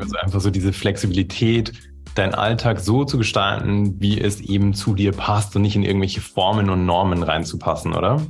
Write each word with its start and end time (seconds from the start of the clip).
Alltag. 0.00 0.14
Also 0.14 0.24
einfach 0.24 0.40
so 0.40 0.50
diese 0.50 0.72
Flexibilität, 0.72 1.72
deinen 2.14 2.34
Alltag 2.34 2.80
so 2.80 3.04
zu 3.04 3.18
gestalten, 3.18 4.00
wie 4.00 4.20
es 4.20 4.40
eben 4.40 4.74
zu 4.74 4.94
dir 4.94 5.12
passt 5.12 5.54
und 5.56 5.62
nicht 5.62 5.76
in 5.76 5.84
irgendwelche 5.84 6.20
Formen 6.20 6.68
und 6.70 6.84
Normen 6.84 7.22
reinzupassen, 7.22 7.94
oder? 7.94 8.20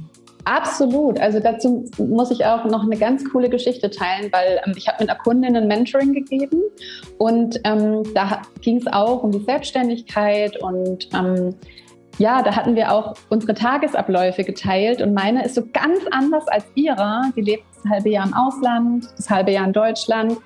Absolut. 0.45 1.21
Also 1.21 1.41
dazu 1.41 1.85
muss 1.99 2.31
ich 2.31 2.45
auch 2.47 2.65
noch 2.65 2.83
eine 2.83 2.97
ganz 2.97 3.23
coole 3.31 3.51
Geschichte 3.51 3.91
teilen, 3.91 4.33
weil 4.33 4.61
ähm, 4.65 4.73
ich 4.77 4.89
habe 4.89 4.99
mit 5.01 5.11
einer 5.11 5.19
Kundin 5.19 5.57
ein 5.57 5.69
Mentoring 5.69 6.15
gegeben 6.15 6.63
und 7.19 7.61
ähm, 7.65 8.03
da 8.15 8.41
ging 8.63 8.79
es 8.79 8.87
auch 8.87 9.23
um 9.23 9.31
die 9.31 9.45
Selbstständigkeit 9.45 10.57
und 10.63 11.09
ähm, 11.13 11.55
ja, 12.17 12.43
da 12.43 12.57
hatten 12.57 12.75
wir 12.75 12.93
auch 12.93 13.15
unsere 13.29 13.55
Tagesabläufe 13.55 14.43
geteilt 14.43 15.03
und 15.03 15.13
meine 15.13 15.45
ist 15.45 15.55
so 15.55 15.63
ganz 15.73 16.01
anders 16.11 16.49
als 16.49 16.65
ihrer. 16.75 17.23
Sie 17.35 17.43
lebt 17.43 17.65
das 17.77 17.91
halbe 17.91 18.09
Jahr 18.09 18.27
im 18.27 18.35
Ausland, 18.35 19.07
das 19.17 19.29
halbe 19.29 19.53
Jahr 19.53 19.67
in 19.67 19.73
Deutschland 19.73 20.39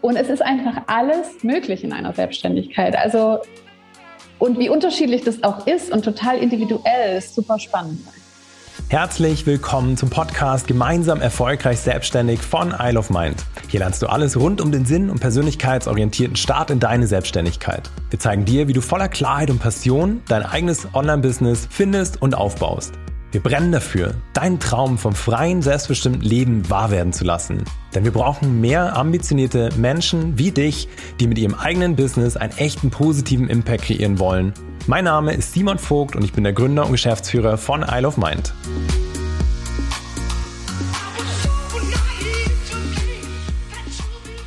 und 0.00 0.16
es 0.16 0.28
ist 0.28 0.42
einfach 0.42 0.82
alles 0.86 1.42
möglich 1.42 1.84
in 1.84 1.92
einer 1.92 2.12
Selbstständigkeit. 2.12 2.96
Also 2.96 3.40
und 4.38 4.58
wie 4.58 4.68
unterschiedlich 4.68 5.24
das 5.24 5.42
auch 5.42 5.66
ist 5.66 5.90
und 5.90 6.04
total 6.04 6.38
individuell, 6.38 7.18
ist 7.18 7.34
super 7.34 7.58
spannend. 7.58 8.00
Herzlich 8.88 9.44
willkommen 9.44 9.96
zum 9.96 10.08
Podcast 10.08 10.66
Gemeinsam 10.66 11.20
erfolgreich 11.20 11.80
selbstständig 11.80 12.40
von 12.40 12.72
Isle 12.78 12.98
of 12.98 13.10
Mind. 13.10 13.44
Hier 13.68 13.80
lernst 13.80 14.00
du 14.00 14.06
alles 14.06 14.38
rund 14.38 14.60
um 14.60 14.72
den 14.72 14.86
Sinn 14.86 15.10
und 15.10 15.20
persönlichkeitsorientierten 15.20 16.36
Start 16.36 16.70
in 16.70 16.78
deine 16.78 17.06
Selbstständigkeit. 17.06 17.90
Wir 18.10 18.18
zeigen 18.18 18.44
dir, 18.44 18.68
wie 18.68 18.72
du 18.72 18.80
voller 18.80 19.08
Klarheit 19.08 19.50
und 19.50 19.58
Passion 19.58 20.22
dein 20.28 20.42
eigenes 20.42 20.88
Online-Business 20.94 21.68
findest 21.70 22.22
und 22.22 22.34
aufbaust. 22.34 22.94
Wir 23.30 23.42
brennen 23.42 23.72
dafür, 23.72 24.14
deinen 24.32 24.58
Traum 24.58 24.96
vom 24.96 25.14
freien, 25.14 25.60
selbstbestimmten 25.60 26.22
Leben 26.22 26.70
wahr 26.70 26.90
werden 26.90 27.12
zu 27.12 27.24
lassen. 27.24 27.62
Denn 27.94 28.04
wir 28.04 28.10
brauchen 28.10 28.62
mehr 28.62 28.96
ambitionierte 28.96 29.68
Menschen 29.76 30.38
wie 30.38 30.50
dich, 30.50 30.88
die 31.20 31.26
mit 31.26 31.36
ihrem 31.36 31.54
eigenen 31.54 31.94
Business 31.94 32.38
einen 32.38 32.56
echten 32.56 32.88
positiven 32.88 33.50
Impact 33.50 33.82
kreieren 33.82 34.18
wollen. 34.18 34.54
Mein 34.86 35.04
Name 35.04 35.34
ist 35.34 35.52
Simon 35.52 35.78
Vogt 35.78 36.16
und 36.16 36.24
ich 36.24 36.32
bin 36.32 36.44
der 36.44 36.54
Gründer 36.54 36.86
und 36.86 36.92
Geschäftsführer 36.92 37.58
von 37.58 37.84
Isle 37.86 38.08
of 38.08 38.16
Mind. 38.16 38.54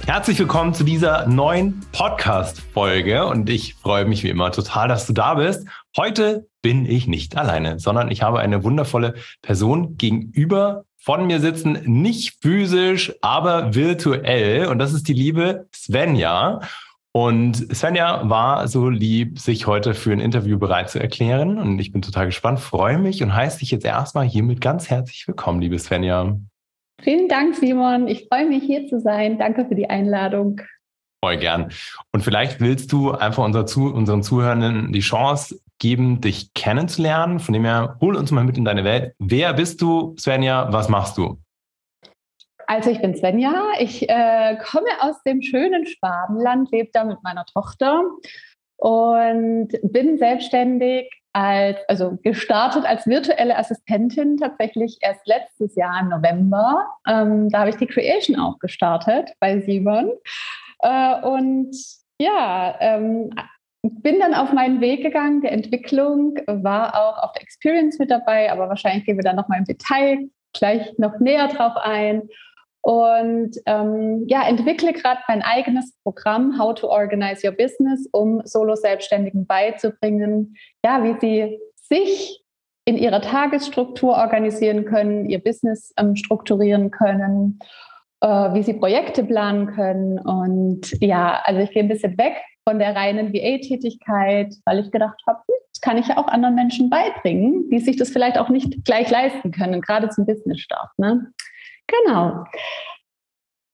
Herzlich 0.05 0.39
willkommen 0.39 0.73
zu 0.73 0.83
dieser 0.83 1.27
neuen 1.27 1.85
Podcast-Folge 1.91 3.25
und 3.25 3.49
ich 3.49 3.75
freue 3.75 4.05
mich 4.05 4.23
wie 4.23 4.29
immer 4.29 4.51
total, 4.51 4.87
dass 4.87 5.05
du 5.07 5.13
da 5.13 5.35
bist. 5.35 5.67
Heute 5.95 6.47
bin 6.61 6.85
ich 6.85 7.07
nicht 7.07 7.37
alleine, 7.37 7.79
sondern 7.79 8.11
ich 8.11 8.21
habe 8.21 8.39
eine 8.39 8.63
wundervolle 8.63 9.13
Person 9.41 9.97
gegenüber 9.97 10.85
von 10.97 11.27
mir 11.27 11.39
sitzen, 11.39 11.79
nicht 11.85 12.41
physisch, 12.41 13.13
aber 13.21 13.73
virtuell. 13.73 14.67
Und 14.67 14.79
das 14.79 14.93
ist 14.93 15.07
die 15.07 15.13
liebe 15.13 15.67
Svenja. 15.73 16.61
Und 17.13 17.75
Svenja 17.75 18.29
war 18.29 18.67
so 18.67 18.89
lieb, 18.89 19.39
sich 19.39 19.67
heute 19.67 19.93
für 19.93 20.11
ein 20.11 20.19
Interview 20.19 20.57
bereit 20.57 20.89
zu 20.89 20.99
erklären. 20.99 21.57
Und 21.57 21.79
ich 21.79 21.91
bin 21.91 22.01
total 22.01 22.27
gespannt, 22.27 22.59
freue 22.59 22.97
mich 22.97 23.21
und 23.21 23.33
heiße 23.33 23.59
dich 23.59 23.71
jetzt 23.71 23.85
erstmal 23.85 24.27
hiermit 24.27 24.61
ganz 24.61 24.89
herzlich 24.89 25.27
willkommen, 25.27 25.61
liebe 25.61 25.77
Svenja. 25.77 26.37
Vielen 27.03 27.27
Dank, 27.27 27.55
Simon. 27.55 28.07
Ich 28.07 28.27
freue 28.27 28.45
mich, 28.45 28.63
hier 28.63 28.87
zu 28.87 28.99
sein. 28.99 29.39
Danke 29.39 29.65
für 29.65 29.75
die 29.75 29.89
Einladung. 29.89 30.61
Voll 31.23 31.37
gern. 31.37 31.71
Und 32.11 32.23
vielleicht 32.23 32.59
willst 32.61 32.91
du 32.91 33.11
einfach 33.11 33.43
unser 33.43 33.65
zu, 33.65 33.93
unseren 33.93 34.23
Zuhörenden 34.23 34.91
die 34.91 35.01
Chance 35.01 35.59
geben, 35.79 36.21
dich 36.21 36.53
kennenzulernen. 36.53 37.39
Von 37.39 37.53
dem 37.53 37.65
her, 37.65 37.97
hol 38.01 38.15
uns 38.15 38.31
mal 38.31 38.43
mit 38.43 38.57
in 38.57 38.65
deine 38.65 38.83
Welt. 38.83 39.13
Wer 39.19 39.53
bist 39.53 39.81
du, 39.81 40.15
Svenja? 40.19 40.71
Was 40.71 40.89
machst 40.89 41.17
du? 41.17 41.37
Also 42.67 42.89
ich 42.89 43.01
bin 43.01 43.15
Svenja. 43.15 43.53
Ich 43.79 44.07
äh, 44.07 44.57
komme 44.63 44.87
aus 44.99 45.21
dem 45.23 45.41
schönen 45.41 45.85
Schwabenland, 45.85 46.71
lebe 46.71 46.89
da 46.93 47.03
mit 47.03 47.21
meiner 47.23 47.45
Tochter 47.45 48.03
und 48.77 49.69
bin 49.83 50.17
selbstständig 50.17 51.09
als, 51.33 51.77
also 51.87 52.17
gestartet 52.23 52.85
als 52.85 53.07
virtuelle 53.07 53.57
Assistentin 53.57 54.37
tatsächlich 54.37 54.97
erst 55.01 55.25
letztes 55.25 55.75
Jahr 55.75 56.01
im 56.01 56.09
November. 56.09 56.85
Ähm, 57.07 57.49
da 57.49 57.59
habe 57.59 57.69
ich 57.69 57.77
die 57.77 57.87
Creation 57.87 58.39
auch 58.39 58.59
gestartet 58.59 59.31
bei 59.39 59.61
Simon. 59.61 60.11
Äh, 60.79 61.21
und 61.21 61.75
ja, 62.19 62.75
ähm, 62.79 63.31
bin 63.83 64.19
dann 64.19 64.33
auf 64.33 64.53
meinen 64.53 64.79
Weg 64.81 65.01
gegangen 65.01 65.41
der 65.41 65.53
Entwicklung, 65.53 66.37
war 66.45 66.95
auch 66.95 67.23
auf 67.23 67.31
der 67.33 67.41
Experience 67.41 67.97
mit 67.97 68.11
dabei, 68.11 68.51
aber 68.51 68.69
wahrscheinlich 68.69 69.05
gehen 69.05 69.17
wir 69.17 69.23
dann 69.23 69.35
nochmal 69.35 69.59
im 69.59 69.65
Detail 69.65 70.29
gleich 70.53 70.97
noch 70.97 71.19
näher 71.19 71.47
drauf 71.47 71.73
ein. 71.77 72.23
Und 72.81 73.57
ähm, 73.67 74.25
ja, 74.27 74.47
entwickle 74.47 74.93
gerade 74.93 75.21
mein 75.27 75.43
eigenes 75.43 75.95
Programm 76.03 76.57
How 76.59 76.73
to 76.73 76.87
Organize 76.87 77.47
Your 77.47 77.55
Business, 77.55 78.07
um 78.11 78.41
Solo-Selbstständigen 78.43 79.45
beizubringen, 79.45 80.55
ja, 80.83 81.03
wie 81.03 81.15
sie 81.19 81.59
sich 81.75 82.43
in 82.85 82.97
ihrer 82.97 83.21
Tagesstruktur 83.21 84.15
organisieren 84.17 84.85
können, 84.85 85.29
ihr 85.29 85.39
Business 85.39 85.93
ähm, 85.97 86.15
strukturieren 86.15 86.89
können, 86.89 87.59
äh, 88.21 88.27
wie 88.27 88.63
sie 88.63 88.73
Projekte 88.73 89.23
planen 89.23 89.67
können. 89.67 90.17
Und 90.17 90.91
ja, 90.99 91.39
also 91.43 91.61
ich 91.61 91.71
gehe 91.71 91.83
ein 91.83 91.89
bisschen 91.89 92.17
weg 92.17 92.33
von 92.67 92.79
der 92.79 92.95
reinen 92.95 93.31
VA-Tätigkeit, 93.33 94.55
weil 94.65 94.79
ich 94.79 94.91
gedacht 94.91 95.21
habe, 95.27 95.39
hm, 95.39 95.55
das 95.71 95.81
kann 95.81 95.97
ich 95.97 96.07
ja 96.07 96.17
auch 96.17 96.27
anderen 96.27 96.55
Menschen 96.55 96.89
beibringen, 96.89 97.69
die 97.69 97.79
sich 97.79 97.97
das 97.97 98.09
vielleicht 98.09 98.39
auch 98.39 98.49
nicht 98.49 98.83
gleich 98.85 99.11
leisten 99.11 99.51
können, 99.51 99.81
gerade 99.81 100.09
zum 100.09 100.25
Business-Start. 100.25 100.97
Ne? 100.97 101.31
Genau. 101.91 102.45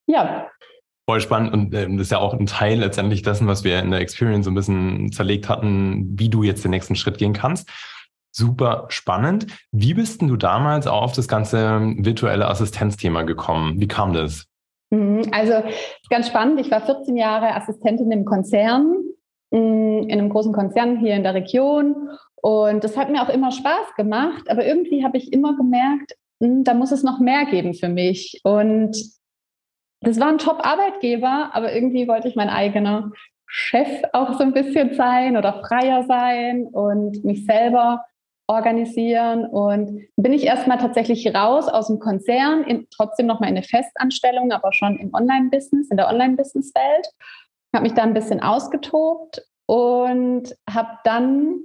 Ja. 0.08 0.50
Voll 1.10 1.22
spannend 1.22 1.54
und 1.54 1.74
äh, 1.74 1.88
das 1.90 2.02
ist 2.02 2.12
ja 2.12 2.18
auch 2.18 2.34
ein 2.34 2.48
Teil 2.48 2.80
letztendlich 2.80 3.22
dessen, 3.22 3.48
was 3.48 3.64
wir 3.64 3.80
in 3.80 3.92
der 3.92 4.02
Experience 4.02 4.46
so 4.46 4.52
ein 4.52 4.56
bisschen 4.56 5.12
zerlegt 5.12 5.48
hatten, 5.48 6.20
wie 6.20 6.30
du 6.30 6.44
jetzt 6.44 6.64
den 6.64 6.72
nächsten 6.72 6.96
Schritt 6.96 7.18
gehen 7.18 7.34
kannst. 7.34 7.70
Super 8.32 8.86
spannend. 8.90 9.48
Wie 9.72 9.94
bist 9.94 10.22
denn 10.22 10.28
du 10.28 10.36
damals 10.36 10.86
auf 10.86 11.14
das 11.14 11.28
ganze 11.28 11.80
virtuelle 11.98 12.48
Assistenzthema 12.48 13.24
gekommen? 13.24 13.80
Wie 13.80 13.88
kam 13.88 14.14
das? 14.14 14.46
Mhm, 14.90 15.24
also 15.32 15.54
ganz 16.10 16.28
spannend. 16.28 16.60
Ich 16.60 16.72
war 16.72 16.82
14 16.82 17.16
Jahre 17.16 17.56
Assistentin 17.56 18.12
im 18.12 18.26
Konzern, 18.26 18.96
mm, 19.52 20.04
in 20.04 20.12
einem 20.12 20.30
großen 20.30 20.54
Konzern 20.54 20.98
hier 21.00 21.16
in 21.16 21.24
der 21.24 21.34
Region. 21.34 22.10
Und 22.36 22.84
das 22.84 22.96
hat 22.96 23.10
mir 23.10 23.22
auch 23.22 23.30
immer 23.30 23.52
Spaß 23.52 23.96
gemacht. 23.96 24.50
Aber 24.50 24.66
irgendwie 24.66 25.04
habe 25.04 25.18
ich 25.18 25.34
immer 25.34 25.56
gemerkt, 25.56 26.14
da 26.40 26.74
muss 26.74 26.92
es 26.92 27.04
noch 27.04 27.20
mehr 27.20 27.46
geben 27.46 27.74
für 27.74 27.90
mich. 27.90 28.42
Und 28.44 28.96
das 30.02 30.20
war 30.20 30.28
ein 30.28 30.38
Top-Arbeitgeber, 30.38 31.52
aber 31.54 31.74
irgendwie 31.74 32.08
wollte 32.08 32.28
ich 32.28 32.36
mein 32.36 32.50
eigener 32.50 33.12
Chef 33.48 34.04
auch 34.14 34.34
so 34.34 34.44
ein 34.44 34.54
bisschen 34.54 34.94
sein 34.94 35.38
oder 35.38 35.64
freier 35.64 36.04
sein 36.04 36.68
und 36.68 37.24
mich 37.24 37.46
selber 37.46 38.06
organisieren. 38.48 39.46
Und 39.46 40.08
bin 40.16 40.34
ich 40.34 40.44
erstmal 40.44 40.78
tatsächlich 40.78 41.34
raus 41.34 41.68
aus 41.68 41.88
dem 41.88 42.00
Konzern, 42.00 42.64
in, 42.64 42.88
trotzdem 42.90 43.26
nochmal 43.26 43.50
in 43.50 43.58
eine 43.58 43.66
Festanstellung, 43.66 44.52
aber 44.52 44.74
schon 44.74 44.98
im 44.98 45.14
Online-Business, 45.14 45.90
in 45.90 45.98
der 45.98 46.08
Online-Business-Welt. 46.08 47.08
Habe 47.74 47.84
mich 47.84 47.94
da 47.94 48.04
ein 48.04 48.14
bisschen 48.14 48.42
ausgetobt 48.42 49.42
und 49.66 50.56
habe 50.70 50.98
dann 51.04 51.60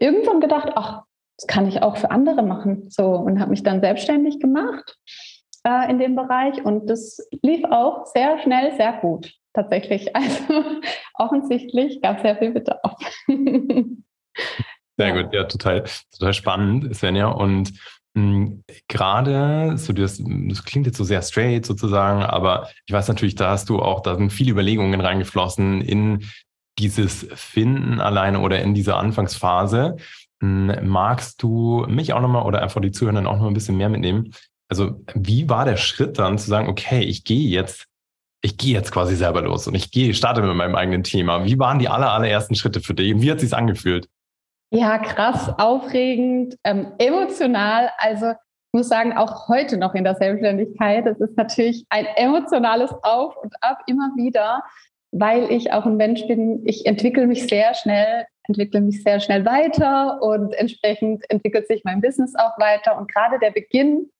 irgendwann 0.00 0.40
gedacht, 0.40 0.72
ach, 0.74 1.02
das 1.38 1.46
kann 1.46 1.66
ich 1.66 1.82
auch 1.82 1.96
für 1.96 2.10
andere 2.10 2.42
machen. 2.42 2.86
So 2.88 3.14
und 3.14 3.40
habe 3.40 3.50
mich 3.50 3.62
dann 3.62 3.80
selbstständig 3.80 4.40
gemacht 4.40 4.96
äh, 5.64 5.90
in 5.90 5.98
dem 5.98 6.16
Bereich 6.16 6.64
und 6.64 6.88
das 6.88 7.18
lief 7.42 7.64
auch 7.64 8.06
sehr 8.06 8.38
schnell, 8.40 8.76
sehr 8.76 8.94
gut 8.94 9.32
tatsächlich. 9.54 10.10
Also 10.14 10.64
offensichtlich 11.14 12.00
gab 12.00 12.16
es 12.16 12.22
sehr 12.22 12.36
viel 12.36 12.52
Bedarf. 12.52 12.96
Sehr 14.98 15.12
gut, 15.12 15.32
ja, 15.32 15.44
total, 15.44 15.84
total 16.12 16.34
spannend, 16.34 16.94
Svenja. 16.94 17.28
Und 17.28 17.72
hm, 18.14 18.62
gerade, 18.88 19.76
so 19.76 19.92
das, 19.92 20.22
das 20.22 20.64
klingt 20.64 20.86
jetzt 20.86 20.98
so 20.98 21.04
sehr 21.04 21.22
straight 21.22 21.64
sozusagen, 21.64 22.22
aber 22.22 22.68
ich 22.86 22.92
weiß 22.92 23.08
natürlich, 23.08 23.34
da 23.34 23.50
hast 23.50 23.68
du 23.68 23.80
auch, 23.80 24.00
da 24.00 24.16
sind 24.16 24.32
viele 24.32 24.52
Überlegungen 24.52 25.00
reingeflossen 25.00 25.80
in 25.80 26.24
dieses 26.78 27.26
Finden 27.34 28.00
alleine 28.00 28.40
oder 28.40 28.60
in 28.60 28.74
diese 28.74 28.96
Anfangsphase. 28.96 29.96
Magst 30.42 31.40
du 31.40 31.86
mich 31.88 32.12
auch 32.12 32.20
nochmal 32.20 32.44
oder 32.44 32.62
einfach 32.62 32.80
die 32.80 32.90
Zuhörenden 32.90 33.28
auch 33.28 33.38
noch 33.38 33.46
ein 33.46 33.54
bisschen 33.54 33.76
mehr 33.76 33.88
mitnehmen? 33.88 34.34
Also, 34.68 35.04
wie 35.14 35.48
war 35.48 35.64
der 35.64 35.76
Schritt 35.76 36.18
dann 36.18 36.36
zu 36.36 36.50
sagen, 36.50 36.68
okay, 36.68 37.00
ich 37.00 37.22
gehe 37.22 37.48
jetzt, 37.48 37.86
ich 38.42 38.56
gehe 38.56 38.72
jetzt 38.74 38.90
quasi 38.90 39.14
selber 39.14 39.42
los 39.42 39.68
und 39.68 39.76
ich 39.76 39.92
gehe, 39.92 40.12
starte 40.14 40.42
mit 40.42 40.56
meinem 40.56 40.74
eigenen 40.74 41.04
Thema. 41.04 41.44
Wie 41.44 41.60
waren 41.60 41.78
die 41.78 41.88
aller, 41.88 42.10
allerersten 42.10 42.56
Schritte 42.56 42.80
für 42.80 42.92
dich 42.92 43.14
wie 43.20 43.30
hat 43.30 43.36
es 43.36 43.44
sich 43.44 43.54
angefühlt? 43.54 44.08
Ja, 44.72 44.98
krass, 44.98 45.48
aufregend, 45.58 46.56
ähm, 46.64 46.88
emotional. 46.98 47.90
Also, 47.98 48.30
ich 48.30 48.72
muss 48.72 48.88
sagen, 48.88 49.12
auch 49.12 49.46
heute 49.46 49.76
noch 49.76 49.94
in 49.94 50.02
der 50.02 50.16
Selbstständigkeit, 50.16 51.06
das 51.06 51.20
ist 51.20 51.36
natürlich 51.36 51.84
ein 51.88 52.06
emotionales 52.16 52.90
Auf 53.04 53.36
und 53.36 53.54
Ab 53.60 53.78
immer 53.86 54.10
wieder, 54.16 54.64
weil 55.12 55.52
ich 55.52 55.72
auch 55.72 55.86
ein 55.86 55.96
Mensch 55.96 56.26
bin, 56.26 56.66
ich 56.66 56.84
entwickle 56.84 57.28
mich 57.28 57.46
sehr 57.46 57.74
schnell 57.74 58.26
entwickle 58.44 58.80
mich 58.80 59.02
sehr 59.02 59.20
schnell 59.20 59.44
weiter 59.44 60.20
und 60.22 60.52
entsprechend 60.54 61.24
entwickelt 61.30 61.66
sich 61.66 61.82
mein 61.84 62.00
Business 62.00 62.34
auch 62.36 62.58
weiter. 62.58 62.96
Und 62.98 63.12
gerade 63.12 63.38
der 63.38 63.50
Beginn 63.50 64.10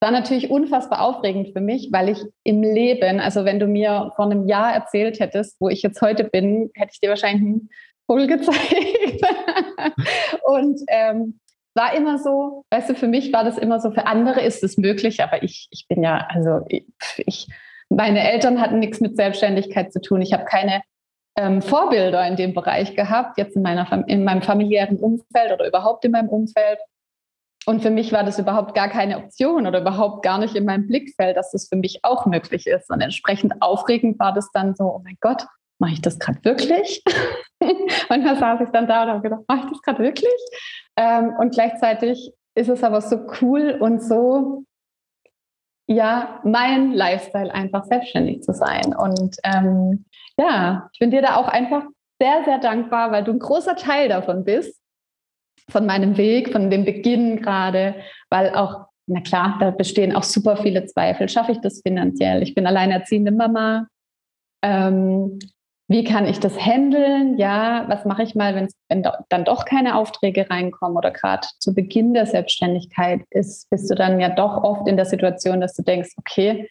war 0.00 0.10
natürlich 0.10 0.50
unfassbar 0.50 1.00
aufregend 1.00 1.52
für 1.52 1.60
mich, 1.60 1.88
weil 1.90 2.10
ich 2.10 2.22
im 2.44 2.62
Leben, 2.62 3.18
also 3.18 3.44
wenn 3.44 3.58
du 3.58 3.66
mir 3.66 4.12
vor 4.16 4.26
einem 4.26 4.46
Jahr 4.46 4.74
erzählt 4.74 5.20
hättest, 5.20 5.56
wo 5.60 5.68
ich 5.68 5.82
jetzt 5.82 6.02
heute 6.02 6.24
bin, 6.24 6.70
hätte 6.74 6.92
ich 6.92 7.00
dir 7.00 7.08
wahrscheinlich 7.08 7.42
einen 7.42 7.70
Vogel 8.06 8.26
gezeigt. 8.38 9.22
und 10.44 10.80
ähm, 10.88 11.40
war 11.74 11.94
immer 11.94 12.18
so, 12.18 12.64
weißt 12.70 12.90
du, 12.90 12.94
für 12.94 13.08
mich 13.08 13.32
war 13.32 13.44
das 13.44 13.58
immer 13.58 13.80
so, 13.80 13.90
für 13.90 14.06
andere 14.06 14.40
ist 14.40 14.64
es 14.64 14.78
möglich, 14.78 15.22
aber 15.22 15.42
ich, 15.42 15.68
ich 15.70 15.86
bin 15.88 16.02
ja, 16.02 16.26
also 16.30 16.66
ich, 16.68 17.48
meine 17.88 18.20
Eltern 18.20 18.60
hatten 18.60 18.78
nichts 18.78 19.00
mit 19.00 19.16
Selbstständigkeit 19.16 19.92
zu 19.92 20.00
tun. 20.00 20.22
Ich 20.22 20.32
habe 20.32 20.44
keine 20.44 20.82
ähm, 21.36 21.62
Vorbilder 21.62 22.26
in 22.26 22.36
dem 22.36 22.54
Bereich 22.54 22.96
gehabt, 22.96 23.38
jetzt 23.38 23.56
in, 23.56 23.62
meiner, 23.62 24.04
in 24.08 24.24
meinem 24.24 24.42
familiären 24.42 24.98
Umfeld 24.98 25.52
oder 25.52 25.66
überhaupt 25.66 26.04
in 26.04 26.12
meinem 26.12 26.28
Umfeld. 26.28 26.78
Und 27.66 27.82
für 27.82 27.90
mich 27.90 28.12
war 28.12 28.24
das 28.24 28.38
überhaupt 28.38 28.74
gar 28.74 28.88
keine 28.88 29.18
Option 29.18 29.66
oder 29.66 29.80
überhaupt 29.80 30.22
gar 30.22 30.38
nicht 30.38 30.54
in 30.54 30.64
meinem 30.64 30.86
Blickfeld, 30.86 31.36
dass 31.36 31.50
das 31.50 31.68
für 31.68 31.76
mich 31.76 32.00
auch 32.04 32.24
möglich 32.24 32.66
ist. 32.66 32.90
Und 32.90 33.00
entsprechend 33.00 33.60
aufregend 33.60 34.18
war 34.18 34.32
das 34.32 34.50
dann 34.52 34.74
so, 34.74 34.84
oh 34.84 35.00
mein 35.02 35.16
Gott, 35.20 35.46
mache 35.78 35.92
ich 35.92 36.00
das 36.00 36.18
gerade 36.18 36.38
wirklich? 36.44 37.02
Manchmal 38.08 38.36
saß 38.36 38.60
ich 38.62 38.70
dann 38.70 38.86
da 38.86 39.02
und 39.02 39.08
habe 39.08 39.22
gedacht, 39.22 39.42
mache 39.48 39.60
ich 39.64 39.70
das 39.70 39.82
gerade 39.82 40.02
wirklich? 40.02 40.34
Ähm, 40.96 41.34
und 41.38 41.52
gleichzeitig 41.52 42.32
ist 42.54 42.68
es 42.68 42.84
aber 42.84 43.00
so 43.00 43.26
cool 43.40 43.76
und 43.80 44.02
so, 44.02 44.64
ja, 45.86 46.40
mein 46.44 46.92
Lifestyle 46.92 47.52
einfach 47.52 47.84
selbstständig 47.84 48.42
zu 48.42 48.52
sein. 48.52 48.94
Und 48.94 49.36
ähm, 49.44 50.04
ja, 50.36 50.88
ich 50.92 50.98
bin 50.98 51.10
dir 51.10 51.22
da 51.22 51.36
auch 51.36 51.48
einfach 51.48 51.84
sehr, 52.20 52.44
sehr 52.44 52.58
dankbar, 52.58 53.12
weil 53.12 53.24
du 53.24 53.32
ein 53.32 53.38
großer 53.38 53.76
Teil 53.76 54.08
davon 54.08 54.44
bist, 54.44 54.80
von 55.70 55.86
meinem 55.86 56.16
Weg, 56.16 56.52
von 56.52 56.70
dem 56.70 56.84
Beginn 56.84 57.40
gerade, 57.40 57.96
weil 58.30 58.50
auch, 58.54 58.86
na 59.06 59.20
klar, 59.20 59.56
da 59.60 59.70
bestehen 59.70 60.14
auch 60.14 60.22
super 60.22 60.56
viele 60.56 60.86
Zweifel. 60.86 61.28
Schaffe 61.28 61.52
ich 61.52 61.60
das 61.60 61.82
finanziell? 61.82 62.42
Ich 62.42 62.54
bin 62.54 62.66
alleinerziehende 62.66 63.32
Mama. 63.32 63.86
Ähm, 64.62 65.38
wie 65.88 66.02
kann 66.02 66.26
ich 66.26 66.40
das 66.40 66.58
handeln? 66.58 67.38
Ja, 67.38 67.84
was 67.88 68.04
mache 68.04 68.24
ich 68.24 68.34
mal, 68.34 68.68
wenn 68.88 69.02
dann 69.28 69.44
doch 69.44 69.64
keine 69.64 69.96
Aufträge 69.96 70.50
reinkommen 70.50 70.96
oder 70.96 71.12
gerade 71.12 71.46
zu 71.60 71.74
Beginn 71.74 72.12
der 72.12 72.26
Selbstständigkeit 72.26 73.22
ist, 73.30 73.70
bist 73.70 73.88
du 73.88 73.94
dann 73.94 74.18
ja 74.18 74.30
doch 74.30 74.64
oft 74.64 74.88
in 74.88 74.96
der 74.96 75.06
Situation, 75.06 75.60
dass 75.60 75.74
du 75.74 75.82
denkst, 75.82 76.10
okay, 76.18 76.68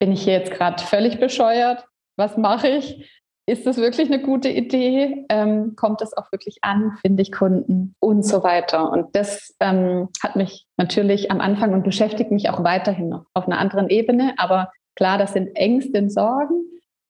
bin 0.00 0.10
ich 0.12 0.22
hier 0.22 0.34
jetzt 0.34 0.50
gerade 0.50 0.82
völlig 0.82 1.20
bescheuert? 1.20 1.84
Was 2.16 2.36
mache 2.36 2.68
ich? 2.68 3.08
Ist 3.46 3.64
das 3.64 3.78
wirklich 3.78 4.12
eine 4.12 4.20
gute 4.20 4.48
Idee? 4.48 5.24
Ähm, 5.28 5.74
kommt 5.76 6.00
das 6.00 6.14
auch 6.14 6.30
wirklich 6.32 6.58
an? 6.62 6.98
Finde 7.00 7.22
ich 7.22 7.32
Kunden 7.32 7.94
und 8.00 8.24
so 8.24 8.42
weiter? 8.42 8.90
Und 8.90 9.14
das 9.14 9.54
ähm, 9.60 10.08
hat 10.22 10.36
mich 10.36 10.66
natürlich 10.76 11.30
am 11.30 11.40
Anfang 11.40 11.72
und 11.72 11.84
beschäftigt 11.84 12.32
mich 12.32 12.50
auch 12.50 12.62
weiterhin 12.62 13.08
noch 13.08 13.24
auf 13.34 13.46
einer 13.46 13.58
anderen 13.58 13.88
Ebene. 13.88 14.34
Aber 14.36 14.70
klar, 14.96 15.16
das 15.16 15.32
sind 15.32 15.56
Ängste 15.56 15.98
und 15.98 16.10
Sorgen 16.10 16.64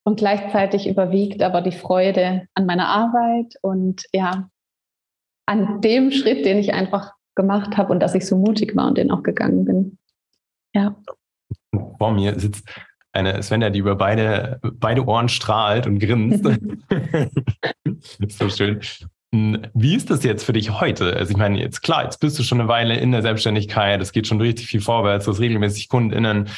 und 0.08 0.16
gleichzeitig 0.16 0.88
überwiegt 0.88 1.42
aber 1.42 1.60
die 1.60 1.70
Freude 1.70 2.46
an 2.54 2.64
meiner 2.64 2.88
Arbeit 2.88 3.56
und 3.60 4.06
ja, 4.14 4.48
an 5.44 5.82
dem 5.82 6.12
Schritt, 6.12 6.46
den 6.46 6.56
ich 6.56 6.72
einfach 6.72 7.12
gemacht 7.34 7.76
habe 7.76 7.92
und 7.92 8.00
dass 8.00 8.14
ich 8.14 8.24
so 8.24 8.38
mutig 8.38 8.74
war 8.74 8.88
und 8.88 8.96
den 8.96 9.10
auch 9.10 9.22
gegangen 9.22 9.66
bin. 9.66 9.98
Ja. 10.74 10.96
Vor 11.98 12.12
mir 12.12 12.40
sitzt 12.40 12.66
eine 13.12 13.42
Svenja, 13.42 13.68
die 13.68 13.80
über 13.80 13.96
beide, 13.96 14.60
beide 14.80 15.04
Ohren 15.04 15.28
strahlt 15.28 15.86
und 15.86 15.98
grinst. 15.98 16.42
so 18.28 18.48
schön. 18.48 18.80
Hm, 19.34 19.66
wie 19.74 19.94
ist 19.94 20.08
das 20.08 20.24
jetzt 20.24 20.44
für 20.44 20.54
dich 20.54 20.80
heute? 20.80 21.14
Also 21.16 21.32
ich 21.32 21.36
meine, 21.36 21.60
jetzt 21.60 21.82
klar, 21.82 22.04
jetzt 22.04 22.20
bist 22.20 22.38
du 22.38 22.42
schon 22.42 22.60
eine 22.60 22.68
Weile 22.70 22.96
in 22.98 23.12
der 23.12 23.20
Selbstständigkeit, 23.20 24.00
es 24.00 24.12
geht 24.12 24.26
schon 24.26 24.40
richtig 24.40 24.68
viel 24.68 24.80
vorwärts, 24.80 25.26
du 25.26 25.32
hast 25.32 25.40
regelmäßig 25.40 25.90
KundInnen. 25.90 26.48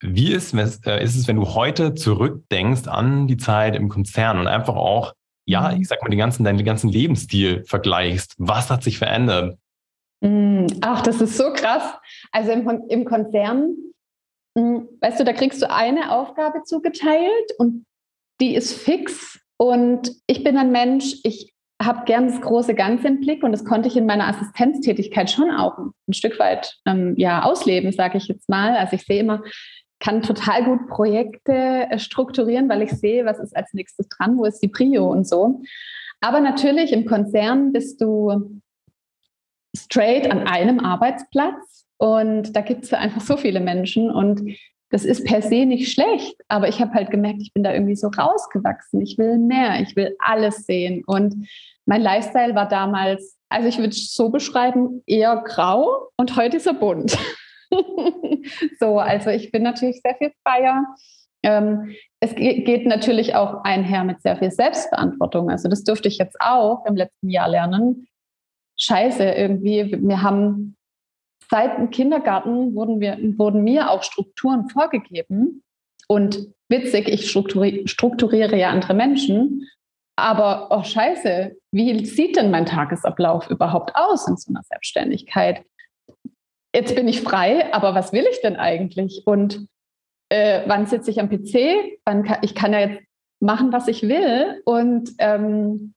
Wie 0.00 0.32
ist, 0.32 0.54
äh, 0.54 1.02
ist 1.02 1.16
es, 1.16 1.26
wenn 1.26 1.36
du 1.36 1.54
heute 1.54 1.94
zurückdenkst 1.94 2.86
an 2.86 3.26
die 3.26 3.36
Zeit 3.36 3.74
im 3.74 3.88
Konzern 3.88 4.38
und 4.38 4.46
einfach 4.46 4.76
auch, 4.76 5.14
ja, 5.46 5.70
mhm. 5.70 5.80
ich 5.80 5.88
sag 5.88 6.02
mal, 6.02 6.10
den 6.10 6.18
ganzen, 6.18 6.44
deinen 6.44 6.64
ganzen 6.64 6.90
Lebensstil 6.90 7.64
vergleichst? 7.64 8.34
Was 8.38 8.70
hat 8.70 8.82
sich 8.82 8.98
verändert? 8.98 9.58
Mm, 10.20 10.66
ach, 10.80 11.02
das 11.02 11.20
ist 11.20 11.36
so 11.36 11.52
krass. 11.52 11.94
Also 12.32 12.52
im, 12.52 12.82
im 12.88 13.04
Konzern, 13.04 13.74
mm, 14.54 14.78
weißt 15.00 15.20
du, 15.20 15.24
da 15.24 15.32
kriegst 15.32 15.62
du 15.62 15.70
eine 15.70 16.12
Aufgabe 16.12 16.62
zugeteilt 16.64 17.52
und 17.58 17.86
die 18.40 18.54
ist 18.54 18.74
fix. 18.74 19.40
Und 19.56 20.12
ich 20.26 20.44
bin 20.44 20.58
ein 20.58 20.72
Mensch, 20.72 21.16
ich 21.22 21.54
habe 21.82 22.04
gern 22.06 22.28
das 22.28 22.40
große 22.40 22.74
Ganze 22.74 23.08
im 23.08 23.20
Blick 23.20 23.42
und 23.42 23.52
das 23.52 23.64
konnte 23.64 23.88
ich 23.88 23.96
in 23.96 24.06
meiner 24.06 24.28
Assistenztätigkeit 24.28 25.30
schon 25.30 25.50
auch 25.50 25.76
ein 26.08 26.12
Stück 26.14 26.38
weit 26.38 26.76
ähm, 26.86 27.14
ja, 27.16 27.42
ausleben, 27.42 27.92
sage 27.92 28.16
ich 28.18 28.28
jetzt 28.28 28.48
mal. 28.48 28.76
Also 28.76 28.96
ich 28.96 29.04
sehe 29.04 29.20
immer, 29.20 29.42
kann 30.00 30.22
total 30.22 30.64
gut 30.64 30.88
Projekte 30.88 31.52
äh, 31.52 31.98
strukturieren, 31.98 32.68
weil 32.68 32.82
ich 32.82 32.92
sehe, 32.92 33.24
was 33.24 33.38
ist 33.38 33.56
als 33.56 33.72
nächstes 33.72 34.08
dran, 34.08 34.38
wo 34.38 34.44
ist 34.44 34.62
die 34.62 34.68
Prio 34.68 35.10
und 35.10 35.26
so. 35.26 35.62
Aber 36.20 36.40
natürlich 36.40 36.92
im 36.92 37.06
Konzern 37.06 37.72
bist 37.72 38.00
du 38.00 38.60
straight 39.76 40.30
an 40.30 40.46
einem 40.46 40.80
Arbeitsplatz 40.80 41.86
und 41.98 42.54
da 42.54 42.60
gibt 42.60 42.84
es 42.84 42.92
einfach 42.92 43.20
so 43.20 43.36
viele 43.36 43.60
Menschen 43.60 44.10
und 44.10 44.42
das 44.90 45.04
ist 45.04 45.24
per 45.24 45.42
se 45.42 45.66
nicht 45.66 45.92
schlecht, 45.92 46.36
aber 46.48 46.68
ich 46.68 46.80
habe 46.80 46.94
halt 46.94 47.10
gemerkt, 47.10 47.42
ich 47.42 47.52
bin 47.52 47.64
da 47.64 47.72
irgendwie 47.72 47.96
so 47.96 48.06
rausgewachsen. 48.06 49.02
Ich 49.02 49.18
will 49.18 49.36
mehr, 49.36 49.80
ich 49.80 49.96
will 49.96 50.14
alles 50.20 50.64
sehen 50.64 51.02
und 51.06 51.48
mein 51.86 52.02
Lifestyle 52.02 52.54
war 52.54 52.68
damals, 52.68 53.36
also 53.48 53.68
ich 53.68 53.78
würde 53.78 53.90
es 53.90 54.14
so 54.14 54.30
beschreiben, 54.30 55.02
eher 55.06 55.42
grau 55.44 56.10
und 56.16 56.36
heute 56.36 56.58
ist 56.58 56.66
er 56.66 56.74
bunt. 56.74 57.18
so, 58.80 58.98
also 58.98 59.30
ich 59.30 59.50
bin 59.52 59.62
natürlich 59.62 60.00
sehr 60.02 60.14
viel 60.16 60.32
freier. 60.42 60.84
Ähm, 61.42 61.94
es 62.20 62.34
geht 62.34 62.86
natürlich 62.86 63.34
auch 63.34 63.62
einher 63.64 64.04
mit 64.04 64.20
sehr 64.22 64.36
viel 64.36 64.50
Selbstverantwortung. 64.50 65.50
Also 65.50 65.68
das 65.68 65.84
durfte 65.84 66.08
ich 66.08 66.18
jetzt 66.18 66.36
auch 66.40 66.84
im 66.86 66.96
letzten 66.96 67.30
Jahr 67.30 67.48
lernen. 67.48 68.08
Scheiße, 68.78 69.24
irgendwie, 69.24 69.96
wir 70.00 70.22
haben 70.22 70.76
seit 71.50 71.78
dem 71.78 71.90
Kindergarten 71.90 72.74
wurden, 72.74 73.00
wir, 73.00 73.18
wurden 73.38 73.62
mir 73.62 73.90
auch 73.90 74.02
Strukturen 74.02 74.68
vorgegeben. 74.68 75.62
Und 76.08 76.48
witzig, 76.68 77.08
ich 77.08 77.30
strukturi 77.30 77.86
strukturiere 77.86 78.56
ja 78.56 78.70
andere 78.70 78.94
Menschen. 78.94 79.68
Aber, 80.16 80.68
oh 80.70 80.82
Scheiße, 80.82 81.56
wie 81.72 82.04
sieht 82.06 82.36
denn 82.36 82.50
mein 82.50 82.66
Tagesablauf 82.66 83.50
überhaupt 83.50 83.92
aus 83.94 84.26
in 84.26 84.36
so 84.36 84.50
einer 84.50 84.62
Selbstständigkeit? 84.62 85.62
Jetzt 86.76 86.94
bin 86.94 87.08
ich 87.08 87.22
frei, 87.22 87.72
aber 87.72 87.94
was 87.94 88.12
will 88.12 88.26
ich 88.30 88.40
denn 88.42 88.56
eigentlich? 88.56 89.22
Und 89.24 89.66
äh, 90.28 90.60
wann 90.66 90.86
sitze 90.86 91.10
ich 91.10 91.20
am 91.20 91.30
PC? 91.30 91.98
Wann 92.04 92.22
kann, 92.22 92.38
ich 92.42 92.54
kann 92.54 92.72
ja 92.72 92.80
jetzt 92.80 93.02
machen, 93.40 93.72
was 93.72 93.88
ich 93.88 94.02
will. 94.02 94.60
Und 94.66 95.10
ähm, 95.18 95.94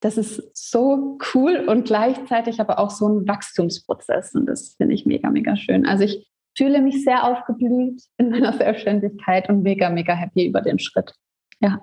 das 0.00 0.18
ist 0.18 0.42
so 0.52 1.18
cool 1.32 1.64
und 1.68 1.86
gleichzeitig 1.86 2.60
aber 2.60 2.78
auch 2.78 2.90
so 2.90 3.08
ein 3.08 3.28
Wachstumsprozess. 3.28 4.34
Und 4.34 4.46
das 4.46 4.74
finde 4.76 4.94
ich 4.94 5.06
mega, 5.06 5.30
mega 5.30 5.56
schön. 5.56 5.86
Also 5.86 6.04
ich 6.04 6.28
fühle 6.56 6.82
mich 6.82 7.04
sehr 7.04 7.24
aufgeblüht 7.24 8.02
in 8.18 8.30
meiner 8.30 8.52
Selbstständigkeit 8.52 9.48
und 9.48 9.62
mega, 9.62 9.90
mega 9.90 10.14
happy 10.14 10.46
über 10.46 10.60
den 10.60 10.80
Schritt. 10.80 11.14
Ja. 11.60 11.80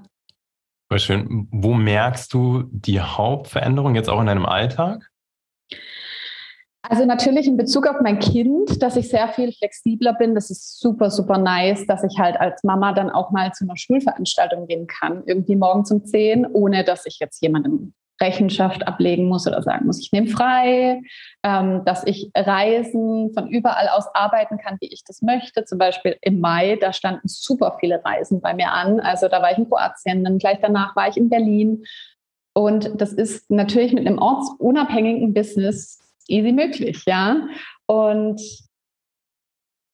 Voll 0.89 0.99
schön. 0.99 1.47
Wo 1.49 1.73
merkst 1.73 2.33
du 2.33 2.63
die 2.71 2.99
Hauptveränderung 2.99 3.95
jetzt 3.95 4.09
auch 4.09 4.19
in 4.19 4.27
deinem 4.27 4.45
Alltag? 4.45 5.09
Also 6.83 7.05
natürlich 7.05 7.47
in 7.47 7.57
Bezug 7.57 7.87
auf 7.87 7.97
mein 8.01 8.19
Kind, 8.19 8.81
dass 8.81 8.95
ich 8.95 9.09
sehr 9.09 9.27
viel 9.29 9.51
flexibler 9.51 10.13
bin. 10.13 10.33
Das 10.33 10.49
ist 10.49 10.79
super, 10.79 11.11
super 11.11 11.37
nice, 11.37 11.85
dass 11.85 12.03
ich 12.03 12.17
halt 12.17 12.39
als 12.39 12.63
Mama 12.63 12.91
dann 12.93 13.11
auch 13.11 13.29
mal 13.31 13.51
zu 13.53 13.65
einer 13.65 13.77
Schulveranstaltung 13.77 14.67
gehen 14.67 14.87
kann, 14.87 15.23
irgendwie 15.25 15.55
morgen 15.55 15.83
um 15.91 16.03
10, 16.03 16.47
ohne 16.47 16.83
dass 16.83 17.05
ich 17.05 17.19
jetzt 17.19 17.41
jemandem 17.41 17.93
Rechenschaft 18.19 18.87
ablegen 18.87 19.27
muss 19.27 19.47
oder 19.47 19.63
sagen 19.63 19.87
muss, 19.87 19.99
ich 19.99 20.11
nehme 20.11 20.27
frei, 20.27 21.01
ähm, 21.43 21.83
dass 21.85 22.05
ich 22.05 22.31
Reisen 22.35 23.33
von 23.33 23.47
überall 23.47 23.89
aus 23.89 24.05
arbeiten 24.13 24.57
kann, 24.57 24.77
wie 24.79 24.93
ich 24.93 25.03
das 25.03 25.21
möchte. 25.21 25.65
Zum 25.65 25.79
Beispiel 25.79 26.17
im 26.21 26.39
Mai, 26.39 26.77
da 26.79 26.93
standen 26.93 27.27
super 27.27 27.77
viele 27.79 28.03
Reisen 28.05 28.39
bei 28.39 28.53
mir 28.53 28.71
an. 28.71 28.99
Also 28.99 29.27
da 29.27 29.41
war 29.41 29.51
ich 29.51 29.57
in 29.57 29.67
Kroatien, 29.67 30.23
dann 30.23 30.37
gleich 30.37 30.59
danach 30.61 30.95
war 30.95 31.09
ich 31.09 31.17
in 31.17 31.29
Berlin. 31.29 31.83
Und 32.53 33.01
das 33.01 33.13
ist 33.13 33.49
natürlich 33.49 33.93
mit 33.93 34.05
einem 34.05 34.19
ortsunabhängigen 34.19 35.33
Business 35.33 35.99
easy 36.31 36.51
möglich, 36.51 37.03
ja. 37.05 37.47
Und 37.85 38.41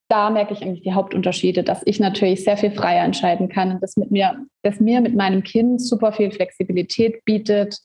da 0.09 0.29
merke 0.29 0.53
ich 0.53 0.61
eigentlich 0.61 0.83
die 0.83 0.93
Hauptunterschiede, 0.93 1.63
dass 1.63 1.81
ich 1.85 1.99
natürlich 1.99 2.43
sehr 2.43 2.57
viel 2.57 2.71
freier 2.71 3.03
entscheiden 3.03 3.49
kann 3.49 3.71
und 3.71 3.83
das 3.83 3.97
mit 3.97 4.09
mir, 4.09 4.45
das 4.63 4.79
mir 4.79 5.01
mit 5.01 5.15
meinem 5.15 5.43
Kind 5.43 5.81
super 5.81 6.13
viel 6.13 6.31
Flexibilität 6.31 7.25
bietet. 7.25 7.77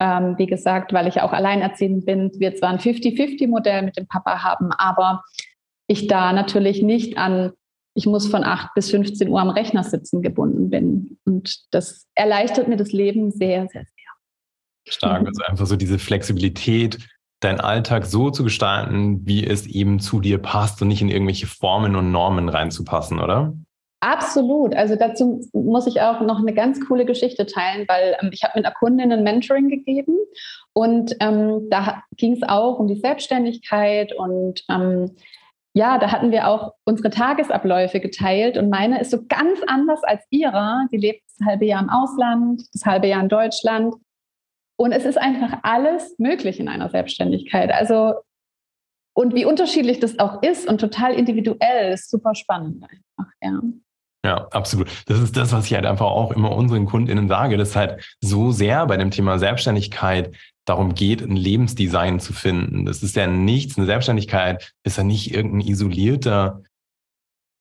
Ähm, 0.00 0.36
wie 0.38 0.46
gesagt, 0.46 0.92
weil 0.92 1.08
ich 1.08 1.20
auch 1.22 1.32
alleinerziehend 1.32 2.06
bin, 2.06 2.30
wir 2.38 2.54
zwar 2.54 2.70
ein 2.70 2.78
50-50-Modell 2.78 3.82
mit 3.82 3.96
dem 3.96 4.06
Papa 4.06 4.42
haben, 4.42 4.70
aber 4.72 5.24
ich 5.88 6.06
da 6.06 6.32
natürlich 6.32 6.82
nicht 6.82 7.18
an, 7.18 7.52
ich 7.94 8.06
muss 8.06 8.28
von 8.28 8.44
8 8.44 8.74
bis 8.74 8.90
15 8.90 9.28
Uhr 9.28 9.40
am 9.40 9.50
Rechner 9.50 9.82
sitzen 9.82 10.22
gebunden 10.22 10.70
bin. 10.70 11.18
Und 11.24 11.64
das 11.72 12.06
erleichtert 12.14 12.68
mir 12.68 12.76
das 12.76 12.92
Leben 12.92 13.32
sehr, 13.32 13.66
sehr, 13.68 13.84
sehr. 13.84 14.92
Stark, 14.92 15.26
also 15.26 15.42
einfach 15.44 15.66
so 15.66 15.76
diese 15.76 15.98
Flexibilität, 15.98 16.98
deinen 17.40 17.60
Alltag 17.60 18.06
so 18.06 18.30
zu 18.30 18.44
gestalten, 18.44 19.26
wie 19.26 19.46
es 19.46 19.66
eben 19.66 20.00
zu 20.00 20.20
dir 20.20 20.38
passt 20.38 20.82
und 20.82 20.88
nicht 20.88 21.02
in 21.02 21.08
irgendwelche 21.08 21.46
Formen 21.46 21.94
und 21.94 22.10
Normen 22.10 22.48
reinzupassen, 22.48 23.20
oder? 23.20 23.54
Absolut. 24.00 24.76
Also 24.76 24.94
dazu 24.94 25.40
muss 25.52 25.88
ich 25.88 26.00
auch 26.00 26.20
noch 26.20 26.38
eine 26.38 26.54
ganz 26.54 26.80
coole 26.86 27.04
Geschichte 27.04 27.46
teilen, 27.46 27.84
weil 27.88 28.16
ähm, 28.20 28.30
ich 28.32 28.44
habe 28.44 28.52
mit 28.56 28.64
einer 28.64 28.74
Kundin 28.74 29.12
ein 29.12 29.24
Mentoring 29.24 29.68
gegeben 29.68 30.16
und 30.72 31.16
ähm, 31.18 31.68
da 31.68 32.02
ging 32.16 32.34
es 32.34 32.42
auch 32.48 32.78
um 32.78 32.86
die 32.86 33.00
Selbstständigkeit 33.00 34.12
und 34.16 34.62
ähm, 34.70 35.16
ja, 35.74 35.98
da 35.98 36.12
hatten 36.12 36.30
wir 36.30 36.48
auch 36.48 36.74
unsere 36.84 37.10
Tagesabläufe 37.10 37.98
geteilt 38.00 38.56
und 38.56 38.70
meine 38.70 39.00
ist 39.00 39.10
so 39.10 39.18
ganz 39.28 39.60
anders 39.66 40.02
als 40.04 40.24
ihrer. 40.30 40.86
Sie 40.90 40.96
lebt 40.96 41.22
das 41.26 41.46
halbe 41.46 41.66
Jahr 41.66 41.82
im 41.82 41.90
Ausland, 41.90 42.62
das 42.72 42.84
halbe 42.84 43.08
Jahr 43.08 43.22
in 43.22 43.28
Deutschland 43.28 43.94
und 44.78 44.92
es 44.92 45.04
ist 45.04 45.18
einfach 45.18 45.58
alles 45.62 46.14
möglich 46.18 46.60
in 46.60 46.68
einer 46.68 46.88
Selbstständigkeit. 46.88 47.72
Also 47.72 48.14
und 49.14 49.34
wie 49.34 49.44
unterschiedlich 49.44 49.98
das 49.98 50.20
auch 50.20 50.42
ist 50.42 50.68
und 50.68 50.80
total 50.80 51.12
individuell, 51.14 51.92
ist 51.92 52.08
super 52.08 52.36
spannend 52.36 52.84
einfach, 52.84 53.32
ja. 53.42 53.60
Ja, 54.24 54.48
absolut. 54.48 54.88
Das 55.06 55.20
ist 55.20 55.36
das, 55.36 55.52
was 55.52 55.66
ich 55.66 55.74
halt 55.74 55.86
einfach 55.86 56.06
auch 56.06 56.32
immer 56.32 56.52
unseren 56.52 56.86
KundInnen 56.86 57.28
sage, 57.28 57.56
dass 57.56 57.76
halt 57.76 58.16
so 58.20 58.52
sehr 58.52 58.86
bei 58.86 58.96
dem 58.96 59.10
Thema 59.10 59.38
Selbstständigkeit 59.38 60.36
darum 60.64 60.94
geht, 60.94 61.22
ein 61.22 61.36
Lebensdesign 61.36 62.20
zu 62.20 62.32
finden. 62.32 62.84
Das 62.84 63.02
ist 63.02 63.16
ja 63.16 63.26
nichts, 63.26 63.76
eine 63.76 63.86
Selbstständigkeit 63.86 64.72
ist 64.84 64.98
ja 64.98 65.04
nicht 65.04 65.34
irgendein 65.34 65.66
isolierter, 65.66 66.62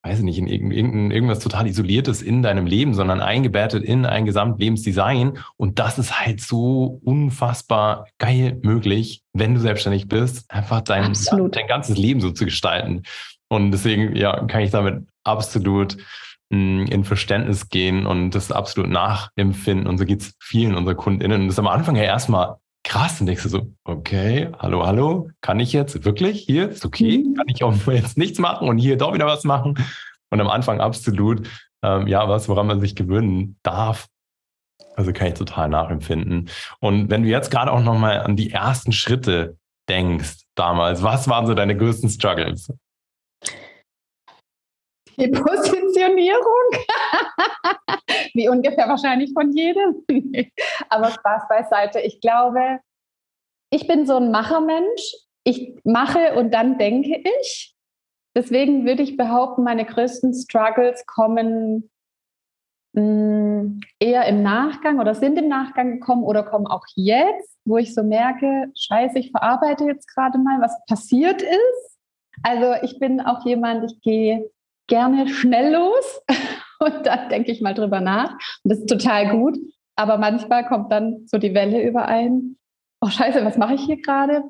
weiß 0.07 0.19
ich 0.19 0.25
nicht, 0.25 0.37
in 0.37 0.47
irgendein, 0.47 1.11
irgendwas 1.11 1.39
total 1.39 1.67
Isoliertes 1.67 2.21
in 2.21 2.41
deinem 2.41 2.65
Leben, 2.65 2.93
sondern 2.93 3.19
eingebettet 3.19 3.83
in 3.83 4.05
ein 4.05 4.25
Gesamtlebensdesign. 4.25 5.39
Und 5.57 5.79
das 5.79 5.99
ist 5.99 6.19
halt 6.19 6.41
so 6.41 6.99
unfassbar 7.03 8.07
geil 8.17 8.59
möglich, 8.63 9.23
wenn 9.33 9.53
du 9.53 9.59
selbstständig 9.59 10.07
bist, 10.07 10.49
einfach 10.49 10.81
dein, 10.81 11.13
dein 11.51 11.67
ganzes 11.67 11.97
Leben 11.97 12.21
so 12.21 12.31
zu 12.31 12.45
gestalten. 12.45 13.03
Und 13.49 13.71
deswegen, 13.71 14.15
ja, 14.15 14.45
kann 14.45 14.61
ich 14.61 14.71
damit 14.71 15.07
absolut 15.23 15.97
in 16.49 17.03
Verständnis 17.03 17.67
gehen 17.67 18.05
und 18.05 18.31
das 18.31 18.53
absolut 18.53 18.89
nachempfinden. 18.89 19.85
Und 19.85 19.97
so 19.97 20.05
geht 20.05 20.21
es 20.21 20.33
vielen 20.39 20.75
unserer 20.75 20.95
KundInnen. 20.95 21.41
Und 21.41 21.47
das 21.47 21.55
ist 21.55 21.59
am 21.59 21.67
Anfang 21.67 21.97
ja 21.97 22.03
erstmal 22.03 22.55
krass. 22.87 23.19
Und 23.19 23.27
denkst 23.27 23.43
du 23.43 23.49
so, 23.49 23.73
okay, 23.83 24.49
hallo, 24.59 24.85
hallo, 24.85 25.29
kann 25.41 25.59
ich 25.59 25.73
jetzt 25.73 26.05
wirklich 26.05 26.41
hier? 26.41 26.69
Ist 26.69 26.85
okay? 26.85 27.19
Mhm. 27.19 27.35
Kann 27.35 27.47
ich 27.49 27.63
auch 27.63 27.75
jetzt 27.87 28.17
nichts 28.17 28.39
machen 28.39 28.67
und 28.67 28.77
hier 28.77 28.97
doch 28.97 29.13
wieder 29.13 29.27
was 29.27 29.43
machen? 29.43 29.77
Und 30.29 30.41
am 30.41 30.49
Anfang 30.49 30.81
absolut, 30.81 31.47
ähm, 31.83 32.07
ja, 32.07 32.27
was, 32.27 32.49
woran 32.49 32.67
man 32.67 32.79
sich 32.79 32.95
gewöhnen 32.95 33.57
darf. 33.63 34.07
Also 34.95 35.13
kann 35.13 35.27
ich 35.27 35.33
total 35.35 35.69
nachempfinden. 35.69 36.49
Und 36.79 37.09
wenn 37.09 37.23
du 37.23 37.29
jetzt 37.29 37.51
gerade 37.51 37.71
auch 37.71 37.81
nochmal 37.81 38.21
an 38.21 38.35
die 38.35 38.51
ersten 38.51 38.91
Schritte 38.91 39.57
denkst 39.89 40.45
damals, 40.55 41.03
was 41.03 41.27
waren 41.27 41.45
so 41.45 41.53
deine 41.53 41.77
größten 41.77 42.09
Struggles? 42.09 42.71
Die 45.17 45.27
Positionierung, 45.27 46.71
wie 48.33 48.49
ungefähr 48.49 48.87
wahrscheinlich 48.87 49.33
von 49.33 49.51
jedem. 49.51 50.03
Aber 50.89 51.11
Spaß 51.11 51.47
beiseite. 51.47 51.99
Ich 51.99 52.21
glaube, 52.21 52.79
ich 53.69 53.87
bin 53.87 54.05
so 54.05 54.17
ein 54.17 54.31
Machermensch. 54.31 55.15
Ich 55.43 55.75
mache 55.83 56.35
und 56.35 56.53
dann 56.53 56.77
denke 56.77 57.21
ich. 57.41 57.73
Deswegen 58.35 58.85
würde 58.85 59.01
ich 59.01 59.17
behaupten, 59.17 59.63
meine 59.63 59.85
größten 59.85 60.33
Struggles 60.33 61.05
kommen 61.07 61.89
mm, 62.93 63.79
eher 63.99 64.25
im 64.25 64.43
Nachgang 64.43 64.99
oder 64.99 65.15
sind 65.15 65.39
im 65.39 65.47
Nachgang 65.47 65.93
gekommen 65.93 66.23
oder 66.23 66.43
kommen 66.43 66.67
auch 66.67 66.85
jetzt, 66.95 67.57
wo 67.65 67.77
ich 67.77 67.95
so 67.95 68.03
merke, 68.03 68.71
scheiße, 68.75 69.17
ich 69.17 69.31
verarbeite 69.31 69.85
jetzt 69.85 70.13
gerade 70.13 70.37
mal, 70.37 70.61
was 70.61 70.77
passiert 70.85 71.41
ist. 71.41 71.97
Also 72.43 72.75
ich 72.83 72.99
bin 72.99 73.21
auch 73.21 73.43
jemand, 73.45 73.91
ich 73.91 73.99
gehe 74.01 74.51
gerne 74.87 75.27
schnell 75.27 75.73
los 75.73 76.21
und 76.79 77.05
dann 77.05 77.29
denke 77.29 77.51
ich 77.51 77.61
mal 77.61 77.73
drüber 77.73 78.01
nach. 78.01 78.33
Und 78.63 78.71
das 78.71 78.79
ist 78.79 78.89
total 78.89 79.29
gut. 79.29 79.57
Aber 79.95 80.17
manchmal 80.17 80.65
kommt 80.67 80.91
dann 80.91 81.25
so 81.25 81.37
die 81.37 81.53
Welle 81.53 81.81
überein. 81.81 82.57
Oh 83.01 83.09
Scheiße, 83.09 83.43
was 83.43 83.57
mache 83.57 83.75
ich 83.75 83.81
hier 83.81 84.01
gerade? 84.01 84.43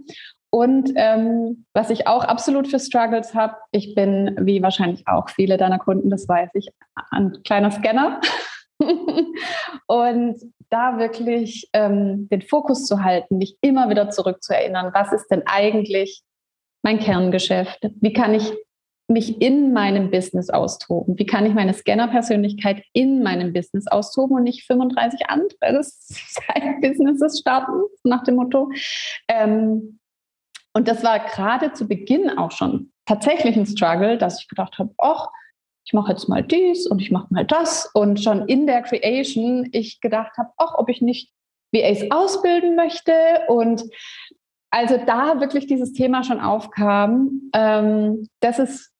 Und 0.49 0.91
ähm, 0.95 1.65
was 1.73 1.89
ich 1.89 2.07
auch 2.07 2.23
absolut 2.23 2.67
für 2.67 2.79
Struggles 2.79 3.33
habe, 3.33 3.55
ich 3.71 3.95
bin, 3.95 4.35
wie 4.41 4.61
wahrscheinlich 4.61 5.07
auch 5.07 5.29
viele 5.29 5.57
deiner 5.57 5.79
Kunden, 5.79 6.09
das 6.09 6.27
weiß 6.27 6.49
ich, 6.53 6.69
ein 7.11 7.37
kleiner 7.43 7.71
Scanner. 7.71 8.21
und 9.87 10.37
da 10.69 10.99
wirklich 10.99 11.69
ähm, 11.73 12.29
den 12.29 12.41
Fokus 12.41 12.85
zu 12.85 13.03
halten, 13.03 13.37
mich 13.37 13.57
immer 13.61 13.89
wieder 13.89 14.09
zurückzuerinnern, 14.09 14.93
was 14.93 15.11
ist 15.11 15.27
denn 15.29 15.43
eigentlich 15.45 16.21
mein 16.83 16.99
Kerngeschäft? 16.99 17.89
Wie 17.99 18.13
kann 18.13 18.33
ich 18.33 18.53
mich 19.07 19.41
in 19.41 19.73
meinem 19.73 20.11
Business 20.11 20.49
austoben? 20.49 21.17
Wie 21.17 21.25
kann 21.25 21.45
ich 21.45 21.53
meine 21.53 21.73
Scanner-Persönlichkeit 21.73 22.83
in 22.93 23.23
meinem 23.23 23.53
Business 23.53 23.87
austoben 23.87 24.35
und 24.35 24.43
nicht 24.43 24.65
35 24.65 25.29
andere 25.29 25.83
Side-Businesses 25.83 27.39
starten, 27.39 27.83
nach 28.03 28.23
dem 28.23 28.35
Motto? 28.35 28.69
Ähm, 29.27 29.99
und 30.73 30.87
das 30.87 31.03
war 31.03 31.19
gerade 31.19 31.73
zu 31.73 31.87
Beginn 31.87 32.29
auch 32.37 32.51
schon 32.51 32.91
tatsächlich 33.05 33.55
ein 33.55 33.65
Struggle, 33.65 34.17
dass 34.17 34.41
ich 34.41 34.47
gedacht 34.47 34.77
habe, 34.77 34.93
ach, 34.97 35.29
ich 35.85 35.93
mache 35.93 36.11
jetzt 36.11 36.27
mal 36.27 36.43
dies 36.43 36.85
und 36.85 37.01
ich 37.01 37.11
mache 37.11 37.33
mal 37.33 37.45
das. 37.45 37.89
Und 37.93 38.21
schon 38.21 38.47
in 38.47 38.67
der 38.67 38.81
Creation 38.81 39.69
ich 39.71 40.01
gedacht 40.01 40.37
habe, 40.37 40.49
ach, 40.57 40.75
ob 40.77 40.89
ich 40.89 41.01
nicht 41.01 41.31
VAs 41.73 42.11
ausbilden 42.11 42.75
möchte. 42.75 43.13
Und 43.47 43.83
also 44.69 44.97
da 44.97 45.39
wirklich 45.39 45.65
dieses 45.65 45.93
Thema 45.93 46.23
schon 46.23 46.41
aufkam, 46.41 47.49
ähm, 47.53 48.27
das 48.41 48.59
ist 48.59 48.91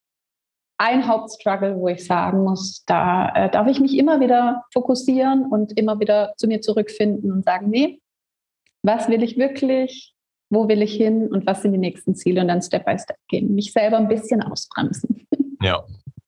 ein 0.78 1.08
Hauptstruggle, 1.08 1.76
wo 1.76 1.88
ich 1.88 2.06
sagen 2.06 2.44
muss, 2.44 2.84
da 2.86 3.30
äh, 3.36 3.50
darf 3.50 3.68
ich 3.68 3.80
mich 3.80 3.98
immer 3.98 4.20
wieder 4.20 4.64
fokussieren 4.72 5.46
und 5.46 5.78
immer 5.78 6.00
wieder 6.00 6.34
zu 6.38 6.48
mir 6.48 6.62
zurückfinden 6.62 7.32
und 7.32 7.46
sagen, 7.46 7.70
nee, 7.70 8.00
was 8.84 9.10
will 9.10 9.24
ich 9.24 9.38
wirklich, 9.38 10.14
wo 10.50 10.68
will 10.68 10.82
ich 10.82 10.94
hin 10.94 11.28
und 11.28 11.46
was 11.46 11.62
sind 11.62 11.74
die 11.74 11.80
nächsten 11.80 12.16
Ziele 12.16 12.42
und 12.42 12.48
dann 12.48 12.62
Step 12.62 12.86
by 12.86 12.98
Step 12.98 13.18
gehen, 13.28 13.54
mich 13.54 13.74
selber 13.74 13.98
ein 13.98 14.08
bisschen 14.08 14.42
ausbremsen. 14.42 15.28
Ja, 15.60 15.84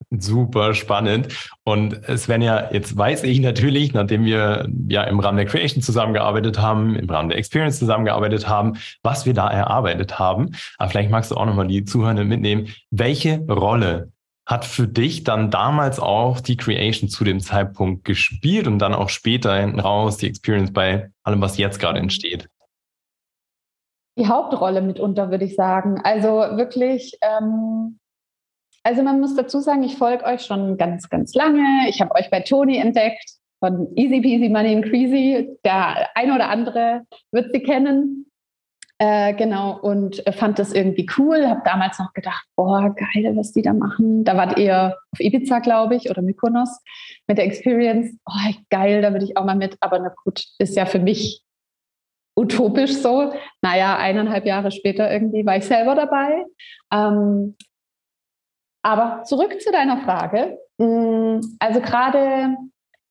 super 0.10 0.74
spannend. 0.74 1.28
Und 1.64 2.02
Svenja, 2.18 2.74
jetzt 2.74 2.98
weiß 2.98 3.22
ich 3.26 3.42
natürlich, 3.42 3.94
nachdem 3.94 4.26
wir 4.26 4.68
ja 4.88 5.04
im 5.04 5.20
Rahmen 5.20 5.38
der 5.38 5.46
Creation 5.46 5.84
zusammengearbeitet 5.84 6.60
haben, 6.60 6.96
im 6.96 7.08
Rahmen 7.08 7.30
der 7.30 7.38
Experience 7.38 7.78
zusammengearbeitet 7.78 8.50
haben, 8.50 8.78
was 9.04 9.28
wir 9.28 9.36
da 9.36 9.52
erarbeitet 9.52 10.18
haben. 10.18 10.50
Aber 10.80 10.90
vielleicht 10.90 11.12
magst 11.12 11.30
du 11.30 11.36
auch 11.36 11.46
nochmal 11.46 11.68
die 11.68 11.84
Zuhörenden 11.84 12.28
mitnehmen. 12.28 12.74
Welche 12.90 13.38
Rolle 13.48 14.12
hat 14.50 14.66
für 14.66 14.88
dich 14.88 15.24
dann 15.24 15.52
damals 15.52 16.00
auch 16.00 16.40
die 16.40 16.58
Creation 16.58 17.08
zu 17.08 17.24
dem 17.24 17.40
Zeitpunkt 17.40 18.04
gespielt 18.04 18.66
und 18.66 18.80
dann 18.80 18.96
auch 18.96 19.10
später 19.10 19.56
hinten 19.56 19.80
raus 19.80 20.18
die 20.18 20.26
Experience 20.26 20.74
bei 20.74 21.12
allem, 21.22 21.40
was 21.40 21.60
jetzt 21.60 21.80
gerade 21.80 22.00
entsteht? 22.00 22.50
Die 24.18 24.28
Hauptrolle 24.28 24.82
mitunter, 24.82 25.30
würde 25.30 25.46
ich 25.46 25.56
sagen. 25.56 26.02
Also 26.04 26.30
wirklich, 26.30 27.16
ähm, 27.22 28.00
also 28.82 29.04
man 29.04 29.20
muss 29.20 29.36
dazu 29.36 29.60
sagen, 29.60 29.84
ich 29.84 29.98
folge 29.98 30.26
euch 30.26 30.42
schon 30.42 30.78
ganz, 30.78 31.10
ganz 31.10 31.36
lange. 31.36 31.88
Ich 31.88 32.02
habe 32.02 32.16
euch 32.16 32.32
bei 32.32 32.40
Toni 32.40 32.78
entdeckt 32.78 33.30
von 33.60 33.96
Easy 33.96 34.20
Peasy 34.20 34.50
Money 34.50 34.78
and 34.78 34.86
Crazy. 34.86 35.60
Der 35.64 36.08
ein 36.16 36.32
oder 36.32 36.50
andere 36.50 37.04
wird 37.32 37.54
sie 37.54 37.62
kennen. 37.62 38.26
Äh, 39.02 39.34
genau, 39.34 39.80
und 39.80 40.22
fand 40.36 40.60
das 40.60 40.74
irgendwie 40.74 41.08
cool. 41.18 41.48
Habe 41.48 41.62
damals 41.64 42.00
noch 42.00 42.12
gedacht, 42.12 42.46
boah, 42.58 42.94
geil, 42.94 43.32
was 43.36 43.54
die 43.54 43.62
da 43.62 43.72
machen. 43.74 44.26
Da 44.26 44.36
wart 44.36 44.60
ihr 44.60 44.98
auf 45.12 45.20
Ibiza, 45.22 45.60
glaube 45.60 45.96
ich, 45.96 46.10
oder 46.10 46.22
Mykonos 46.22 46.82
mit 47.26 47.38
der 47.38 47.46
Experience. 47.46 48.14
Oh, 48.26 48.54
geil, 48.70 49.02
da 49.02 49.14
würde 49.14 49.24
ich 49.24 49.38
auch 49.38 49.46
mal 49.46 49.56
mit. 49.56 49.78
Aber 49.80 50.00
na 50.00 50.14
gut, 50.26 50.44
ist 50.58 50.76
ja 50.76 50.86
für 50.86 51.00
mich 51.00 51.42
utopisch 52.36 52.94
so. 52.98 53.34
Naja, 53.62 53.98
eineinhalb 53.98 54.46
Jahre 54.46 54.72
später 54.72 55.10
irgendwie 55.10 55.46
war 55.46 55.56
ich 55.56 55.66
selber 55.66 55.96
dabei. 55.96 56.46
Ähm, 56.92 57.56
aber 58.84 59.24
zurück 59.24 59.62
zu 59.62 59.72
deiner 59.72 60.02
Frage. 60.02 60.58
Mm, 60.78 61.40
also 61.60 61.80
gerade 61.80 62.58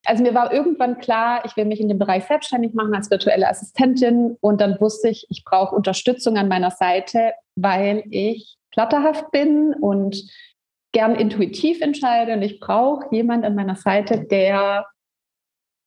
also 0.08 0.22
mir 0.22 0.34
war 0.34 0.52
irgendwann 0.52 0.98
klar, 0.98 1.42
ich 1.44 1.56
will 1.56 1.66
mich 1.66 1.80
in 1.80 1.88
dem 1.88 1.98
Bereich 1.98 2.24
selbstständig 2.24 2.72
machen 2.72 2.94
als 2.94 3.10
virtuelle 3.10 3.46
Assistentin. 3.46 4.36
Und 4.40 4.60
dann 4.60 4.80
wusste 4.80 5.10
ich, 5.10 5.26
ich 5.28 5.44
brauche 5.44 5.76
Unterstützung 5.76 6.38
an 6.38 6.48
meiner 6.48 6.70
Seite, 6.70 7.32
weil 7.56 8.04
ich 8.10 8.56
flatterhaft 8.72 9.30
bin 9.32 9.74
und 9.74 10.24
gern 10.92 11.14
intuitiv 11.14 11.82
entscheide. 11.82 12.32
Und 12.32 12.42
ich 12.42 12.58
brauche 12.58 13.06
jemand 13.14 13.44
an 13.44 13.54
meiner 13.54 13.76
Seite, 13.76 14.24
der 14.24 14.86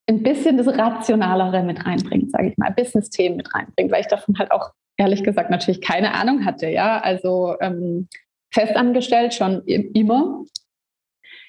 ein 0.07 0.21
bisschen 0.21 0.57
das 0.57 0.67
Rationalere 0.67 1.63
mit 1.63 1.83
reinbringt, 1.83 2.31
sage 2.31 2.49
ich 2.49 2.57
mal, 2.57 2.71
Business-Themen 2.71 3.37
mit 3.37 3.53
reinbringt, 3.55 3.91
weil 3.91 4.01
ich 4.01 4.07
davon 4.07 4.37
halt 4.37 4.51
auch 4.51 4.71
ehrlich 4.97 5.23
gesagt 5.23 5.49
natürlich 5.49 5.81
keine 5.81 6.13
Ahnung 6.13 6.45
hatte, 6.45 6.67
ja, 6.67 6.99
also 6.99 7.55
ähm, 7.59 8.07
festangestellt 8.53 9.33
schon 9.33 9.63
immer 9.65 10.43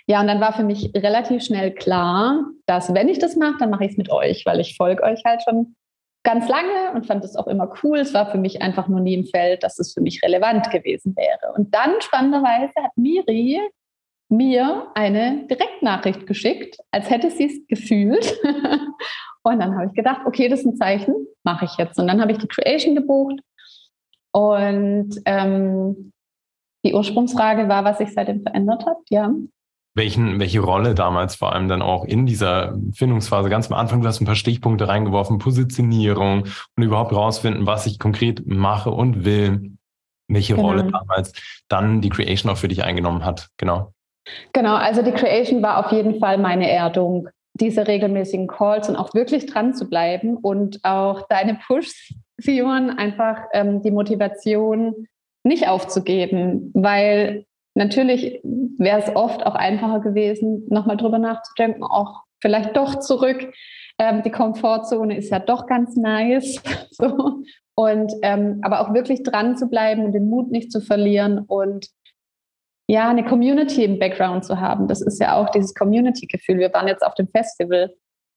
ja, 0.07 0.21
und 0.21 0.27
dann 0.27 0.41
war 0.41 0.53
für 0.53 0.65
mich 0.65 0.93
relativ 0.97 1.45
schnell 1.45 1.73
klar, 1.73 2.45
dass 2.67 2.93
wenn 2.93 3.09
ich 3.09 3.19
das 3.19 3.37
mache, 3.37 3.57
dann 3.59 3.71
mache 3.71 3.85
ich 3.85 3.93
es 3.93 3.99
mit 3.99 4.11
euch, 4.11 4.45
weil 4.47 4.61
ich 4.61 4.77
folge 4.77 5.03
euch 5.03 5.23
halt 5.25 5.43
schon 5.43 5.77
ganz 6.25 6.49
lange 6.49 6.93
und 6.95 7.07
fand 7.07 7.25
es 7.25 7.37
auch 7.37 7.47
immer 7.47 7.73
cool. 7.83 7.99
Es 7.99 8.15
war 8.15 8.31
für 8.31 8.39
mich 8.39 8.63
einfach 8.63 8.89
nur 8.89 9.01
nie 9.01 9.15
im 9.15 9.27
Feld, 9.27 9.63
dass 9.63 9.79
es 9.79 9.93
für 9.93 10.01
mich 10.01 10.23
relevant 10.23 10.71
gewesen 10.71 11.17
wäre. 11.17 11.53
Und 11.55 11.75
dann 11.75 12.01
spannenderweise 12.01 12.75
hat 12.83 12.97
Miri 12.97 13.61
mir 14.29 14.89
eine 14.95 15.47
Direktnachricht 15.47 16.27
geschickt, 16.27 16.79
als 16.91 17.11
hätte 17.11 17.31
sie 17.31 17.47
es 17.47 17.67
gefühlt. 17.69 18.39
und 19.43 19.61
dann 19.61 19.75
habe 19.77 19.87
ich 19.87 19.93
gedacht, 19.93 20.23
okay, 20.27 20.49
das 20.49 20.61
ist 20.61 20.67
ein 20.67 20.77
Zeichen, 20.77 21.15
mache 21.45 21.67
ich 21.67 21.77
jetzt. 21.77 21.99
Und 21.99 22.07
dann 22.07 22.21
habe 22.21 22.33
ich 22.33 22.39
die 22.39 22.49
Creation 22.49 22.95
gebucht. 22.95 23.41
Und 24.33 25.11
ähm, 25.27 26.13
die 26.85 26.95
Ursprungsfrage 26.95 27.69
war, 27.69 27.85
was 27.85 27.99
sich 27.99 28.13
seitdem 28.13 28.43
verändert 28.43 28.87
hat, 28.87 28.97
ja 29.11 29.33
welchen, 29.95 30.41
welche 30.41 30.61
Rolle 30.61 30.95
damals 30.95 31.35
vor 31.35 31.53
allem 31.53 31.69
dann 31.69 31.83
auch 31.83 32.05
in 32.05 32.25
dieser 32.25 32.75
Findungsphase 32.95 33.51
ganz 33.51 33.71
am 33.71 33.77
Anfang, 33.77 34.01
du 34.01 34.09
hast 34.09 34.21
ein 34.21 34.27
paar 34.27 34.35
Stichpunkte 34.35 34.89
reingeworfen, 34.89 35.39
Positionierung 35.39 36.45
und 36.77 36.83
überhaupt 36.83 37.13
rausfinden, 37.13 37.67
was 37.67 37.87
ich 37.87 37.99
konkret 37.99 38.47
mache 38.47 38.91
und 38.91 39.25
will, 39.25 39.73
welche 40.29 40.55
genau. 40.55 40.69
Rolle 40.69 40.85
damals 40.91 41.33
dann 41.69 42.01
die 42.01 42.09
Creation 42.09 42.51
auch 42.51 42.57
für 42.57 42.69
dich 42.69 42.85
eingenommen 42.85 43.25
hat. 43.25 43.49
Genau. 43.59 43.93
Genau, 44.53 44.77
also 44.77 45.03
die 45.03 45.13
Creation 45.13 45.63
war 45.63 45.85
auf 45.85 45.93
jeden 45.93 46.19
Fall 46.21 46.39
meine 46.39 46.71
Erdung, 46.71 47.29
diese 47.55 47.87
regelmäßigen 47.87 48.47
Calls 48.47 48.89
und 48.89 48.97
auch 48.97 49.13
wirklich 49.15 49.47
dran 49.47 49.75
zu 49.75 49.89
bleiben 49.89 50.37
und 50.37 50.83
auch 50.85 51.27
deine 51.29 51.59
Pushs, 51.67 52.15
Simon, 52.39 52.91
einfach 52.91 53.43
ähm, 53.53 53.83
die 53.83 53.91
Motivation 53.91 55.07
nicht 55.45 55.69
aufzugeben, 55.69 56.71
weil 56.73 57.45
Natürlich 57.75 58.41
wäre 58.43 59.01
es 59.01 59.15
oft 59.17 59.47
auch 59.47 59.55
einfacher 59.55 60.01
gewesen, 60.01 60.67
nochmal 60.69 60.97
drüber 60.97 61.19
nachzudenken, 61.19 61.83
auch 61.83 62.23
vielleicht 62.41 62.77
doch 62.77 62.99
zurück. 62.99 63.53
Ähm, 63.99 64.23
die 64.23 64.31
Komfortzone 64.31 65.17
ist 65.17 65.31
ja 65.31 65.39
doch 65.39 65.67
ganz 65.67 65.97
nice. 65.97 66.63
so. 66.91 67.43
Und 67.75 68.13
ähm, 68.23 68.61
aber 68.63 68.81
auch 68.81 68.93
wirklich 68.93 69.23
dran 69.23 69.57
zu 69.57 69.69
bleiben 69.69 70.05
und 70.05 70.13
den 70.13 70.29
Mut 70.29 70.51
nicht 70.51 70.71
zu 70.71 70.81
verlieren 70.81 71.39
und 71.39 71.87
ja, 72.89 73.09
eine 73.09 73.25
Community 73.25 73.85
im 73.85 73.99
Background 73.99 74.45
zu 74.45 74.61
haben. 74.61 74.87
Das 74.89 75.01
ist 75.01 75.19
ja 75.19 75.37
auch 75.37 75.49
dieses 75.51 75.73
Community-Gefühl. 75.75 76.59
Wir 76.59 76.73
waren 76.75 76.89
jetzt 76.89 77.03
auf 77.07 77.15
dem 77.15 77.29
Festival 77.29 77.95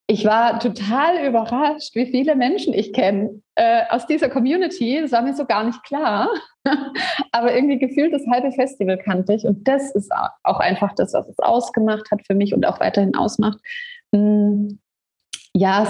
ich 0.08 0.24
war 0.26 0.60
total 0.60 1.26
überrascht, 1.26 1.96
wie 1.96 2.06
viele 2.06 2.36
Menschen 2.36 2.74
ich 2.74 2.94
kenne 2.94 3.42
äh, 3.56 3.84
aus 3.90 4.06
dieser 4.06 4.30
Community. 4.30 5.00
Das 5.02 5.12
war 5.12 5.24
mir 5.24 5.34
so 5.34 5.46
gar 5.46 5.64
nicht 5.64 5.84
klar. 5.84 6.30
Aber 7.32 7.56
irgendwie 7.56 7.80
gefühlt 7.80 8.14
das 8.14 8.26
halbe 8.32 8.52
Festival 8.52 8.98
kannte 9.00 9.34
ich. 9.34 9.46
Und 9.46 9.68
das 9.68 9.96
ist 9.96 10.12
auch 10.44 10.60
einfach 10.60 10.94
das, 10.94 11.14
was 11.14 11.28
es 11.28 11.40
ausgemacht 11.40 12.12
hat 12.12 12.22
für 12.28 12.36
mich 12.36 12.54
und 12.54 12.68
auch 12.68 12.80
weiterhin 12.80 13.16
ausmacht. 13.16 13.58
Hm, 14.14 14.80
ja, 15.54 15.88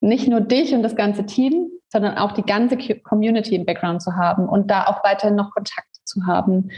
nicht 0.00 0.28
nur 0.28 0.40
dich 0.40 0.72
und 0.72 0.82
das 0.82 0.96
ganze 0.96 1.26
Team, 1.26 1.70
sondern 1.88 2.16
auch 2.16 2.32
die 2.32 2.44
ganze 2.44 2.78
Community 3.02 3.54
im 3.54 3.66
Background 3.66 4.00
zu 4.00 4.16
haben 4.16 4.48
und 4.48 4.70
da 4.70 4.86
auch 4.86 5.04
weiterhin 5.04 5.34
noch 5.34 5.50
Kontakt 5.50 5.88
zu 6.04 6.26
haben 6.26 6.70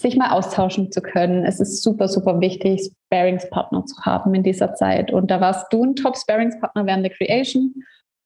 sich 0.00 0.16
mal 0.16 0.30
austauschen 0.30 0.90
zu 0.90 1.00
können. 1.02 1.44
Es 1.44 1.60
ist 1.60 1.82
super, 1.82 2.08
super 2.08 2.40
wichtig, 2.40 2.90
Sparingspartner 3.06 3.84
zu 3.86 4.02
haben 4.02 4.34
in 4.34 4.42
dieser 4.42 4.74
Zeit. 4.74 5.12
Und 5.12 5.30
da 5.30 5.40
warst 5.40 5.72
du 5.72 5.84
ein 5.84 5.96
Top-Sparingspartner 5.96 6.86
während 6.86 7.04
der 7.04 7.12
Creation 7.12 7.74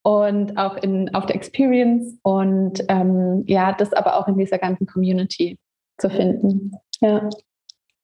und 0.02 0.56
auch 0.58 0.76
in, 0.76 1.14
auf 1.14 1.26
der 1.26 1.36
Experience 1.36 2.18
und 2.22 2.84
ähm, 2.88 3.42
ja, 3.46 3.72
das 3.72 3.92
aber 3.92 4.16
auch 4.16 4.28
in 4.28 4.36
dieser 4.36 4.58
ganzen 4.58 4.86
Community 4.86 5.58
zu 5.98 6.10
finden. 6.10 6.72
Ja. 7.00 7.28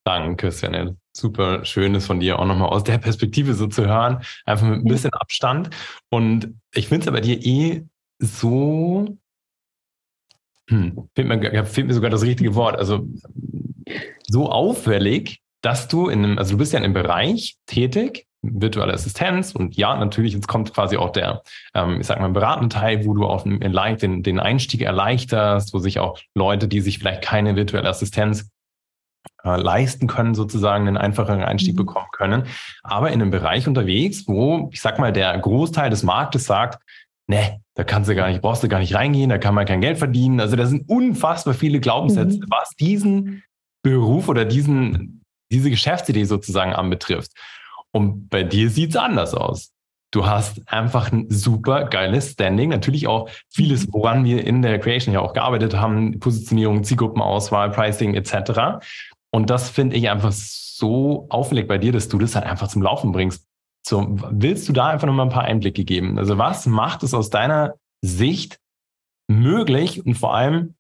Danke, 0.05 0.51
Senel. 0.51 0.97
Super 1.15 1.65
schön 1.65 1.95
ist 1.95 2.07
von 2.07 2.21
dir 2.21 2.39
auch 2.39 2.47
nochmal 2.47 2.71
aus 2.71 2.85
der 2.85 2.99
Perspektive 2.99 3.53
so 3.55 3.67
zu 3.67 3.87
hören, 3.87 4.23
einfach 4.47 4.67
mit 4.67 4.81
ein 4.81 4.85
bisschen 4.85 5.13
Abstand. 5.13 5.71
Und 6.09 6.55
ich 6.75 6.89
finde 6.89 7.03
es 7.03 7.09
aber 7.09 7.21
dir 7.21 7.39
eh 7.45 7.85
so, 8.19 9.19
hm, 10.69 11.09
fehlt, 11.15 11.29
mir, 11.29 11.65
fehlt 11.67 11.87
mir 11.87 11.95
sogar 11.95 12.11
das 12.11 12.23
richtige 12.23 12.55
Wort, 12.55 12.77
also 12.79 13.07
so 14.31 14.51
auffällig, 14.51 15.41
dass 15.63 15.89
du 15.89 16.09
in 16.09 16.25
einem, 16.25 16.39
also 16.39 16.53
du 16.53 16.59
bist 16.59 16.73
ja 16.73 16.79
in 16.79 16.85
einem 16.85 16.95
Bereich 16.95 17.57
tätig, 17.67 18.27
virtuelle 18.43 18.95
Assistenz 18.95 19.55
und 19.55 19.77
ja, 19.77 19.95
natürlich, 19.97 20.33
jetzt 20.33 20.49
kommt 20.49 20.73
quasi 20.73 20.97
auch 20.97 21.11
der, 21.11 21.43
ähm, 21.75 22.01
ich 22.01 22.07
sag 22.07 22.21
mal, 22.21 22.31
beratende 22.31 22.75
Teil, 22.75 23.05
wo 23.05 23.13
du 23.13 23.27
auch 23.27 23.43
den, 23.45 24.23
den 24.23 24.41
Einstieg 24.41 24.81
erleichterst, 24.81 25.75
wo 25.75 25.79
sich 25.79 25.99
auch 25.99 26.19
Leute, 26.35 26.67
die 26.67 26.81
sich 26.81 26.99
vielleicht 26.99 27.23
keine 27.23 27.57
virtuelle 27.57 27.89
Assistenz 27.89 28.51
äh, 29.45 29.61
leisten 29.61 30.07
können, 30.07 30.35
sozusagen 30.35 30.89
einen 30.89 30.97
einfacheren 30.97 31.43
Einstieg 31.43 31.75
mhm. 31.75 31.79
bekommen 31.79 32.09
können. 32.13 32.45
Aber 32.83 33.09
in 33.11 33.21
einem 33.21 33.31
Bereich 33.31 33.69
unterwegs, 33.69 34.25
wo, 34.27 34.71
ich 34.73 34.81
sag 34.81 34.99
mal, 34.99 35.13
der 35.13 35.37
Großteil 35.39 35.91
des 35.91 36.03
Marktes 36.03 36.45
sagt, 36.45 36.83
ne, 37.27 37.61
da 37.75 37.85
kannst 37.85 38.09
du 38.09 38.15
gar 38.15 38.29
nicht, 38.29 38.41
brauchst 38.41 38.63
du 38.63 38.69
gar 38.69 38.81
nicht 38.81 38.95
reingehen, 38.95 39.29
da 39.29 39.39
kann 39.39 39.55
man 39.55 39.67
kein 39.67 39.83
Geld 39.83 39.99
verdienen. 39.99 40.41
Also 40.41 40.57
da 40.57 40.67
sind 40.67 40.89
unfassbar 40.89 41.53
viele 41.53 41.81
Glaubenssätze, 41.81 42.39
mhm. 42.39 42.47
was 42.49 42.71
diesen 42.81 43.43
Beruf 43.83 44.29
oder 44.29 44.45
diesen, 44.45 45.23
diese 45.51 45.71
Geschäftsidee 45.71 46.25
sozusagen 46.25 46.73
anbetrifft. 46.73 47.33
Und 47.93 48.29
bei 48.29 48.43
dir 48.43 48.71
sieht 48.71 48.91
es 48.91 48.97
anders 48.97 49.35
aus. 49.35 49.73
Du 50.13 50.27
hast 50.27 50.61
einfach 50.67 51.13
ein 51.13 51.27
super 51.31 51.85
geiles 51.85 52.33
Standing. 52.33 52.71
Natürlich 52.71 53.07
auch 53.07 53.31
vieles, 53.49 53.87
mhm. 53.87 53.93
woran 53.93 54.25
wir 54.25 54.45
in 54.45 54.63
der 54.63 54.79
Creation 54.81 55.15
ja 55.15 55.21
auch 55.21 55.33
gearbeitet 55.33 55.77
haben. 55.77 56.19
Positionierung, 56.19 56.83
Zielgruppenauswahl, 56.83 57.71
Pricing 57.71 58.15
etc. 58.15 58.83
Und 59.31 59.51
das 59.51 59.71
finde 59.71 59.97
ich 59.97 60.11
einfach 60.11 60.33
so 60.33 61.27
auffällig 61.29 61.69
bei 61.69 61.79
dir, 61.79 61.93
dass 61.93 62.09
du 62.09 62.19
das 62.19 62.35
halt 62.35 62.47
einfach 62.47 62.69
zum 62.69 62.83
Laufen 62.83 63.13
bringst. 63.13 63.47
So, 63.87 64.07
willst 64.31 64.69
du 64.69 64.73
da 64.73 64.89
einfach 64.89 65.07
noch 65.07 65.15
mal 65.15 65.25
ein 65.25 65.31
paar 65.31 65.45
Einblicke 65.45 65.85
geben? 65.85 66.19
Also 66.19 66.39
was 66.39 66.67
macht 66.67 67.03
es 67.03 67.15
aus 67.15 67.31
deiner 67.31 67.75
Sicht 68.03 68.59
möglich 69.29 70.05
und 70.05 70.15
vor 70.15 70.35
allem 70.35 70.75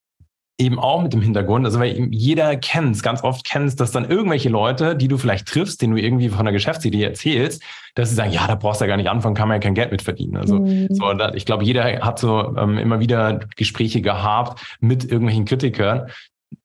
eben 0.61 0.79
auch 0.79 1.03
mit 1.03 1.13
dem 1.13 1.23
Hintergrund, 1.23 1.65
also 1.65 1.81
weil 1.81 2.09
jeder 2.11 2.57
kennt 2.57 2.95
es, 2.95 3.03
ganz 3.03 3.25
oft 3.25 3.45
kennt 3.45 3.67
es, 3.67 3.77
dass 3.77 3.91
dann 3.91 4.09
irgendwelche 4.09 4.49
Leute, 4.49 4.95
die 4.95 5.09
du 5.09 5.19
vielleicht 5.19 5.49
triffst, 5.49 5.83
denen 5.83 5.95
du 5.95 6.03
irgendwie 6.03 6.29
von 6.29 6.45
der 6.45 6.53
Geschäftsidee 6.53 7.03
erzählst, 7.03 7.63
dass 7.95 8.11
sie 8.11 8.15
sagen, 8.15 8.31
ja, 8.31 8.47
da 8.47 8.55
brauchst 8.55 8.81
du 8.81 8.85
ja 8.85 8.89
gar 8.89 8.97
nicht 8.97 9.11
anfangen, 9.11 9.35
kann 9.35 9.49
man 9.49 9.57
ja 9.57 9.61
kein 9.61 9.75
Geld 9.75 9.91
mit 9.91 10.03
verdienen. 10.03 10.37
Also 10.37 10.61
mhm. 10.61 10.89
so, 10.91 11.13
da, 11.15 11.33
ich 11.35 11.47
glaube, 11.47 11.65
jeder 11.65 12.01
hat 12.01 12.19
so 12.19 12.57
ähm, 12.57 12.79
immer 12.79 13.01
wieder 13.01 13.41
Gespräche 13.57 14.03
gehabt 14.03 14.77
mit 14.81 15.05
irgendwelchen 15.05 15.47
Kritikern, 15.47 16.11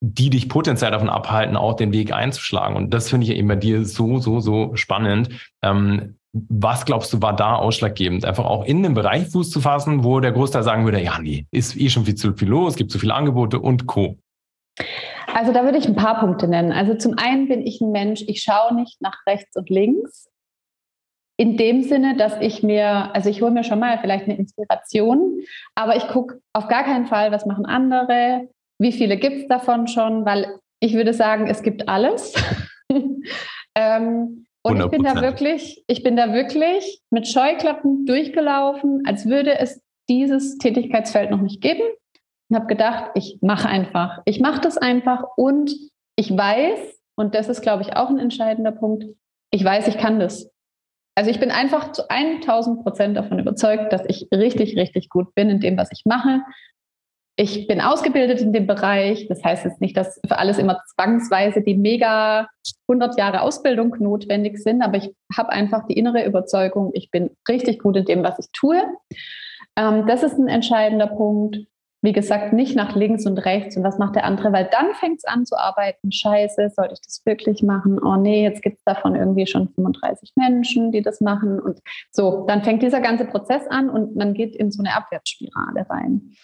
die 0.02 0.30
dich 0.30 0.50
potenziell 0.50 0.92
davon 0.92 1.10
abhalten, 1.10 1.56
auch 1.56 1.76
den 1.76 1.94
Weg 1.94 2.12
einzuschlagen. 2.12 2.76
Und 2.76 2.94
das 2.94 3.10
finde 3.10 3.28
ich 3.28 3.36
eben 3.36 3.48
bei 3.48 3.56
dir 3.56 3.86
so, 3.86 4.20
so, 4.20 4.40
so 4.40 4.76
spannend. 4.76 5.30
Ähm, 5.62 6.16
was 6.50 6.86
glaubst 6.86 7.14
du, 7.14 7.22
war 7.22 7.34
da 7.34 7.56
ausschlaggebend? 7.56 8.26
Einfach 8.26 8.46
auch 8.46 8.66
in 8.66 8.84
dem 8.84 8.94
Bereich 8.94 9.30
Fuß 9.30 9.50
zu 9.50 9.62
fassen, 9.62 10.04
wo 10.04 10.20
der 10.20 10.34
Großteil 10.34 10.64
sagen 10.64 10.84
würde, 10.84 11.02
ja, 11.02 11.18
nee, 11.20 11.46
ist 11.52 11.80
eh 11.80 11.90
schon 11.90 12.04
viel 12.04 12.16
zu 12.16 12.34
viel 12.34 12.50
los, 12.50 12.76
gibt 12.76 12.92
zu 12.92 13.00
viele 13.00 13.14
Angebote 13.14 13.60
und 13.60 13.88
Co. 13.88 14.18
Also 15.34 15.54
da 15.54 15.64
würde 15.64 15.78
ich 15.78 15.88
ein 15.88 15.96
paar 15.96 16.20
Punkte 16.20 16.50
nennen. 16.50 16.74
Also 16.74 16.96
zum 16.96 17.18
einen 17.18 17.48
bin 17.48 17.66
ich 17.66 17.80
ein 17.80 17.92
Mensch, 17.92 18.24
ich 18.28 18.42
schaue 18.42 18.76
nicht 18.76 19.02
nach 19.02 19.16
rechts 19.26 19.56
und 19.56 19.70
links. 19.70 20.28
In 21.38 21.56
dem 21.56 21.84
Sinne, 21.84 22.18
dass 22.18 22.40
ich 22.42 22.64
mir, 22.64 23.14
also 23.16 23.30
ich 23.30 23.42
hole 23.42 23.52
mir 23.52 23.64
schon 23.64 23.80
mal 23.80 23.98
vielleicht 24.00 24.26
eine 24.26 24.38
Inspiration, 24.38 25.40
aber 25.74 25.96
ich 25.96 26.08
gucke 26.08 26.42
auf 26.54 26.68
gar 26.68 26.84
keinen 26.84 27.06
Fall, 27.06 27.32
was 27.32 27.46
machen 27.46 27.66
andere, 27.66 28.50
wie 28.78 28.92
viele 28.92 29.18
gibt 29.18 29.38
es 29.38 29.48
davon 29.48 29.88
schon, 29.88 30.26
weil 30.26 30.60
ich 30.82 30.94
würde 30.94 31.14
sagen, 31.14 31.48
es 31.48 31.64
gibt 31.64 31.88
alles. 31.88 32.34
ähm, 33.76 34.46
und 34.66 34.82
100%. 34.82 34.86
ich 34.86 34.92
bin 34.92 35.04
da 35.04 35.22
wirklich, 35.22 35.84
ich 35.88 36.04
bin 36.04 36.16
da 36.16 36.34
wirklich 36.34 37.02
mit 37.12 37.28
Scheuklappen 37.28 38.06
durchgelaufen, 38.06 39.04
als 39.06 39.28
würde 39.28 39.60
es 39.60 39.80
dieses 40.10 40.58
Tätigkeitsfeld 40.58 41.30
noch 41.30 41.42
nicht 41.42 41.62
geben. 41.62 41.84
Und 42.50 42.56
habe 42.56 42.68
gedacht, 42.68 43.12
ich 43.16 43.40
mache 43.42 43.68
einfach. 43.68 44.22
Ich 44.26 44.40
mache 44.40 44.62
das 44.62 44.78
einfach 44.78 45.24
und 45.36 45.72
ich 46.16 46.36
weiß, 46.36 46.80
und 47.16 47.36
das 47.36 47.48
ist, 47.48 47.62
glaube 47.62 47.84
ich, 47.84 47.96
auch 47.96 48.10
ein 48.10 48.20
entscheidender 48.20 48.72
Punkt, 48.72 49.06
ich 49.52 49.64
weiß, 49.64 49.88
ich 49.88 49.98
kann 49.98 50.20
das. 50.20 50.50
Also 51.16 51.30
ich 51.30 51.40
bin 51.40 51.52
einfach 51.52 51.92
zu 51.92 52.10
1000 52.10 52.84
Prozent 52.84 53.18
davon 53.18 53.40
überzeugt, 53.40 53.94
dass 53.94 54.04
ich 54.08 54.28
richtig, 54.34 54.76
richtig 54.78 55.10
gut 55.10 55.34
bin 55.36 55.50
in 55.50 55.60
dem, 55.60 55.78
was 55.78 55.90
ich 55.92 56.02
mache 56.06 56.42
ich 57.38 57.68
bin 57.68 57.82
ausgebildet 57.82 58.40
in 58.42 58.54
dem 58.54 58.66
Bereich. 58.66 59.28
Das 59.28 59.44
heißt 59.44 59.66
jetzt 59.66 59.82
nicht, 59.82 59.98
dass 59.98 60.20
für 60.26 60.38
alles 60.38 60.58
immer 60.58 60.82
zwangsweise 60.96 61.62
die 61.62 61.76
mega 61.76 62.48
100 62.88 63.18
Jahre 63.18 63.42
Ausbildung 63.42 63.96
notwendig 64.00 64.58
sind, 64.58 64.82
aber 64.82 64.98
ich 64.98 65.14
habe 65.36 65.50
einfach 65.50 65.86
die 65.86 65.98
innere 65.98 66.26
Überzeugung, 66.26 66.92
ich 66.94 67.12
bin 67.12 67.32
richtig 67.48 67.80
gut 67.80 67.98
in 67.98 68.06
dem, 68.06 68.24
was 68.24 68.40
ich 68.40 68.48
tue. 68.54 68.82
Ähm, 69.76 70.06
das 70.08 70.24
ist 70.24 70.38
ein 70.38 70.48
entscheidender 70.48 71.08
Punkt. 71.08 71.58
Wie 72.02 72.14
gesagt, 72.14 72.54
nicht 72.54 72.76
nach 72.76 72.96
links 72.96 73.26
und 73.26 73.40
rechts 73.40 73.76
und 73.76 73.84
was 73.84 73.98
macht 73.98 74.16
der 74.16 74.26
andere, 74.26 74.54
weil 74.54 74.70
dann 74.72 74.94
fängt 74.94 75.18
es 75.18 75.26
an 75.26 75.46
zu 75.46 75.58
arbeiten. 75.58 76.12
Scheiße, 76.12 76.70
sollte 76.70 76.94
ich 76.94 77.02
das 77.02 77.26
wirklich 77.26 77.64
machen? 77.64 78.00
Oh 78.00 78.16
nee, 78.16 78.44
jetzt 78.44 78.62
gibt 78.62 78.78
es 78.78 78.84
davon 78.84 79.16
irgendwie 79.16 79.48
schon 79.48 79.70
35 79.70 80.34
Menschen, 80.36 80.92
die 80.92 81.02
das 81.02 81.20
machen. 81.20 81.60
Und 81.60 81.80
so, 82.12 82.46
dann 82.48 82.64
fängt 82.64 82.84
dieser 82.84 83.02
ganze 83.02 83.26
Prozess 83.26 83.66
an 83.68 83.90
und 83.90 84.16
man 84.16 84.36
geht 84.36 84.56
in 84.56 84.72
so 84.72 84.84
eine 84.84 84.96
Abwärtsspirale 84.96 85.90
rein. 85.90 86.36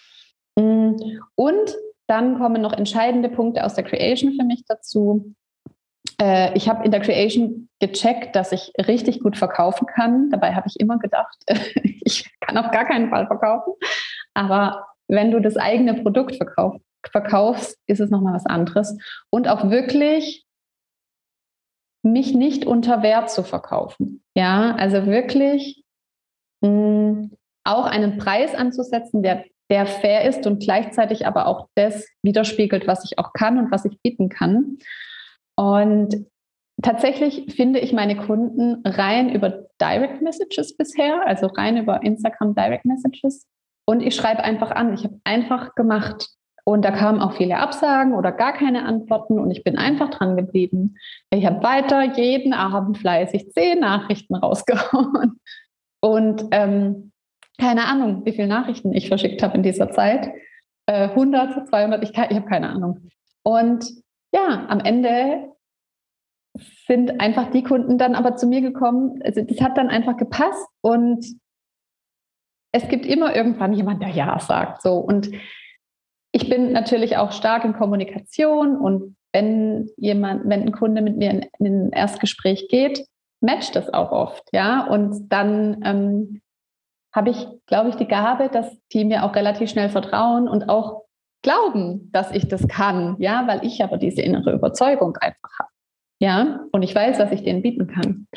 Mm, 0.58 0.96
und 1.34 1.76
dann 2.06 2.38
kommen 2.38 2.60
noch 2.60 2.72
entscheidende 2.72 3.28
Punkte 3.28 3.64
aus 3.64 3.74
der 3.74 3.84
Creation 3.84 4.34
für 4.34 4.44
mich 4.44 4.64
dazu. 4.66 5.34
Äh, 6.20 6.56
ich 6.56 6.68
habe 6.68 6.84
in 6.84 6.90
der 6.90 7.00
Creation 7.00 7.68
gecheckt, 7.80 8.36
dass 8.36 8.52
ich 8.52 8.72
richtig 8.78 9.20
gut 9.20 9.36
verkaufen 9.36 9.86
kann. 9.86 10.30
Dabei 10.30 10.54
habe 10.54 10.68
ich 10.68 10.78
immer 10.78 10.98
gedacht, 10.98 11.36
ich 12.04 12.30
kann 12.40 12.58
auf 12.58 12.70
gar 12.70 12.84
keinen 12.84 13.10
Fall 13.10 13.26
verkaufen. 13.26 13.74
Aber 14.34 14.86
wenn 15.08 15.30
du 15.30 15.40
das 15.40 15.56
eigene 15.56 15.94
Produkt 16.02 16.36
verkauf, 16.36 16.76
verkaufst, 17.10 17.78
ist 17.86 18.00
es 18.00 18.10
nochmal 18.10 18.34
was 18.34 18.46
anderes. 18.46 18.96
Und 19.30 19.48
auch 19.48 19.70
wirklich 19.70 20.44
mich 22.02 22.34
nicht 22.34 22.66
unter 22.66 23.02
Wert 23.02 23.30
zu 23.30 23.42
verkaufen. 23.42 24.22
Ja, 24.34 24.74
also 24.76 25.06
wirklich 25.06 25.84
mh, 26.60 26.68
hm, 26.68 27.36
auch 27.64 27.86
einen 27.86 28.18
Preis 28.18 28.54
anzusetzen, 28.54 29.22
der, 29.22 29.44
der 29.72 29.86
fair 29.86 30.28
ist 30.28 30.46
und 30.46 30.62
gleichzeitig 30.62 31.26
aber 31.26 31.46
auch 31.46 31.66
das 31.74 32.06
widerspiegelt, 32.22 32.86
was 32.86 33.06
ich 33.06 33.18
auch 33.18 33.32
kann 33.32 33.58
und 33.58 33.72
was 33.72 33.86
ich 33.86 33.98
bieten 34.02 34.28
kann. 34.28 34.76
Und 35.56 36.26
tatsächlich 36.82 37.54
finde 37.56 37.78
ich 37.78 37.94
meine 37.94 38.16
Kunden 38.16 38.82
rein 38.84 39.34
über 39.34 39.64
Direct 39.80 40.20
Messages 40.20 40.76
bisher, 40.76 41.26
also 41.26 41.46
rein 41.46 41.78
über 41.78 42.02
Instagram 42.02 42.54
Direct 42.54 42.84
Messages. 42.84 43.46
Und 43.86 44.02
ich 44.02 44.14
schreibe 44.14 44.44
einfach 44.44 44.72
an. 44.72 44.92
Ich 44.92 45.04
habe 45.04 45.18
einfach 45.24 45.74
gemacht. 45.74 46.28
Und 46.64 46.84
da 46.84 46.90
kamen 46.90 47.22
auch 47.22 47.32
viele 47.32 47.56
Absagen 47.56 48.12
oder 48.12 48.30
gar 48.30 48.52
keine 48.52 48.84
Antworten 48.84 49.40
und 49.40 49.50
ich 49.50 49.64
bin 49.64 49.76
einfach 49.78 50.10
dran 50.10 50.36
geblieben. 50.36 50.96
Ich 51.30 51.44
habe 51.44 51.60
weiter 51.64 52.14
jeden 52.16 52.52
Abend 52.52 52.98
fleißig 52.98 53.50
zehn 53.50 53.80
Nachrichten 53.80 54.36
rausgehauen. 54.36 55.40
Und 56.00 56.44
ähm, 56.50 57.11
keine 57.62 57.86
Ahnung, 57.86 58.24
wie 58.24 58.32
viele 58.32 58.48
Nachrichten 58.48 58.92
ich 58.92 59.06
verschickt 59.06 59.40
habe 59.40 59.56
in 59.56 59.62
dieser 59.62 59.92
Zeit. 59.92 60.32
Äh, 60.86 61.10
100, 61.10 61.68
200, 61.68 62.02
ich, 62.02 62.10
ich 62.10 62.16
habe 62.16 62.48
keine 62.48 62.68
Ahnung. 62.70 63.08
Und 63.44 63.88
ja, 64.34 64.66
am 64.68 64.80
Ende 64.80 65.52
sind 66.86 67.20
einfach 67.20 67.52
die 67.52 67.62
Kunden 67.62 67.98
dann 67.98 68.16
aber 68.16 68.36
zu 68.36 68.48
mir 68.48 68.62
gekommen. 68.62 69.20
Also 69.24 69.42
das 69.42 69.60
hat 69.60 69.78
dann 69.78 69.90
einfach 69.90 70.16
gepasst 70.16 70.66
und 70.80 71.24
es 72.72 72.88
gibt 72.88 73.06
immer 73.06 73.34
irgendwann 73.36 73.72
jemand, 73.72 74.02
der 74.02 74.08
Ja 74.08 74.40
sagt. 74.40 74.82
So 74.82 74.96
und 74.96 75.30
ich 76.32 76.48
bin 76.48 76.72
natürlich 76.72 77.16
auch 77.16 77.30
stark 77.30 77.64
in 77.64 77.74
Kommunikation 77.74 78.76
und 78.76 79.16
wenn 79.32 79.88
jemand, 79.96 80.48
wenn 80.48 80.62
ein 80.62 80.72
Kunde 80.72 81.00
mit 81.00 81.16
mir 81.16 81.30
in, 81.30 81.46
in 81.58 81.86
ein 81.86 81.92
Erstgespräch 81.92 82.66
geht, 82.68 83.06
matcht 83.40 83.76
das 83.76 83.92
auch 83.92 84.10
oft, 84.10 84.48
ja. 84.52 84.86
Und 84.86 85.28
dann 85.30 85.80
ähm, 85.84 86.41
habe 87.14 87.30
ich, 87.30 87.46
glaube 87.66 87.90
ich, 87.90 87.96
die 87.96 88.08
Gabe, 88.08 88.48
dass 88.48 88.66
die 88.92 89.04
mir 89.04 89.24
auch 89.24 89.34
relativ 89.34 89.70
schnell 89.70 89.90
vertrauen 89.90 90.48
und 90.48 90.68
auch 90.68 91.02
glauben, 91.42 92.10
dass 92.12 92.30
ich 92.30 92.48
das 92.48 92.66
kann, 92.68 93.16
ja, 93.18 93.46
weil 93.46 93.64
ich 93.66 93.82
aber 93.82 93.98
diese 93.98 94.22
innere 94.22 94.52
Überzeugung 94.52 95.16
einfach 95.16 95.50
habe. 95.58 95.70
Ja, 96.20 96.60
und 96.70 96.82
ich 96.82 96.94
weiß, 96.94 97.18
was 97.18 97.32
ich 97.32 97.42
denen 97.42 97.62
bieten 97.62 97.88
kann. 97.88 98.28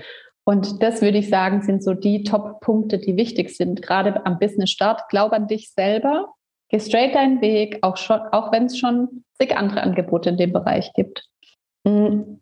Und 0.43 0.81
das 0.81 1.01
würde 1.01 1.19
ich 1.19 1.29
sagen, 1.29 1.61
sind 1.61 1.83
so 1.83 1.93
die 1.93 2.23
Top-Punkte, 2.23 2.99
die 2.99 3.15
wichtig 3.15 3.55
sind, 3.55 3.81
gerade 3.81 4.25
am 4.25 4.39
Business-Start. 4.39 5.09
Glaub 5.09 5.33
an 5.33 5.47
dich 5.47 5.71
selber, 5.71 6.33
geh 6.69 6.79
straight 6.79 7.15
deinen 7.15 7.41
Weg, 7.41 7.79
auch, 7.81 7.97
auch 8.09 8.51
wenn 8.51 8.65
es 8.65 8.77
schon 8.77 9.23
zig 9.39 9.55
andere 9.55 9.81
Angebote 9.81 10.29
in 10.29 10.37
dem 10.37 10.53
Bereich 10.53 10.91
gibt. 10.93 11.27
Mhm. 11.83 12.41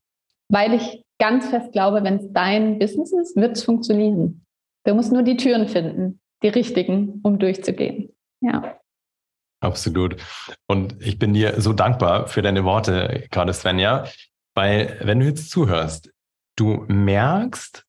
Weil 0.50 0.74
ich 0.74 1.04
ganz 1.20 1.50
fest 1.50 1.72
glaube, 1.72 2.04
wenn 2.04 2.18
es 2.18 2.32
dein 2.32 2.80
Business 2.80 3.14
ist, 3.14 3.36
wird 3.36 3.58
es 3.58 3.64
funktionieren. 3.64 4.46
Du 4.86 4.94
musst 4.94 5.12
nur 5.12 5.24
die 5.24 5.38
Türen 5.38 5.68
finden, 5.68 6.20
die 6.44 6.50
richtigen, 6.50 7.22
um 7.24 7.40
durchzugehen. 7.40 8.10
Ja. 8.42 8.78
Absolut. 9.62 10.18
Und 10.68 11.02
ich 11.02 11.18
bin 11.18 11.34
dir 11.34 11.62
so 11.62 11.72
dankbar 11.72 12.28
für 12.28 12.42
deine 12.42 12.66
Worte, 12.66 13.28
gerade 13.32 13.54
Svenja. 13.54 14.08
Weil 14.56 15.00
wenn 15.02 15.20
du 15.20 15.26
jetzt 15.26 15.50
zuhörst, 15.50 16.12
du 16.58 16.86
merkst, 16.88 17.86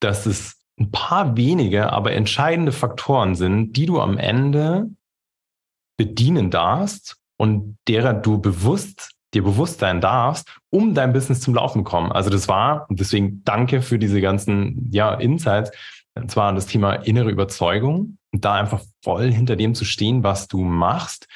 dass 0.00 0.26
es 0.26 0.62
ein 0.78 0.90
paar 0.90 1.36
wenige, 1.36 1.92
aber 1.92 2.12
entscheidende 2.12 2.72
Faktoren 2.72 3.34
sind, 3.34 3.72
die 3.74 3.86
du 3.86 4.00
am 4.00 4.18
Ende 4.18 4.90
bedienen 5.98 6.50
darfst 6.50 7.16
und 7.36 7.76
derer 7.88 8.14
du 8.14 8.40
bewusst 8.40 9.14
dir 9.34 9.42
bewusst 9.42 9.80
sein 9.80 10.00
darfst, 10.00 10.48
um 10.70 10.94
dein 10.94 11.12
Business 11.12 11.40
zum 11.40 11.54
Laufen 11.54 11.80
zu 11.80 11.84
kommen. 11.84 12.12
Also 12.12 12.30
das 12.30 12.48
war, 12.48 12.86
und 12.88 13.00
deswegen 13.00 13.42
danke 13.44 13.82
für 13.82 13.98
diese 13.98 14.20
ganzen 14.20 14.88
ja, 14.92 15.14
Insights, 15.14 15.72
und 16.14 16.30
zwar 16.30 16.52
das 16.52 16.66
Thema 16.66 16.94
innere 16.94 17.30
Überzeugung 17.30 18.18
und 18.32 18.44
da 18.44 18.54
einfach 18.54 18.80
voll 19.02 19.32
hinter 19.32 19.56
dem 19.56 19.74
zu 19.74 19.84
stehen, 19.84 20.22
was 20.22 20.48
du 20.48 20.62
machst 20.62 21.26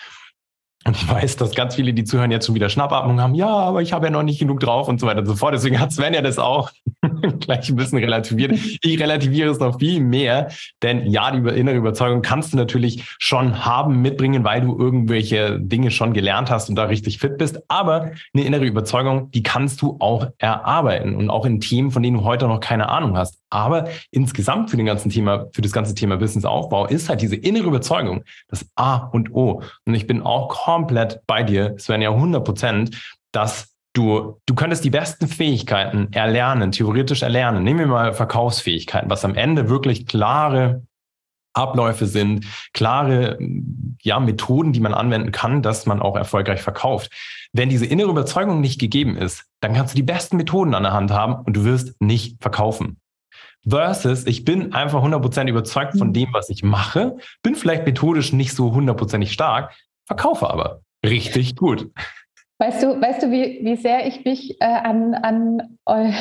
und 0.88 0.96
ich 0.96 1.06
weiß, 1.06 1.36
dass 1.36 1.54
ganz 1.54 1.74
viele, 1.74 1.92
die 1.92 2.04
zuhören, 2.04 2.30
jetzt 2.30 2.46
schon 2.46 2.54
wieder 2.54 2.68
Schnappatmung 2.68 3.20
haben. 3.20 3.34
Ja, 3.34 3.48
aber 3.48 3.82
ich 3.82 3.92
habe 3.92 4.06
ja 4.06 4.10
noch 4.10 4.22
nicht 4.22 4.38
genug 4.38 4.60
drauf 4.60 4.88
und 4.88 5.00
so 5.00 5.06
weiter 5.06 5.20
und 5.20 5.26
so 5.26 5.34
fort. 5.34 5.52
Deswegen 5.52 5.78
hat 5.80 5.92
Sven 5.92 6.14
ja 6.14 6.22
das 6.22 6.38
auch 6.38 6.70
gleich 7.40 7.68
ein 7.68 7.76
bisschen 7.76 7.98
relativiert. 7.98 8.52
Ich 8.52 8.98
relativiere 8.98 9.50
es 9.50 9.58
noch 9.58 9.80
viel 9.80 10.00
mehr, 10.00 10.48
denn 10.82 11.06
ja, 11.06 11.30
die 11.32 11.46
innere 11.58 11.74
Überzeugung 11.74 12.22
kannst 12.22 12.52
du 12.52 12.56
natürlich 12.56 13.04
schon 13.18 13.66
haben, 13.66 14.00
mitbringen, 14.00 14.44
weil 14.44 14.60
du 14.60 14.78
irgendwelche 14.78 15.60
Dinge 15.60 15.90
schon 15.90 16.14
gelernt 16.14 16.48
hast 16.48 16.70
und 16.70 16.76
da 16.76 16.84
richtig 16.84 17.18
fit 17.18 17.38
bist. 17.38 17.60
Aber 17.68 18.12
eine 18.32 18.44
innere 18.44 18.64
Überzeugung, 18.64 19.30
die 19.32 19.42
kannst 19.42 19.82
du 19.82 19.96
auch 19.98 20.28
erarbeiten 20.38 21.16
und 21.16 21.28
auch 21.28 21.44
in 21.44 21.60
Themen, 21.60 21.90
von 21.90 22.02
denen 22.02 22.18
du 22.18 22.24
heute 22.24 22.46
noch 22.46 22.60
keine 22.60 22.88
Ahnung 22.88 23.18
hast. 23.18 23.40
Aber 23.50 23.88
insgesamt 24.11 24.70
für 24.70 24.76
den 24.76 24.87
ganzen 24.87 25.11
Thema, 25.11 25.46
für 25.52 25.62
das 25.62 25.72
ganze 25.72 25.94
Thema 25.94 26.16
Businessaufbau 26.16 26.87
ist 26.87 27.08
halt 27.08 27.22
diese 27.22 27.37
innere 27.37 27.68
Überzeugung 27.68 28.24
das 28.48 28.66
A 28.74 28.96
und 28.96 29.34
O. 29.34 29.62
Und 29.84 29.94
ich 29.94 30.06
bin 30.06 30.22
auch 30.22 30.48
komplett 30.48 31.20
bei 31.26 31.42
dir, 31.42 31.74
Svenja, 31.78 32.11
100 32.11 32.44
Prozent, 32.44 33.18
dass 33.32 33.74
du, 33.94 34.40
du 34.46 34.54
könntest 34.54 34.84
die 34.84 34.90
besten 34.90 35.28
Fähigkeiten 35.28 36.12
erlernen, 36.12 36.72
theoretisch 36.72 37.22
erlernen. 37.22 37.64
Nehmen 37.64 37.80
wir 37.80 37.87
mal 37.87 38.12
Verkaufsfähigkeiten, 38.12 39.11
was 39.11 39.24
am 39.24 39.34
Ende 39.34 39.68
wirklich 39.68 40.06
klare 40.06 40.82
Abläufe 41.54 42.06
sind, 42.06 42.46
klare 42.72 43.38
ja, 44.02 44.20
Methoden, 44.20 44.72
die 44.72 44.80
man 44.80 44.94
anwenden 44.94 45.32
kann, 45.32 45.62
dass 45.62 45.87
man 45.87 46.00
auch 46.00 46.16
erfolgreich 46.16 46.62
verkauft. 46.62 47.11
Wenn 47.52 47.68
diese 47.68 47.87
innere 47.87 48.11
Überzeugung 48.11 48.61
nicht 48.61 48.78
gegeben 48.78 49.16
ist, 49.16 49.44
dann 49.61 49.74
kannst 49.74 49.94
du 49.94 49.96
die 49.96 50.04
besten 50.04 50.37
Methoden 50.37 50.74
an 50.74 50.84
der 50.84 50.92
Hand 50.92 51.11
haben 51.11 51.34
und 51.44 51.56
du 51.56 51.64
wirst 51.64 52.00
nicht 52.00 52.40
verkaufen. 52.40 53.00
Versus, 53.66 54.27
ich 54.27 54.44
bin 54.44 54.73
einfach 54.73 55.03
100% 55.03 55.49
überzeugt 55.49 55.99
von 55.99 56.09
mhm. 56.09 56.12
dem, 56.12 56.29
was 56.33 56.49
ich 56.49 56.62
mache, 56.62 57.16
bin 57.42 57.55
vielleicht 57.55 57.85
methodisch 57.85 58.33
nicht 58.33 58.55
so 58.55 58.73
hundertprozentig 58.73 59.33
stark, 59.33 59.75
verkaufe 60.07 60.49
aber 60.49 60.81
richtig 61.05 61.57
gut. 61.57 61.90
Weißt 62.61 62.83
du, 62.83 63.01
weißt 63.01 63.23
du, 63.23 63.31
wie, 63.31 63.61
wie 63.62 63.77
sehr 63.77 64.07
ich 64.07 64.25
mich 64.25 64.61
äh, 64.61 64.64
an, 64.64 65.14
an, 65.14 65.79
äh, 65.87 66.12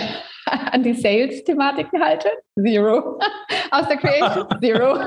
an 0.46 0.84
die 0.84 0.94
Sales-Thematiken 0.94 2.00
halte? 2.00 2.30
Zero. 2.60 3.20
Aus 3.72 3.88
der 3.88 3.98
Creation? 3.98 4.48
Zero. 4.62 5.00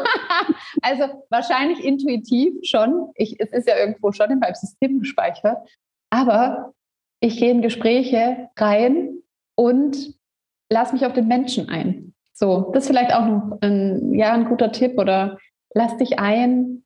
also 0.83 1.25
wahrscheinlich 1.31 1.85
intuitiv 1.85 2.55
schon. 2.62 3.11
Ich, 3.14 3.38
es 3.38 3.53
ist 3.53 3.69
ja 3.69 3.77
irgendwo 3.77 4.11
schon 4.11 4.31
in 4.31 4.40
meinem 4.40 4.57
System 4.57 4.99
gespeichert. 4.99 5.59
Aber 6.11 6.73
ich 7.21 7.38
gehe 7.38 7.53
in 7.53 7.62
Gespräche 7.62 8.49
rein 8.57 9.23
und 9.57 10.14
lass 10.69 10.93
mich 10.93 11.07
auf 11.07 11.12
den 11.12 11.29
Menschen 11.29 11.69
ein. 11.69 12.12
So, 12.40 12.70
das 12.72 12.85
ist 12.85 12.88
vielleicht 12.88 13.12
auch 13.12 13.26
noch 13.26 13.59
ein, 13.61 14.14
ja, 14.14 14.33
ein 14.33 14.46
guter 14.46 14.72
Tipp 14.72 14.98
oder 14.98 15.37
lass 15.74 15.98
dich 15.98 16.18
ein. 16.18 16.85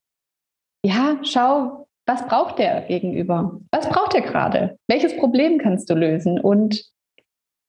Ja, 0.84 1.20
schau, 1.22 1.86
was 2.06 2.26
braucht 2.26 2.58
der 2.58 2.82
gegenüber? 2.82 3.60
Was 3.70 3.88
braucht 3.88 4.14
er 4.16 4.22
gerade? 4.22 4.76
Welches 4.88 5.16
Problem 5.16 5.58
kannst 5.58 5.88
du 5.88 5.94
lösen? 5.94 6.40
Und 6.40 6.84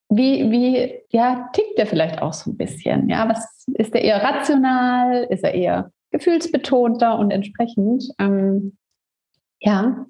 wie, 0.10 0.50
wie, 0.50 1.00
ja, 1.12 1.48
tickt 1.54 1.78
der 1.78 1.86
vielleicht 1.86 2.24
auch 2.24 2.34
so 2.34 2.50
ein 2.50 2.58
bisschen? 2.58 3.08
Ja, 3.08 3.30
was 3.30 3.68
ist 3.76 3.94
er 3.94 4.02
eher 4.02 4.24
rational? 4.24 5.26
Ist 5.26 5.44
er 5.44 5.54
eher 5.54 5.92
gefühlsbetonter 6.10 7.20
und 7.20 7.30
entsprechend, 7.30 8.10
ähm, 8.18 8.78
ja, 9.60 10.08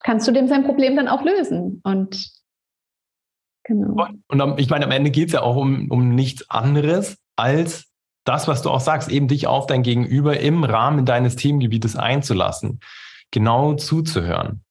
kannst 0.00 0.26
du 0.26 0.32
dem 0.32 0.48
sein 0.48 0.64
Problem 0.64 0.96
dann 0.96 1.08
auch 1.08 1.22
lösen? 1.22 1.80
Und 1.84 2.39
Genau. 3.64 4.08
Und 4.28 4.58
ich 4.58 4.70
meine, 4.70 4.84
am 4.84 4.90
Ende 4.90 5.10
geht 5.10 5.28
es 5.28 5.32
ja 5.32 5.42
auch 5.42 5.56
um, 5.56 5.90
um 5.90 6.14
nichts 6.14 6.48
anderes 6.50 7.18
als 7.36 7.86
das, 8.24 8.48
was 8.48 8.62
du 8.62 8.70
auch 8.70 8.80
sagst, 8.80 9.08
eben 9.08 9.28
dich 9.28 9.46
auf 9.46 9.66
dein 9.66 9.82
Gegenüber 9.82 10.38
im 10.40 10.64
Rahmen 10.64 11.04
deines 11.04 11.36
Themengebietes 11.36 11.96
einzulassen, 11.96 12.80
genau 13.30 13.74
zuzuhören 13.74 14.62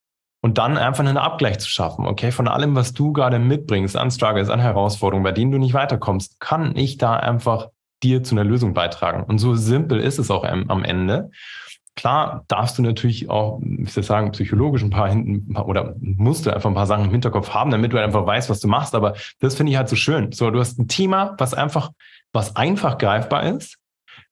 und 0.41 0.57
dann 0.57 0.77
einfach 0.77 1.03
einen 1.03 1.17
Abgleich 1.17 1.59
zu 1.59 1.69
schaffen. 1.69 2.05
Okay, 2.05 2.31
von 2.31 2.47
allem, 2.47 2.75
was 2.75 2.93
du 2.93 3.11
gerade 3.11 3.39
mitbringst 3.39 3.97
an 3.97 4.11
Struggles, 4.11 4.49
an 4.49 4.59
Herausforderungen, 4.59 5.23
bei 5.23 5.31
denen 5.31 5.51
du 5.51 5.57
nicht 5.57 5.73
weiterkommst, 5.73 6.39
kann 6.39 6.75
ich 6.75 6.97
da 6.97 7.15
einfach 7.15 7.69
dir 8.01 8.23
zu 8.23 8.35
einer 8.35 8.45
Lösung 8.45 8.73
beitragen. 8.73 9.23
Und 9.23 9.39
so 9.39 9.55
simpel 9.55 9.99
ist 9.99 10.19
es 10.19 10.31
auch 10.31 10.43
am 10.45 10.83
Ende. 10.83 11.31
Klar 11.95 12.45
darfst 12.47 12.77
du 12.77 12.81
natürlich 12.81 13.29
auch, 13.29 13.59
wie 13.61 13.89
soll 13.89 14.01
ich 14.01 14.07
sagen, 14.07 14.31
psychologisch 14.31 14.81
ein 14.83 14.89
paar 14.89 15.09
hinten 15.09 15.57
oder 15.57 15.95
musst 15.99 16.45
du 16.45 16.53
einfach 16.53 16.69
ein 16.69 16.75
paar 16.75 16.87
Sachen 16.87 17.05
im 17.05 17.11
Hinterkopf 17.11 17.53
haben, 17.53 17.71
damit 17.71 17.91
du 17.91 18.01
einfach 18.01 18.25
weißt, 18.25 18.49
was 18.49 18.61
du 18.61 18.67
machst. 18.67 18.95
Aber 18.95 19.15
das 19.39 19.55
finde 19.55 19.71
ich 19.71 19.77
halt 19.77 19.89
so 19.89 19.97
schön. 19.97 20.31
So, 20.31 20.49
du 20.49 20.59
hast 20.59 20.79
ein 20.79 20.87
Thema, 20.87 21.35
was 21.37 21.53
einfach, 21.53 21.91
was 22.31 22.55
einfach 22.55 22.97
greifbar 22.97 23.43
ist, 23.43 23.77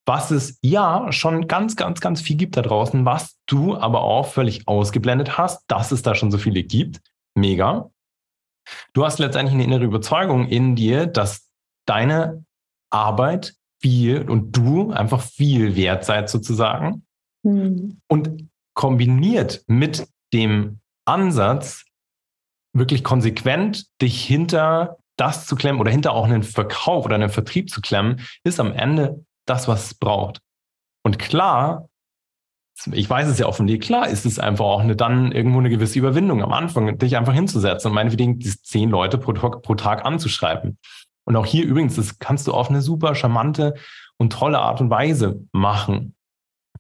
was 0.05 0.31
es 0.31 0.57
ja 0.61 1.11
schon 1.11 1.47
ganz, 1.47 1.75
ganz, 1.75 1.99
ganz 1.99 2.21
viel 2.21 2.37
gibt 2.37 2.55
da 2.55 2.61
draußen, 2.61 3.03
was 3.03 3.37
du 3.47 3.75
aber 3.75 4.01
auch 4.01 4.27
völlig 4.27 4.65
ausgeblendet 4.67 5.37
hast, 5.37 5.65
dass 5.67 5.91
es 5.91 6.01
da 6.01 6.15
schon 6.15 6.31
so 6.31 6.37
viele 6.37 6.63
gibt. 6.63 7.01
Mega. 7.35 7.89
Du 8.93 9.03
hast 9.03 9.19
letztendlich 9.19 9.53
eine 9.53 9.65
innere 9.65 9.83
Überzeugung 9.83 10.47
in 10.47 10.75
dir, 10.75 11.05
dass 11.07 11.49
deine 11.85 12.45
Arbeit 12.89 13.55
viel 13.81 14.29
und 14.29 14.55
du 14.55 14.91
einfach 14.91 15.21
viel 15.21 15.75
wert 15.75 16.05
seid 16.05 16.29
sozusagen 16.29 17.03
Mhm. 17.47 18.01
Und 18.07 18.49
kombiniert 18.73 19.63
mit 19.67 20.07
dem 20.33 20.79
Ansatz, 21.05 21.85
wirklich 22.73 23.03
konsequent 23.03 23.85
dich 24.01 24.23
hinter 24.23 24.97
das 25.15 25.47
zu 25.47 25.55
klemmen 25.55 25.81
oder 25.81 25.89
hinter 25.89 26.11
auch 26.11 26.25
einen 26.25 26.43
Verkauf 26.43 27.05
oder 27.05 27.15
einen 27.15 27.29
Vertrieb 27.29 27.69
zu 27.69 27.81
klemmen, 27.81 28.21
ist 28.43 28.59
am 28.59 28.71
Ende 28.73 29.25
das, 29.47 29.67
was 29.67 29.85
es 29.85 29.93
braucht. 29.95 30.41
Und 31.03 31.17
klar, 31.17 31.89
ich 32.91 33.09
weiß 33.09 33.27
es 33.29 33.39
ja 33.39 33.49
dir, 33.49 33.79
klar 33.79 34.07
ist 34.09 34.25
es 34.25 34.37
einfach 34.37 34.65
auch 34.65 34.81
eine, 34.81 34.95
dann 34.95 35.31
irgendwo 35.31 35.57
eine 35.57 35.69
gewisse 35.69 35.97
Überwindung 35.97 36.43
am 36.43 36.53
Anfang, 36.53 36.99
dich 36.99 37.17
einfach 37.17 37.33
hinzusetzen 37.33 37.89
und 37.89 37.95
meinetwegen 37.95 38.37
die 38.37 38.61
zehn 38.61 38.89
Leute 38.89 39.17
pro, 39.17 39.31
pro 39.33 39.75
Tag 39.75 40.05
anzuschreiben. 40.05 40.77
Und 41.23 41.35
auch 41.35 41.45
hier 41.45 41.65
übrigens, 41.65 41.95
das 41.95 42.19
kannst 42.19 42.45
du 42.47 42.53
auf 42.53 42.69
eine 42.69 42.81
super 42.81 43.15
charmante 43.15 43.73
und 44.17 44.33
tolle 44.33 44.59
Art 44.59 44.81
und 44.81 44.89
Weise 44.89 45.41
machen 45.51 46.16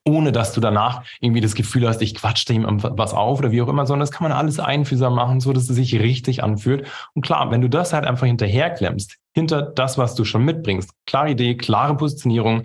ohne 0.07 0.31
dass 0.31 0.53
du 0.53 0.61
danach 0.61 1.03
irgendwie 1.19 1.41
das 1.41 1.53
Gefühl 1.53 1.87
hast, 1.87 2.01
ich 2.01 2.15
quatsche 2.15 2.51
ihm 2.53 2.65
was 2.65 3.13
auf 3.13 3.39
oder 3.39 3.51
wie 3.51 3.61
auch 3.61 3.67
immer, 3.67 3.85
sondern 3.85 4.01
das 4.01 4.11
kann 4.11 4.27
man 4.27 4.37
alles 4.37 4.59
einfühlsam 4.59 5.13
machen, 5.13 5.39
so 5.39 5.53
dass 5.53 5.69
es 5.69 5.75
sich 5.75 5.99
richtig 5.99 6.43
anfühlt. 6.43 6.87
Und 7.13 7.23
klar, 7.23 7.51
wenn 7.51 7.61
du 7.61 7.69
das 7.69 7.93
halt 7.93 8.05
einfach 8.05 8.25
hinterherklemmst, 8.25 9.17
hinter 9.33 9.61
das, 9.61 9.97
was 9.97 10.15
du 10.15 10.25
schon 10.25 10.45
mitbringst, 10.45 10.91
klare 11.05 11.31
Idee, 11.31 11.55
klare 11.55 11.95
Positionierung, 11.95 12.63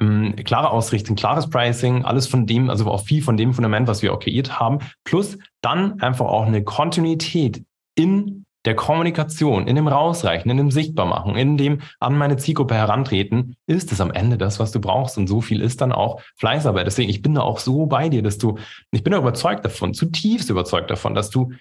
ähm, 0.00 0.36
klare 0.44 0.70
Ausrichtung, 0.70 1.16
klares 1.16 1.48
Pricing, 1.48 2.04
alles 2.04 2.26
von 2.26 2.46
dem, 2.46 2.70
also 2.70 2.86
auch 2.90 3.04
viel 3.04 3.22
von 3.22 3.36
dem 3.36 3.54
Fundament, 3.54 3.88
was 3.88 4.02
wir 4.02 4.12
auch 4.12 4.20
kreiert 4.20 4.60
haben, 4.60 4.78
plus 5.04 5.38
dann 5.62 6.00
einfach 6.00 6.26
auch 6.26 6.46
eine 6.46 6.62
Kontinuität 6.62 7.64
in 7.94 8.45
der 8.66 8.74
Kommunikation, 8.74 9.66
in 9.68 9.76
dem 9.76 9.86
Rausreichen, 9.88 10.50
in 10.50 10.56
dem 10.56 10.70
Sichtbarmachen, 10.70 11.36
in 11.36 11.56
dem 11.56 11.80
an 12.00 12.18
meine 12.18 12.36
Zielgruppe 12.36 12.74
herantreten, 12.74 13.56
ist 13.66 13.92
es 13.92 14.00
am 14.00 14.10
Ende 14.10 14.36
das, 14.36 14.58
was 14.58 14.72
du 14.72 14.80
brauchst. 14.80 15.16
Und 15.16 15.28
so 15.28 15.40
viel 15.40 15.60
ist 15.62 15.80
dann 15.80 15.92
auch 15.92 16.20
Fleißarbeit. 16.36 16.86
Deswegen, 16.86 17.08
ich 17.08 17.22
bin 17.22 17.34
da 17.34 17.42
auch 17.42 17.60
so 17.60 17.86
bei 17.86 18.08
dir, 18.08 18.22
dass 18.22 18.38
du, 18.38 18.58
ich 18.90 19.04
bin 19.04 19.12
da 19.12 19.18
überzeugt 19.18 19.64
davon, 19.64 19.94
zutiefst 19.94 20.50
überzeugt 20.50 20.90
davon, 20.90 21.14
dass 21.14 21.30
du 21.30 21.52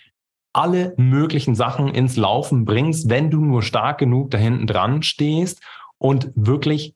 alle 0.51 0.93
möglichen 0.97 1.53
Sachen 1.53 1.89
ins 1.89 2.15
Laufen 2.15 2.65
bringst, 2.65 3.09
wenn 3.09 3.29
du 3.29 3.43
nur 3.43 3.61
stark 3.61 3.99
genug 3.99 4.31
da 4.31 4.37
hinten 4.37 4.67
dran 4.67 5.03
stehst 5.03 5.61
und 5.97 6.31
wirklich 6.35 6.95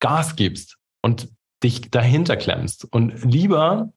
Gas 0.00 0.34
gibst 0.34 0.76
und 1.02 1.28
dich 1.62 1.90
dahinter 1.90 2.36
klemmst. 2.36 2.90
Und 2.90 3.24
lieber 3.24 3.92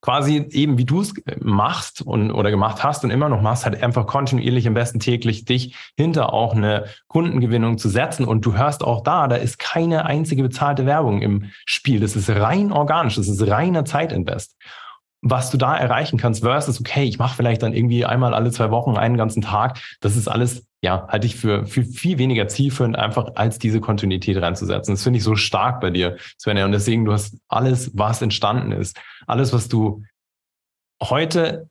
quasi 0.00 0.46
eben 0.50 0.78
wie 0.78 0.84
du 0.84 1.00
es 1.00 1.14
machst 1.40 2.02
und 2.02 2.30
oder 2.30 2.50
gemacht 2.50 2.84
hast 2.84 3.04
und 3.04 3.10
immer 3.10 3.28
noch 3.28 3.40
machst, 3.40 3.64
halt 3.64 3.82
einfach 3.82 4.06
kontinuierlich 4.06 4.66
am 4.66 4.74
besten 4.74 5.00
täglich 5.00 5.44
dich 5.44 5.74
hinter 5.96 6.32
auch 6.32 6.54
eine 6.54 6.84
Kundengewinnung 7.08 7.78
zu 7.78 7.88
setzen 7.88 8.24
und 8.24 8.44
du 8.44 8.54
hörst 8.54 8.84
auch 8.84 9.02
da, 9.02 9.28
da 9.28 9.36
ist 9.36 9.58
keine 9.58 10.06
einzige 10.06 10.42
bezahlte 10.42 10.86
Werbung 10.86 11.22
im 11.22 11.50
Spiel. 11.64 12.00
Das 12.00 12.16
ist 12.16 12.28
rein 12.30 12.72
organisch, 12.72 13.16
das 13.16 13.28
ist 13.28 13.46
reiner 13.46 13.84
Zeitinvest 13.84 14.56
was 15.26 15.50
du 15.50 15.56
da 15.56 15.74
erreichen 15.74 16.18
kannst, 16.18 16.42
versus, 16.42 16.78
okay, 16.78 17.04
ich 17.04 17.18
mache 17.18 17.34
vielleicht 17.34 17.62
dann 17.62 17.72
irgendwie 17.72 18.04
einmal 18.04 18.34
alle 18.34 18.50
zwei 18.50 18.70
Wochen 18.70 18.98
einen 18.98 19.16
ganzen 19.16 19.40
Tag. 19.40 19.80
Das 20.00 20.16
ist 20.16 20.28
alles, 20.28 20.66
ja, 20.82 21.08
halte 21.08 21.26
ich 21.26 21.36
für, 21.36 21.64
für 21.64 21.82
viel 21.82 22.18
weniger 22.18 22.46
zielführend, 22.46 22.96
einfach 22.96 23.34
als 23.34 23.58
diese 23.58 23.80
Kontinuität 23.80 24.36
reinzusetzen. 24.36 24.94
Das 24.94 25.02
finde 25.02 25.16
ich 25.16 25.24
so 25.24 25.34
stark 25.34 25.80
bei 25.80 25.88
dir, 25.88 26.18
Svenja. 26.38 26.66
Und 26.66 26.72
deswegen, 26.72 27.06
du 27.06 27.12
hast 27.12 27.38
alles, 27.48 27.90
was 27.94 28.20
entstanden 28.20 28.70
ist, 28.70 29.00
alles, 29.26 29.54
was 29.54 29.68
du 29.68 30.02
heute 31.02 31.70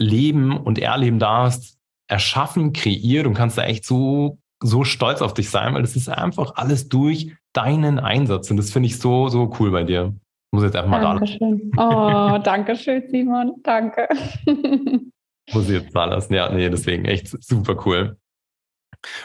leben 0.00 0.56
und 0.56 0.78
erleben 0.78 1.18
darfst, 1.18 1.76
erschaffen, 2.08 2.72
kreiert 2.72 3.26
und 3.26 3.34
kannst 3.34 3.58
da 3.58 3.64
echt 3.64 3.84
so, 3.84 4.38
so 4.62 4.84
stolz 4.84 5.20
auf 5.20 5.34
dich 5.34 5.50
sein, 5.50 5.74
weil 5.74 5.82
das 5.82 5.94
ist 5.94 6.08
einfach 6.08 6.54
alles 6.54 6.88
durch 6.88 7.34
deinen 7.52 7.98
Einsatz. 7.98 8.50
Und 8.50 8.56
das 8.56 8.70
finde 8.70 8.86
ich 8.86 8.98
so, 8.98 9.28
so 9.28 9.54
cool 9.60 9.72
bei 9.72 9.84
dir. 9.84 10.14
Muss 10.50 10.64
jetzt 10.64 10.76
einfach 10.76 10.90
mal 10.90 11.00
Dankeschön. 11.00 11.70
da 11.76 12.34
Oh, 12.36 12.38
danke 12.42 12.76
schön, 12.76 13.02
Simon. 13.10 13.56
Danke. 13.62 14.08
Muss 15.52 15.68
ich 15.68 15.82
jetzt 15.82 15.94
da 15.94 16.06
lassen. 16.06 16.34
Ja, 16.34 16.50
nee, 16.50 16.68
deswegen 16.70 17.04
echt 17.04 17.28
super 17.42 17.76
cool. 17.86 18.16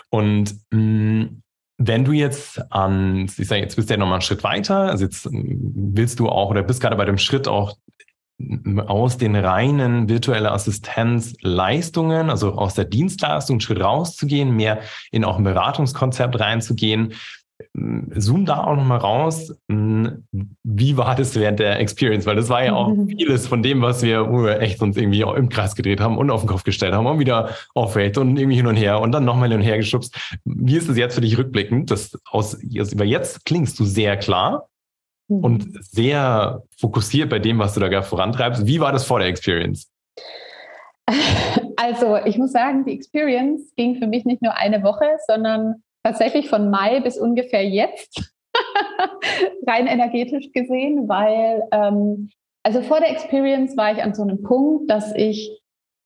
Und 0.10 0.56
mh, 0.72 0.80
mm, 0.80 1.44
wenn 1.78 2.06
du 2.06 2.12
jetzt 2.12 2.62
an, 2.72 3.26
ich 3.26 3.48
sage, 3.48 3.62
jetzt 3.62 3.76
bist 3.76 3.90
du 3.90 3.94
ja 3.94 3.98
nochmal 3.98 4.16
einen 4.16 4.22
Schritt 4.22 4.44
weiter, 4.44 4.90
also 4.90 5.06
jetzt 5.06 5.30
mm, 5.32 5.96
willst 5.96 6.20
du 6.20 6.30
auch 6.30 6.50
oder 6.50 6.64
bist 6.64 6.82
gerade 6.82 6.96
bei 6.96 7.06
dem 7.06 7.18
Schritt 7.18 7.48
auch 7.48 7.76
mm, 8.38 8.80
aus 8.80 9.18
den 9.18 9.36
reinen 9.36 10.08
virtuelle 10.08 10.52
Assistenzleistungen, 10.52 12.30
also 12.30 12.54
aus 12.54 12.76
der 12.76 12.86
Dienstleistung 12.86 13.56
einen 13.56 13.62
Schritt 13.62 13.82
rauszugehen, 13.82 14.56
mehr 14.56 14.82
in 15.12 15.26
auch 15.26 15.38
ein 15.38 15.44
Beratungskonzept 15.44 16.40
reinzugehen. 16.40 17.14
Zoom 18.16 18.46
da 18.46 18.64
auch 18.64 18.76
nochmal 18.76 19.00
raus. 19.00 19.54
Hm, 19.70 20.26
wie 20.64 20.98
war 20.98 21.16
das 21.16 21.36
während 21.36 21.60
der 21.60 21.80
Experience? 21.80 22.26
Weil 22.26 22.36
das 22.36 22.50
war 22.50 22.64
ja 22.64 22.74
auch 22.74 22.94
vieles 23.08 23.48
von 23.48 23.64
dem, 23.64 23.82
was 23.82 24.04
wir, 24.04 24.32
wo 24.32 24.44
wir 24.44 24.60
echt 24.60 24.82
uns 24.82 24.98
irgendwie 24.98 25.22
im 25.22 25.50
Kreis 25.50 25.76
gedreht 25.76 26.00
haben 26.00 26.18
und 26.18 26.30
auf 26.30 26.42
den 26.42 26.50
Kopf 26.50 26.64
gestellt 26.64 26.94
haben 26.94 27.06
und 27.06 27.20
wieder 27.20 27.50
aufrecht 27.74 28.18
und 28.18 28.38
irgendwie 28.38 28.58
hin 28.58 28.68
und 28.68 28.76
her 28.76 29.00
und 29.02 29.12
dann 29.12 29.26
nochmal 29.26 29.50
hin 29.50 29.60
und 29.60 29.64
her 29.64 29.78
geschubst. 29.78 30.16
Wie 30.46 30.76
ist 30.76 30.90
es 30.90 30.98
jetzt 30.98 31.16
für 31.16 31.22
dich 31.22 31.38
rückblickend? 31.38 31.92
Das 31.92 32.18
aus, 32.30 32.56
über 32.56 33.06
jetzt 33.06 33.46
klingst 33.46 33.80
du 33.80 33.86
sehr 33.86 34.18
klar 34.18 34.68
und 35.28 35.74
mhm. 35.74 35.80
sehr 35.82 36.64
fokussiert 36.78 37.30
bei 37.30 37.40
dem, 37.40 37.60
was 37.60 37.74
du 37.74 37.80
da 37.80 37.88
gerade 37.88 38.06
vorantreibst. 38.06 38.66
Wie 38.66 38.80
war 38.80 38.92
das 38.92 39.06
vor 39.06 39.20
der 39.20 39.28
Experience? 39.28 39.90
Also, 41.76 42.18
ich 42.24 42.38
muss 42.38 42.54
sagen, 42.54 42.86
die 42.86 42.94
Experience 42.94 43.74
ging 43.76 43.96
für 43.96 44.08
mich 44.08 44.24
nicht 44.24 44.42
nur 44.42 44.56
eine 44.56 44.84
Woche, 44.84 45.18
sondern 45.28 45.84
tatsächlich 46.04 46.50
von 46.50 46.70
Mai 46.70 47.00
bis 47.00 47.18
ungefähr 47.18 47.68
jetzt, 47.68 48.34
rein 49.68 49.88
energetisch 49.88 50.52
gesehen, 50.52 51.08
weil 51.08 51.64
ähm, 51.72 52.30
also 52.64 52.82
vor 52.82 53.00
der 53.00 53.12
Experience 53.12 53.76
war 53.76 53.92
ich 53.92 54.04
an 54.04 54.14
so 54.14 54.22
einem 54.22 54.42
Punkt, 54.42 54.90
dass 54.90 55.14
ich 55.16 55.62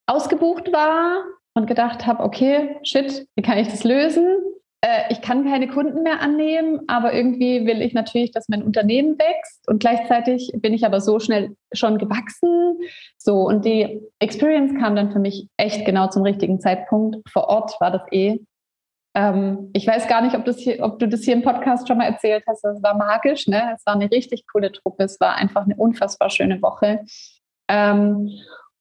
ausgebucht 0.08 0.72
war 0.72 1.24
und 1.54 1.68
gedacht 1.68 2.06
habe, 2.06 2.24
okay, 2.24 2.78
shit, 2.84 3.28
wie 3.36 3.44
kann 3.44 3.58
ich 3.58 3.68
das 3.68 3.84
lösen? 3.84 4.28
Äh, 4.82 5.12
ich 5.12 5.22
kann 5.22 5.46
keine 5.46 5.68
Kunden 5.68 6.04
mehr 6.04 6.22
annehmen, 6.22 6.82
aber 6.88 7.14
irgendwie 7.14 7.66
will 7.66 7.82
ich 7.82 7.94
natürlich, 7.94 8.32
dass 8.32 8.48
mein 8.48 8.64
Unternehmen 8.64 9.18
wächst 9.20 9.68
und 9.68 9.80
gleichzeitig 9.80 10.52
bin 10.56 10.74
ich 10.74 10.86
aber 10.86 11.02
so 11.02 11.20
schnell 11.20 11.56
schon 11.74 11.98
gewachsen. 11.98 12.80
So, 13.18 13.42
und 13.42 13.66
die 13.66 14.02
Experience 14.20 14.80
kam 14.80 14.96
dann 14.96 15.12
für 15.12 15.20
mich 15.20 15.48
echt 15.58 15.86
genau 15.86 16.08
zum 16.08 16.24
richtigen 16.24 16.60
Zeitpunkt. 16.60 17.18
Vor 17.30 17.48
Ort 17.50 17.80
war 17.80 17.92
das 17.92 18.04
eh 18.12 18.40
ähm, 19.18 19.72
ich 19.74 19.88
weiß 19.88 20.08
gar 20.08 20.22
nicht, 20.22 20.36
ob, 20.36 20.48
hier, 20.48 20.84
ob, 20.84 21.00
du 21.00 21.08
das 21.08 21.24
hier 21.24 21.34
im 21.34 21.42
Podcast 21.42 21.88
schon 21.88 21.98
mal 21.98 22.06
erzählt 22.06 22.44
hast. 22.46 22.64
Es 22.64 22.84
war 22.84 22.96
magisch, 22.96 23.48
ne? 23.48 23.74
Es 23.74 23.84
war 23.88 23.96
eine 23.96 24.12
richtig 24.12 24.46
coole 24.46 24.72
Truppe. 24.72 25.06
Es 25.06 25.20
war 25.20 25.36
einfach 25.36 25.66
eine 25.66 25.76
unfassbar 25.76 26.30
schöne 26.30 26.62
Woche. 26.62 27.04
Ähm, 27.68 28.30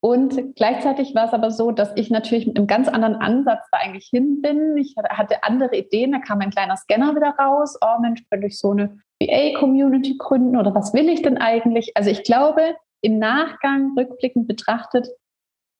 und 0.00 0.54
gleichzeitig 0.54 1.14
war 1.14 1.24
es 1.24 1.32
aber 1.32 1.50
so, 1.50 1.70
dass 1.70 1.90
ich 1.96 2.10
natürlich 2.10 2.46
mit 2.46 2.58
einem 2.58 2.66
ganz 2.66 2.86
anderen 2.86 3.14
Ansatz 3.14 3.64
da 3.72 3.78
eigentlich 3.78 4.08
hin 4.10 4.42
bin. 4.42 4.76
Ich 4.76 4.94
hatte 5.08 5.42
andere 5.42 5.74
Ideen. 5.74 6.12
Da 6.12 6.18
kam 6.18 6.40
ein 6.40 6.50
kleiner 6.50 6.76
Scanner 6.76 7.16
wieder 7.16 7.34
raus. 7.38 7.78
Oh 7.80 7.98
Mensch, 8.02 8.22
könnte 8.28 8.48
ich 8.48 8.58
so 8.58 8.72
eine 8.72 8.98
VA-Community 9.22 10.18
gründen 10.18 10.58
oder 10.58 10.74
was 10.74 10.92
will 10.92 11.08
ich 11.08 11.22
denn 11.22 11.38
eigentlich? 11.38 11.96
Also 11.96 12.10
ich 12.10 12.24
glaube, 12.24 12.76
im 13.00 13.18
Nachgang 13.18 13.94
rückblickend 13.96 14.46
betrachtet, 14.46 15.08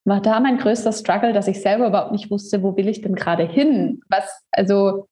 war 0.06 0.20
da 0.20 0.40
mein 0.40 0.56
größter 0.56 0.92
Struggle, 0.92 1.32
dass 1.32 1.48
ich 1.48 1.60
selber 1.60 1.88
überhaupt 1.88 2.12
nicht 2.12 2.30
wusste, 2.30 2.62
wo 2.62 2.76
will 2.76 2.88
ich 2.88 3.02
denn 3.02 3.16
gerade 3.16 3.42
hin? 3.42 4.00
Was, 4.08 4.44
also, 4.52 5.08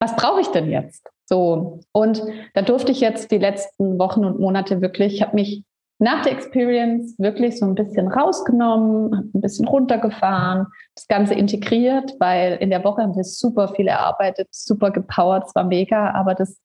was 0.00 0.16
brauche 0.16 0.40
ich 0.40 0.48
denn 0.48 0.70
jetzt? 0.70 1.08
So. 1.26 1.80
Und 1.92 2.22
da 2.54 2.62
durfte 2.62 2.90
ich 2.90 3.00
jetzt 3.00 3.30
die 3.30 3.38
letzten 3.38 3.98
Wochen 3.98 4.24
und 4.24 4.40
Monate 4.40 4.80
wirklich, 4.80 5.14
ich 5.14 5.22
habe 5.22 5.36
mich 5.36 5.64
nach 6.00 6.22
der 6.22 6.32
Experience 6.32 7.14
wirklich 7.18 7.60
so 7.60 7.64
ein 7.64 7.76
bisschen 7.76 8.08
rausgenommen, 8.08 9.30
ein 9.32 9.40
bisschen 9.40 9.68
runtergefahren, 9.68 10.66
das 10.96 11.06
Ganze 11.06 11.34
integriert, 11.34 12.12
weil 12.18 12.56
in 12.56 12.70
der 12.70 12.82
Woche 12.82 13.02
haben 13.02 13.14
wir 13.14 13.22
super 13.22 13.68
viel 13.68 13.86
erarbeitet, 13.86 14.48
super 14.50 14.90
gepowert, 14.90 15.44
es 15.46 15.54
war 15.54 15.62
mega, 15.62 16.10
aber 16.10 16.34
das 16.34 16.58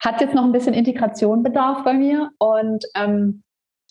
hat 0.00 0.20
jetzt 0.20 0.36
noch 0.36 0.44
ein 0.44 0.52
bisschen 0.52 0.74
Integration 0.74 1.42
bedarf 1.42 1.82
bei 1.82 1.94
mir 1.94 2.30
und 2.38 2.84
ähm, 2.94 3.42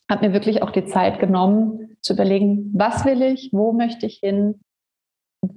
habe 0.10 0.28
mir 0.28 0.34
wirklich 0.34 0.64
auch 0.64 0.72
die 0.72 0.86
Zeit 0.86 1.20
genommen, 1.20 1.87
zu 2.02 2.14
überlegen, 2.14 2.72
was 2.74 3.06
will 3.06 3.22
ich, 3.22 3.50
wo 3.52 3.74
möchte 3.74 4.06
ich 4.06 4.20
hin, 4.22 4.60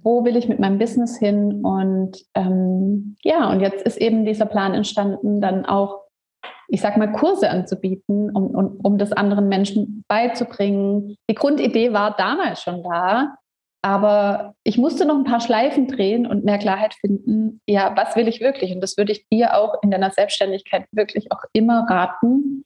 wo 0.03 0.25
will 0.25 0.37
ich 0.37 0.49
mit 0.49 0.59
meinem 0.59 0.79
Business 0.79 1.19
hin. 1.19 1.65
Und 1.65 2.19
ähm, 2.35 3.17
ja, 3.23 3.51
und 3.51 3.61
jetzt 3.61 3.83
ist 3.83 3.97
eben 3.97 4.25
dieser 4.25 4.47
Plan 4.47 4.75
entstanden, 4.75 5.41
dann 5.41 5.67
auch, 5.67 6.03
ich 6.69 6.81
sag 6.81 6.97
mal, 6.97 7.13
Kurse 7.13 7.51
anzubieten, 7.51 8.31
um, 8.35 8.55
um, 8.55 8.81
um 8.83 8.99
das 8.99 9.13
anderen 9.13 9.49
Menschen 9.49 10.05
beizubringen. 10.09 11.17
Die 11.29 11.35
Grundidee 11.35 11.93
war 11.93 12.17
damals 12.17 12.63
schon 12.63 12.83
da, 12.83 13.35
aber 13.83 14.55
ich 14.63 14.77
musste 14.77 15.07
noch 15.07 15.17
ein 15.17 15.25
paar 15.25 15.41
Schleifen 15.41 15.89
drehen 15.89 16.27
und 16.27 16.45
mehr 16.45 16.59
Klarheit 16.59 16.95
finden, 16.95 17.61
ja, 17.67 17.95
was 17.97 18.15
will 18.15 18.29
ich 18.29 18.41
wirklich? 18.41 18.73
Und 18.75 18.81
das 18.83 18.97
würde 18.99 19.13
ich 19.13 19.27
dir 19.29 19.57
auch 19.57 19.83
in 19.83 19.91
deiner 19.91 20.11
Selbstständigkeit 20.11 20.87
wirklich 20.93 21.33
auch 21.33 21.43
immer 21.53 21.87
raten. 21.89 22.65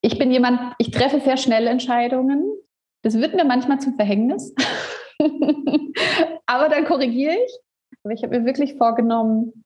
Ich 0.00 0.18
bin 0.18 0.30
jemand, 0.30 0.74
ich 0.78 0.90
treffe 0.90 1.20
sehr 1.20 1.36
schnell 1.36 1.66
Entscheidungen. 1.66 2.44
Das 3.02 3.14
wird 3.14 3.34
mir 3.34 3.44
manchmal 3.44 3.80
zum 3.80 3.94
Verhängnis. 3.94 4.54
Aber 6.46 6.68
dann 6.68 6.84
korrigiere 6.84 7.34
ich. 7.34 7.58
Aber 8.04 8.14
ich 8.14 8.22
habe 8.22 8.38
mir 8.38 8.46
wirklich 8.46 8.76
vorgenommen, 8.76 9.64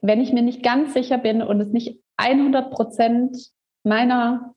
wenn 0.00 0.20
ich 0.20 0.32
mir 0.32 0.42
nicht 0.42 0.62
ganz 0.62 0.94
sicher 0.94 1.18
bin 1.18 1.42
und 1.42 1.60
es 1.60 1.72
nicht 1.72 2.00
100 2.16 2.70
Prozent 2.70 3.36
meiner, 3.84 4.54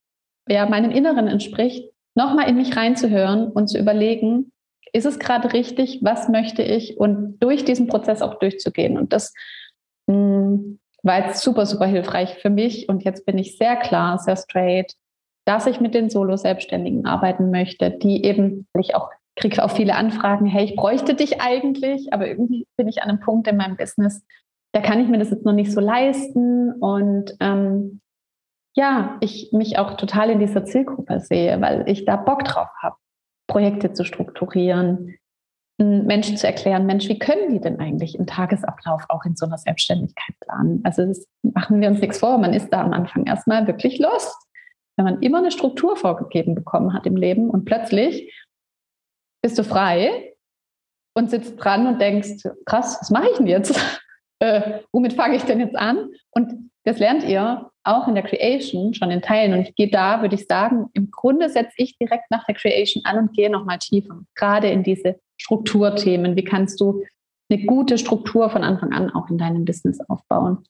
ja, 0.48 0.68
meinem 0.68 0.92
Inneren 0.92 1.28
entspricht, 1.28 1.92
nochmal 2.16 2.50
in 2.50 2.58
mich 2.58 2.76
reinzuhören 2.76 3.52
und 3.52 3.68
zu 3.68 3.78
überlegen, 3.78 4.52
ist 4.94 5.06
es 5.06 5.20
gerade 5.20 5.54
richtig, 5.54 6.00
was 6.02 6.30
möchte 6.30 6.64
ich 6.64 6.98
und 6.98 7.40
durch 7.40 7.64
diesen 7.64 7.88
Prozess 7.88 8.22
auch 8.22 8.40
durchzugehen. 8.40 8.98
Und 8.98 9.14
das 9.14 9.34
mh, 10.08 10.16
hm, 10.16 10.80
war 11.04 11.26
jetzt 11.26 11.42
super, 11.42 11.66
super 11.66 11.86
hilfreich 11.86 12.36
für 12.36 12.50
mich. 12.50 12.90
Und 12.90 13.04
jetzt 13.04 13.26
bin 13.26 13.38
ich 13.38 13.58
sehr 13.58 13.76
klar, 13.78 14.20
sehr 14.20 14.36
straight, 14.36 14.94
dass 15.46 15.68
ich 15.68 15.80
mit 15.82 15.94
den 15.94 16.10
Solo-Selbstständigen 16.10 17.06
arbeiten 17.06 17.52
möchte, 17.52 17.92
die 17.92 18.24
eben, 18.24 18.68
ich 18.78 18.96
auch 18.96 19.10
kriege 19.36 19.64
auch 19.64 19.72
viele 19.72 19.96
Anfragen, 19.96 20.46
hey, 20.46 20.66
ich 20.66 20.76
bräuchte 20.76 21.16
dich 21.16 21.42
eigentlich, 21.42 22.14
aber 22.14 22.28
irgendwie 22.28 22.68
bin 22.78 22.88
ich 22.88 23.02
an 23.02 23.10
einem 23.10 23.20
Punkt 23.20 23.48
in 23.48 23.58
meinem 23.58 23.78
Business, 23.78 24.24
da 24.74 24.82
kann 24.82 25.00
ich 25.00 25.08
mir 25.08 25.20
das 25.20 25.32
jetzt 25.32 25.46
noch 25.46 25.54
nicht 25.54 25.72
so 25.72 25.82
leisten. 25.82 26.74
Und 26.74 27.36
ähm, 27.40 28.02
ja, 28.76 29.18
ich 29.20 29.52
mich 29.52 29.78
auch 29.78 29.96
total 29.98 30.30
in 30.30 30.40
dieser 30.40 30.66
Zielgruppe 30.66 31.20
sehe, 31.20 31.60
weil 31.62 31.84
ich 31.88 32.06
da 32.06 32.16
Bock 32.16 32.44
drauf 32.44 32.70
habe, 32.82 32.96
Projekte 33.48 33.94
zu 33.94 34.06
strukturieren, 34.06 35.16
Menschen 35.78 36.38
zu 36.38 36.46
erklären, 36.46 36.86
Mensch, 36.86 37.08
wie 37.10 37.18
können 37.18 37.50
die 37.52 37.60
denn 37.60 37.80
eigentlich 37.80 38.18
im 38.18 38.28
Tagesablauf 38.28 39.04
auch 39.10 39.26
in 39.26 39.36
so 39.36 39.48
einer 39.48 39.58
Selbstständigkeit 39.58 40.36
planen? 40.40 40.82
Also 40.84 41.12
machen 41.42 41.82
wir 41.82 41.90
uns 41.90 42.02
nichts 42.02 42.20
vor, 42.20 42.38
man 42.38 42.54
ist 42.54 42.70
da 42.70 42.82
am 42.82 42.94
Anfang 42.94 43.26
erstmal 43.26 43.66
wirklich 43.66 43.98
lost, 43.98 44.36
wenn 44.98 45.06
man 45.06 45.22
immer 45.22 45.40
eine 45.40 45.52
Struktur 45.52 45.96
vorgegeben 45.96 46.56
bekommen 46.56 46.94
hat 46.94 47.06
im 47.06 47.16
Leben 47.16 47.50
und 47.50 47.66
plötzlich 47.66 48.34
bist 49.44 49.58
du 49.58 49.64
frei 49.64 50.34
und 51.16 51.30
sitzt 51.30 51.62
dran 51.62 51.88
und 51.88 52.00
denkst, 52.00 52.44
krass, 52.66 52.98
was 53.00 53.10
mache 53.10 53.30
ich 53.32 53.38
denn 53.38 53.48
jetzt? 53.48 53.80
Äh, 54.44 54.80
womit 54.92 55.14
fange 55.14 55.36
ich 55.36 55.44
denn 55.44 55.60
jetzt 55.60 55.76
an? 55.76 56.10
Und 56.32 56.72
das 56.84 56.98
lernt 56.98 57.24
ihr 57.24 57.70
auch 57.84 58.08
in 58.08 58.16
der 58.16 58.24
Creation 58.24 58.96
schon 58.96 59.12
in 59.12 59.22
Teilen. 59.22 59.54
Und 59.54 59.62
ich 59.62 59.76
gehe 59.76 59.92
da, 59.92 60.24
würde 60.24 60.34
ich 60.34 60.48
sagen, 60.48 60.88
im 60.94 61.12
Grunde 61.12 61.48
setze 61.48 61.76
ich 61.78 61.96
direkt 62.00 62.32
nach 62.32 62.44
der 62.46 62.56
Creation 62.56 63.06
an 63.06 63.20
und 63.20 63.34
gehe 63.34 63.52
nochmal 63.52 63.78
tiefer, 63.78 64.20
gerade 64.34 64.70
in 64.70 64.82
diese 64.82 65.20
Strukturthemen. 65.38 66.36
Wie 66.36 66.44
kannst 66.44 66.82
du 66.82 67.04
eine 67.52 67.64
gute 67.66 68.00
Struktur 68.00 68.50
von 68.50 68.64
Anfang 68.64 68.94
an 68.94 69.12
auch 69.12 69.30
in 69.30 69.38
deinem 69.38 69.64
Business 69.64 70.00
aufbauen? 70.10 70.64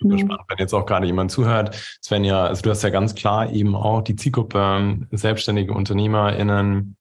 Super 0.00 0.14
mhm. 0.14 0.18
spannend, 0.18 0.44
wenn 0.48 0.58
jetzt 0.58 0.74
auch 0.74 0.86
gerade 0.86 1.06
jemand 1.06 1.30
zuhört. 1.30 1.98
Svenja, 2.02 2.46
also 2.46 2.62
du 2.62 2.70
hast 2.70 2.82
ja 2.82 2.90
ganz 2.90 3.14
klar 3.14 3.50
eben 3.50 3.74
auch 3.74 4.02
die 4.02 4.16
Zielgruppe 4.16 4.58
ähm, 4.58 5.06
selbstständige 5.10 5.72
UnternehmerInnen. 5.72 6.96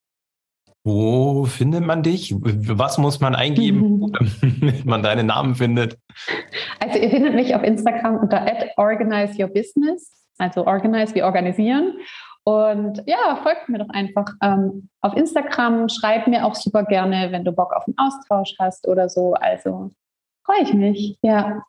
Wo 0.84 1.46
findet 1.46 1.86
man 1.86 2.02
dich? 2.02 2.34
Was 2.40 2.98
muss 2.98 3.20
man 3.20 3.36
eingeben, 3.36 4.00
mhm. 4.00 4.14
damit 4.62 4.86
man 4.86 5.04
deinen 5.04 5.28
Namen 5.28 5.56
findet? 5.56 5.98
Also 6.80 7.00
ihr 7.00 7.10
findet 7.10 7.36
mich 7.36 7.54
auf 7.54 7.64
Instagram 7.64 8.18
unter 8.18 8.46
organize 8.78 9.42
your 9.42 9.50
business, 9.50 10.12
also 10.38 10.66
organize 10.66 11.14
wie 11.14 11.24
organisieren. 11.24 11.98
Und 12.46 13.04
ja, 13.06 13.38
folgt 13.44 13.68
mir 13.68 13.80
doch 13.80 13.90
einfach 13.90 14.28
ähm, 14.42 14.88
auf 15.02 15.18
Instagram, 15.18 15.90
schreib 15.90 16.28
mir 16.28 16.46
auch 16.46 16.56
super 16.56 16.86
gerne, 16.86 17.34
wenn 17.34 17.44
du 17.44 17.52
Bock 17.52 17.74
auf 17.74 17.86
einen 17.86 17.98
Austausch 17.98 18.56
hast 18.58 18.88
oder 18.88 19.10
so. 19.10 19.34
Also 19.34 19.92
freue 20.46 20.62
ich 20.62 20.74
mich. 20.74 21.18
Ja, 21.22 21.64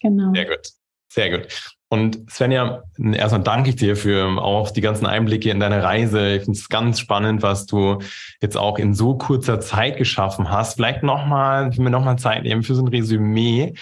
genau. 0.00 0.32
Sehr 0.34 0.46
gut. 0.46 0.70
Sehr 1.12 1.38
gut. 1.38 1.48
Und 1.92 2.30
Svenja, 2.30 2.84
erstmal 2.96 3.42
danke 3.42 3.70
ich 3.70 3.76
dir 3.76 3.96
für 3.96 4.40
auch 4.40 4.70
die 4.70 4.80
ganzen 4.80 5.06
Einblicke 5.06 5.50
in 5.50 5.58
deine 5.58 5.82
Reise. 5.82 6.36
Ich 6.36 6.44
finde 6.44 6.58
es 6.58 6.68
ganz 6.68 7.00
spannend, 7.00 7.42
was 7.42 7.66
du 7.66 7.98
jetzt 8.40 8.56
auch 8.56 8.78
in 8.78 8.94
so 8.94 9.18
kurzer 9.18 9.58
Zeit 9.58 9.96
geschaffen 9.96 10.50
hast. 10.50 10.74
Vielleicht 10.74 11.02
nochmal, 11.02 11.70
ich 11.70 11.78
will 11.78 11.84
mir 11.84 11.90
nochmal 11.90 12.16
Zeit 12.16 12.44
nehmen 12.44 12.62
für 12.62 12.76
so 12.76 12.82
ein 12.82 12.88
Resümee. 12.88 13.74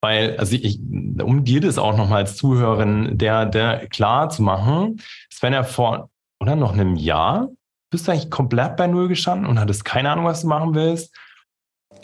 Weil, 0.00 0.38
also 0.38 0.56
ich, 0.56 0.78
um 0.78 1.44
dir 1.44 1.60
das 1.60 1.76
auch 1.76 1.96
nochmal 1.96 2.22
als 2.22 2.36
Zuhörerin 2.36 3.18
der, 3.18 3.44
der 3.44 3.86
klar 3.88 4.30
zu 4.30 4.42
machen, 4.42 5.02
Sven 5.30 5.52
ja 5.52 5.62
vor, 5.62 6.08
oder 6.40 6.56
noch 6.56 6.72
einem 6.72 6.96
Jahr, 6.96 7.48
bist 7.90 8.08
du 8.08 8.12
eigentlich 8.12 8.30
komplett 8.30 8.76
bei 8.76 8.86
Null 8.86 9.08
gestanden 9.08 9.46
und 9.46 9.60
hattest 9.60 9.84
keine 9.84 10.10
Ahnung, 10.10 10.24
was 10.24 10.42
du 10.42 10.48
machen 10.48 10.74
willst. 10.74 11.14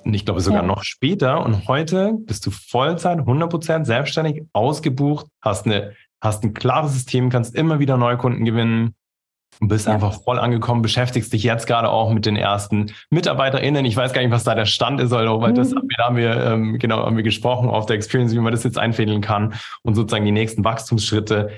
Und 0.05 0.15
ich 0.15 0.25
glaube 0.25 0.41
sogar 0.41 0.63
ja. 0.63 0.67
noch 0.67 0.85
später. 0.85 1.45
Und 1.45 1.69
heute 1.69 2.15
bist 2.19 2.47
du 2.47 2.51
Vollzeit, 2.51 3.19
100% 3.19 3.85
selbstständig, 3.85 4.43
ausgebucht, 4.53 5.27
hast, 5.41 5.67
eine, 5.67 5.93
hast 6.21 6.45
ein 6.45 6.55
klares 6.55 6.93
System, 6.93 7.31
kannst 7.31 7.55
immer 7.55 7.79
wieder 7.79 7.97
Neukunden 7.97 8.45
gewinnen, 8.45 8.95
und 9.61 9.69
bist 9.69 9.87
ja. 9.87 9.95
einfach 9.95 10.21
voll 10.23 10.39
angekommen, 10.39 10.83
beschäftigst 10.83 11.33
dich 11.33 11.43
jetzt 11.43 11.67
gerade 11.67 11.89
auch 11.89 12.13
mit 12.13 12.27
den 12.27 12.37
ersten 12.37 12.93
MitarbeiterInnen. 13.11 13.85
Ich 13.85 13.97
weiß 13.97 14.13
gar 14.13 14.23
nicht, 14.23 14.31
was 14.31 14.45
da 14.45 14.55
der 14.55 14.67
Stand 14.67 15.01
ist, 15.01 15.13
weil 15.13 15.27
mhm. 15.27 15.55
das 15.55 15.75
haben 15.75 15.89
wir, 15.89 15.97
da 15.97 16.05
haben 16.05 16.17
wir, 16.17 16.45
ähm, 16.45 16.79
genau, 16.79 17.05
haben 17.05 17.17
wir 17.17 17.23
gesprochen 17.23 17.69
auf 17.69 17.87
der 17.87 17.97
Experience, 17.97 18.33
wie 18.33 18.41
man 18.41 18.53
das 18.53 18.65
jetzt 18.65 18.79
einfädeln 18.79 19.21
kann 19.21 19.55
und 19.83 19.95
sozusagen 19.95 20.25
die 20.25 20.33
nächsten 20.33 20.65
Wachstumsschritte. 20.65 21.51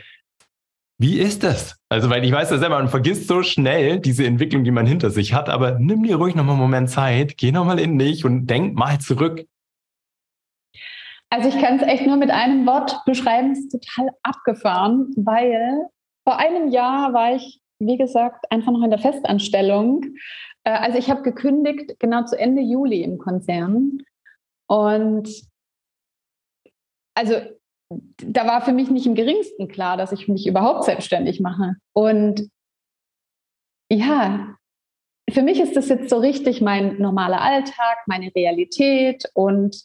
Wie 0.99 1.19
ist 1.19 1.43
das? 1.43 1.77
Also, 1.89 2.09
weil 2.09 2.25
ich 2.25 2.33
weiß 2.33 2.51
ja 2.51 2.59
selber, 2.59 2.79
man 2.79 2.89
vergisst 2.89 3.27
so 3.27 3.43
schnell 3.43 3.99
diese 3.99 4.25
Entwicklung, 4.25 4.65
die 4.65 4.71
man 4.71 4.87
hinter 4.87 5.11
sich 5.11 5.35
hat, 5.35 5.49
aber 5.49 5.79
nimm 5.79 6.05
dir 6.05 6.17
ruhig 6.17 6.35
nochmal 6.35 6.55
einen 6.55 6.63
Moment 6.63 6.91
Zeit, 6.91 7.37
geh 7.37 7.51
nochmal 7.51 7.81
in 7.81 7.99
dich 7.99 8.25
und 8.25 8.47
denk 8.47 8.75
mal 8.75 9.01
zurück. 9.01 9.45
Also, 11.31 11.49
ich 11.49 11.61
kann 11.61 11.81
es 11.81 11.83
echt 11.83 12.07
nur 12.07 12.17
mit 12.17 12.31
einem 12.31 12.65
Wort 12.67 13.05
beschreiben, 13.07 13.51
es 13.51 13.59
ist 13.59 13.73
total 13.73 14.11
abgefahren, 14.23 15.13
weil 15.17 15.87
vor 16.23 16.39
einem 16.39 16.69
Jahr 16.69 17.13
war 17.13 17.35
ich 17.35 17.61
wie 17.79 17.97
gesagt, 17.97 18.51
einfach 18.51 18.73
noch 18.73 18.83
in 18.83 18.91
der 18.91 18.99
Festanstellung. 18.99 20.05
Äh, 20.65 20.71
also 20.71 20.99
ich 20.99 21.11
habe 21.11 21.23
gekündigt 21.23 21.99
genau 21.99 22.25
zu 22.25 22.39
Ende 22.39 22.63
Juli 22.63 23.03
im 23.03 23.19
Konzern. 23.19 23.99
Und 24.67 25.29
also 27.15 27.35
da 28.17 28.47
war 28.47 28.63
für 28.63 28.73
mich 28.73 28.91
nicht 28.91 29.07
im 29.07 29.15
geringsten 29.15 29.69
klar, 29.69 29.97
dass 29.97 30.13
ich 30.13 30.29
mich 30.29 30.47
überhaupt 30.47 30.85
selbstständig 30.85 31.41
mache. 31.41 31.77
Und 31.93 32.51
ja, 33.91 34.57
für 35.31 35.43
mich 35.43 35.61
ist 35.61 35.77
das 35.77 35.89
jetzt 35.89 36.11
so 36.11 36.19
richtig 36.19 36.61
mein 36.61 37.01
normaler 37.01 37.41
Alltag, 37.41 37.99
meine 38.07 38.35
Realität. 38.35 39.25
Und 39.35 39.83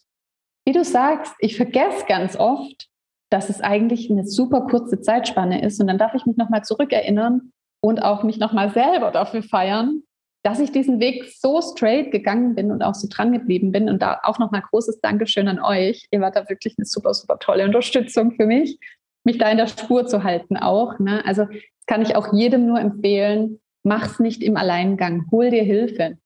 wie 0.66 0.74
du 0.74 0.84
sagst, 0.84 1.34
ich 1.40 1.58
vergesse 1.58 2.06
ganz 2.08 2.36
oft, 2.36 2.88
dass 3.32 3.50
es 3.50 3.62
eigentlich 3.62 4.10
eine 4.10 4.26
super 4.26 4.62
kurze 4.62 5.02
Zeitspanne 5.02 5.62
ist. 5.62 5.80
Und 5.80 5.88
dann 5.88 5.98
darf 5.98 6.16
ich 6.16 6.26
mich 6.26 6.38
nochmal 6.38 6.64
zurückerinnern, 6.64 7.52
und 7.82 8.04
auch 8.04 8.24
mich 8.24 8.38
nochmal 8.38 8.72
selber 8.72 9.12
dafür 9.12 9.44
feiern, 9.44 10.04
dass 10.44 10.60
ich 10.60 10.72
diesen 10.72 11.00
Weg 11.00 11.26
so 11.38 11.62
straight 11.62 12.12
gegangen 12.12 12.56
bin 12.56 12.72
und 12.72 12.82
auch 12.82 12.96
so 12.96 13.08
dran 13.10 13.34
geblieben 13.34 13.72
bin. 13.72 13.90
Und 13.90 14.02
da 14.02 14.20
auch 14.24 14.40
nochmal 14.40 14.62
großes 14.62 15.02
Dankeschön 15.02 15.48
an 15.48 15.60
euch. 15.60 16.08
Ihr 16.12 16.22
wart 16.22 16.36
da 16.36 16.48
wirklich 16.48 16.76
eine 16.78 16.86
super, 16.86 17.14
super 17.14 17.40
tolle 17.40 17.66
Unterstützung 17.66 18.32
für 18.32 18.46
mich, 18.46 18.80
mich 19.26 19.38
da 19.38 19.50
in 19.50 19.58
der 19.58 19.68
Spur 19.68 20.06
zu 20.06 20.24
halten 20.24 20.56
auch. 20.58 20.98
Ne? 21.00 21.24
Also 21.26 21.46
kann 21.88 22.02
ich 22.02 22.16
auch 22.16 22.34
jedem 22.34 22.68
nur 22.68 22.80
empfehlen, 22.80 23.60
mach's 23.84 24.20
nicht 24.20 24.42
im 24.44 24.56
Alleingang, 24.56 25.26
hol 25.32 25.50
dir 25.50 25.64
Hilfe. 25.64 26.18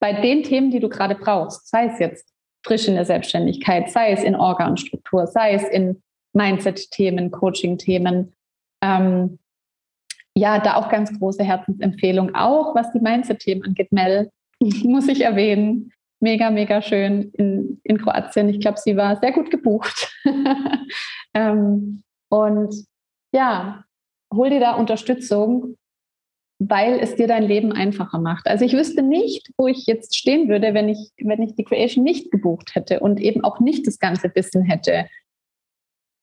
Bei 0.00 0.12
den 0.12 0.42
Themen, 0.42 0.70
die 0.70 0.80
du 0.80 0.88
gerade 0.88 1.14
brauchst, 1.14 1.68
sei 1.68 1.86
es 1.86 1.98
jetzt 1.98 2.28
frisch 2.66 2.88
in 2.88 2.94
der 2.94 3.04
Selbstständigkeit, 3.04 3.90
sei 3.90 4.10
es 4.10 4.22
in 4.22 4.34
Organstruktur, 4.34 5.26
sei 5.26 5.54
es 5.54 5.64
in 5.64 6.02
Mindset-Themen, 6.34 7.30
Coaching-Themen, 7.30 8.34
ähm, 8.82 9.38
ja, 10.36 10.58
da 10.58 10.76
auch 10.76 10.88
ganz 10.88 11.16
große 11.18 11.44
Herzensempfehlung, 11.44 12.34
auch 12.34 12.74
was 12.74 12.90
die 12.92 13.00
Mindset-Themen 13.00 13.64
angeht. 13.64 13.92
Mel, 13.92 14.30
muss 14.60 15.08
ich 15.08 15.20
erwähnen. 15.22 15.92
Mega, 16.20 16.50
mega 16.50 16.80
schön 16.80 17.30
in, 17.32 17.80
in 17.84 17.98
Kroatien. 17.98 18.48
Ich 18.48 18.60
glaube, 18.60 18.78
sie 18.78 18.96
war 18.96 19.20
sehr 19.20 19.32
gut 19.32 19.50
gebucht. 19.50 20.12
ähm, 21.34 22.02
und 22.30 22.74
ja, 23.32 23.84
hol 24.32 24.48
dir 24.48 24.60
da 24.60 24.74
Unterstützung, 24.74 25.76
weil 26.58 26.98
es 27.00 27.16
dir 27.16 27.26
dein 27.26 27.42
Leben 27.42 27.72
einfacher 27.72 28.18
macht. 28.18 28.46
Also 28.46 28.64
ich 28.64 28.72
wüsste 28.72 29.02
nicht, 29.02 29.50
wo 29.58 29.66
ich 29.66 29.86
jetzt 29.86 30.16
stehen 30.16 30.48
würde, 30.48 30.72
wenn 30.72 30.88
ich, 30.88 31.10
wenn 31.18 31.42
ich 31.42 31.56
die 31.56 31.64
Creation 31.64 32.04
nicht 32.04 32.30
gebucht 32.30 32.74
hätte 32.74 33.00
und 33.00 33.20
eben 33.20 33.44
auch 33.44 33.60
nicht 33.60 33.86
das 33.86 33.98
ganze 33.98 34.34
Wissen 34.34 34.62
hätte, 34.62 35.06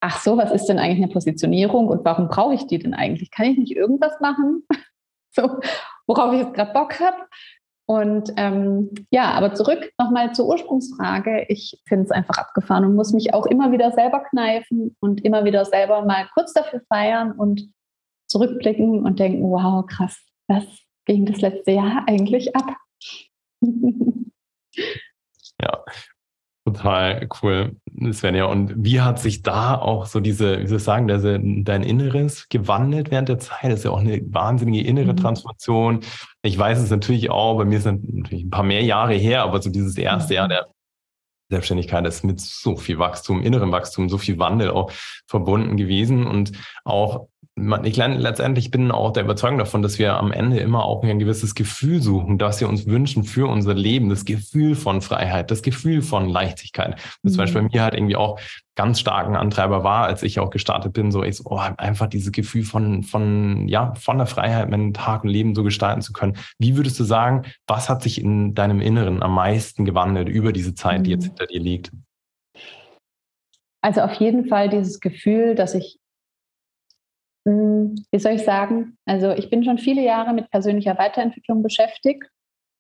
ach 0.02 0.20
so, 0.20 0.38
was 0.38 0.52
ist 0.52 0.66
denn 0.66 0.80
eigentlich 0.80 1.04
eine 1.04 1.14
Positionierung 1.14 1.88
und 1.88 2.04
warum 2.04 2.28
brauche 2.28 2.54
ich 2.54 2.68
die 2.68 2.80
denn 2.80 2.94
eigentlich? 2.94 3.32
Kann 3.32 3.46
ich 3.46 3.58
nicht 3.58 3.76
irgendwas 3.76 4.20
machen, 4.20 4.64
so, 5.32 5.60
worauf 6.08 6.34
ich 6.34 6.42
jetzt 6.42 6.54
gerade 6.54 6.74
Bock 6.74 7.00
habe? 7.00 7.18
Und 7.86 8.32
ähm, 8.38 8.90
ja, 9.12 9.32
aber 9.32 9.54
zurück 9.54 9.92
nochmal 10.00 10.34
zur 10.34 10.48
Ursprungsfrage. 10.48 11.46
Ich 11.50 11.82
finde 11.88 12.06
es 12.06 12.12
einfach 12.12 12.38
abgefahren 12.38 12.86
und 12.86 12.96
muss 12.96 13.12
mich 13.12 13.34
auch 13.34 13.46
immer 13.46 13.72
wieder 13.72 13.92
selber 13.92 14.24
kneifen 14.30 14.96
und 15.02 15.26
immer 15.26 15.44
wieder 15.44 15.66
selber 15.66 16.06
mal 16.06 16.30
kurz 16.34 16.54
dafür 16.54 16.82
feiern 16.88 17.34
und 17.34 17.70
zurückblicken 18.28 19.04
und 19.06 19.20
denken, 19.20 19.44
wow, 19.44 19.86
krass, 19.86 20.18
was 20.48 20.64
ging 21.06 21.26
das 21.26 21.42
letzte 21.42 21.72
Jahr 21.72 22.06
eigentlich 22.08 22.56
ab? 22.56 22.78
ja, 25.62 25.84
Total 26.74 27.28
cool, 27.42 27.76
Svenja. 28.12 28.46
Und 28.46 28.74
wie 28.78 29.02
hat 29.02 29.20
sich 29.20 29.42
da 29.42 29.76
auch 29.76 30.06
so 30.06 30.20
diese, 30.20 30.62
wie 30.62 30.68
soll 30.68 30.78
ich 30.78 30.84
sagen, 30.84 31.08
diese, 31.08 31.40
dein 31.40 31.84
Inneres 31.84 32.48
gewandelt 32.50 33.12
während 33.12 33.30
der 33.30 33.40
Zeit? 33.40 33.66
Das 33.66 33.80
ist 33.80 33.86
ja 33.86 33.92
auch 33.92 34.00
eine 34.00 34.22
wahnsinnige 34.32 34.88
innere 34.88 35.14
mhm. 35.14 35.18
Transformation. 35.18 36.00
Ich 36.44 36.58
weiß 36.58 36.80
es 36.80 36.90
natürlich 36.90 37.30
auch, 37.30 37.58
bei 37.58 37.66
mir 37.66 37.82
sind 37.82 38.14
natürlich 38.14 38.46
ein 38.46 38.50
paar 38.50 38.64
mehr 38.64 38.84
Jahre 38.84 39.14
her, 39.14 39.44
aber 39.44 39.62
so 39.62 39.70
dieses 39.70 39.98
erste 39.98 40.36
Jahr 40.36 40.48
mhm. 40.48 40.52
der 40.52 40.68
Selbstständigkeit 41.50 42.06
ist 42.06 42.24
mit 42.24 42.40
so 42.40 42.78
viel 42.78 42.98
Wachstum, 42.98 43.44
innerem 43.44 43.72
Wachstum, 43.72 44.08
so 44.08 44.18
viel 44.18 44.40
Wandel 44.40 44.72
auch 44.72 44.92
verbunden 45.28 45.76
gewesen 45.76 46.26
und 46.26 46.54
auch 46.86 47.28
ich 47.84 47.98
letztendlich 47.98 48.72
bin 48.72 48.92
auch 48.92 49.12
der 49.12 49.24
Überzeugung 49.24 49.58
davon, 49.58 49.82
dass 49.82 50.00
wir 50.00 50.16
am 50.16 50.32
Ende 50.32 50.60
immer 50.60 50.86
auch 50.86 51.04
ein 51.04 51.20
gewisses 51.20 51.54
Gefühl 51.54 52.02
suchen, 52.02 52.38
das 52.38 52.62
wir 52.62 52.70
uns 52.70 52.88
wünschen 52.88 53.24
für 53.24 53.48
unser 53.48 53.74
Leben, 53.74 54.10
das 54.10 54.24
Gefühl 54.24 54.76
von 54.76 55.02
Freiheit, 55.02 55.52
das 55.52 55.62
Gefühl 55.62 56.02
von 56.02 56.30
Leichtigkeit. 56.30 56.96
Das 56.96 57.18
mhm. 57.24 57.30
zum 57.30 57.38
Beispiel 57.38 57.62
bei 57.62 57.70
mir 57.72 57.84
halt 57.84 57.94
irgendwie 57.94 58.16
auch 58.16 58.40
ganz 58.76 59.02
starken 59.02 59.36
Antreiber 59.36 59.84
war, 59.84 60.06
als 60.06 60.24
ich 60.24 60.40
auch 60.40 60.50
gestartet 60.50 60.94
bin, 60.94 61.12
so 61.12 61.24
ich 61.24 61.38
so, 61.38 61.44
oh, 61.46 61.60
einfach 61.78 62.08
dieses 62.08 62.32
Gefühl 62.32 62.64
von, 62.64 63.04
von, 63.04 63.68
ja, 63.68 63.94
von 63.96 64.18
der 64.18 64.28
Freiheit, 64.28 64.70
meinen 64.70 64.94
Tag 64.94 65.24
und 65.24 65.30
Leben 65.30 65.54
so 65.54 65.64
gestalten 65.64 66.02
zu 66.02 66.14
können. 66.14 66.38
Wie 66.58 66.78
würdest 66.78 67.00
du 67.00 67.04
sagen, 67.04 67.44
was 67.68 67.90
hat 67.90 68.02
sich 68.02 68.22
in 68.22 68.56
deinem 68.56 68.80
Inneren 68.80 69.22
am 69.22 69.36
meisten 69.36 69.84
gewandelt 69.84 70.30
über 70.30 70.54
diese 70.54 70.74
Zeit, 70.74 71.06
die 71.06 71.12
jetzt 71.12 71.24
mhm. 71.24 71.30
hinter 71.30 71.48
dir 71.48 71.60
liegt? 71.60 71.92
Also 73.84 74.02
auf 74.02 74.14
jeden 74.14 74.48
Fall 74.48 74.70
dieses 74.70 75.00
Gefühl, 75.00 75.56
dass 75.56 75.74
ich 75.74 76.01
wie 77.44 78.20
soll 78.20 78.34
ich 78.34 78.44
sagen? 78.44 78.98
Also 79.06 79.32
ich 79.32 79.50
bin 79.50 79.64
schon 79.64 79.78
viele 79.78 80.04
Jahre 80.04 80.34
mit 80.34 80.50
persönlicher 80.52 80.98
Weiterentwicklung 80.98 81.64
beschäftigt 81.64 82.26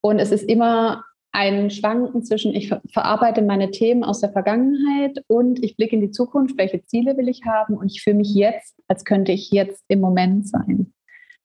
und 0.02 0.20
es 0.20 0.32
ist 0.32 0.44
immer 0.44 1.04
ein 1.34 1.70
Schwanken 1.70 2.24
zwischen, 2.24 2.54
ich 2.54 2.74
verarbeite 2.92 3.42
meine 3.42 3.72
Themen 3.72 4.04
aus 4.04 4.20
der 4.20 4.32
Vergangenheit 4.32 5.24
und 5.28 5.64
ich 5.64 5.78
blicke 5.78 5.96
in 5.96 6.02
die 6.02 6.12
Zukunft, 6.12 6.58
welche 6.58 6.84
Ziele 6.84 7.16
will 7.18 7.30
ich 7.30 7.44
haben 7.46 7.78
und 7.78 7.90
ich 7.90 8.04
fühle 8.04 8.18
mich 8.18 8.34
jetzt, 8.34 8.76
als 8.88 9.06
könnte 9.06 9.32
ich 9.32 9.50
jetzt 9.52 9.84
im 9.88 10.02
Moment 10.02 10.48
sein. 10.48 10.94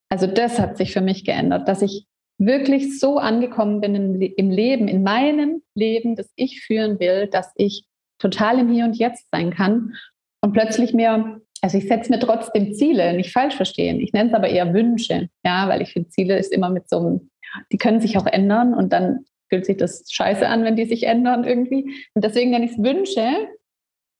Also 0.09 0.27
das 0.27 0.59
hat 0.59 0.77
sich 0.77 0.93
für 0.93 1.01
mich 1.01 1.25
geändert, 1.25 1.69
dass 1.69 1.83
ich 1.83 2.07
wirklich 2.39 2.99
so 2.99 3.19
angekommen 3.19 3.81
bin 3.81 3.95
im, 3.95 4.51
Leben, 4.51 4.89
in 4.89 5.03
meinem 5.03 5.63
Leben, 5.75 6.17
das 6.17 6.31
ich 6.37 6.63
führen 6.63 7.01
will, 7.01 7.29
dass 7.29 7.53
ich 7.55 7.87
total 8.19 8.59
im 8.59 8.71
Hier 8.71 8.85
und 8.85 8.97
Jetzt 8.97 9.29
sein 9.31 9.53
kann 9.53 9.95
und 10.43 10.53
plötzlich 10.53 10.93
mir 10.93 11.41
also 11.63 11.79
ich 11.79 11.89
setze 11.89 12.11
mir 12.11 12.19
trotzdem 12.19 12.75
Ziele, 12.75 13.15
nicht 13.15 13.33
falsch 13.33 13.55
verstehen. 13.55 14.01
Ich 14.01 14.13
nenne 14.13 14.31
es 14.31 14.35
aber 14.35 14.49
eher 14.49 14.75
Wünsche, 14.75 15.29
ja, 15.45 15.69
weil 15.69 15.83
ich 15.83 15.93
finde, 15.93 16.09
Ziele 16.11 16.39
ist 16.39 16.53
immer 16.53 16.71
mit 16.71 16.89
so 16.89 16.99
einem, 16.99 17.31
die 17.73 17.79
können 17.79 18.01
sich 18.01 18.19
auch 18.19 18.27
ändern 18.27 18.75
und 18.75 18.93
dann 18.93 19.25
fühlt 19.49 19.65
sich 19.65 19.77
das 19.77 20.05
scheiße 20.11 20.47
an, 20.47 20.65
wenn 20.65 20.77
die 20.77 20.87
sich 20.87 21.05
ändern 21.05 21.45
irgendwie. 21.45 21.85
Und 22.15 22.25
deswegen 22.25 22.51
nenne 22.51 22.65
ich 22.65 22.73
es 22.73 22.83
Wünsche. 22.83 23.49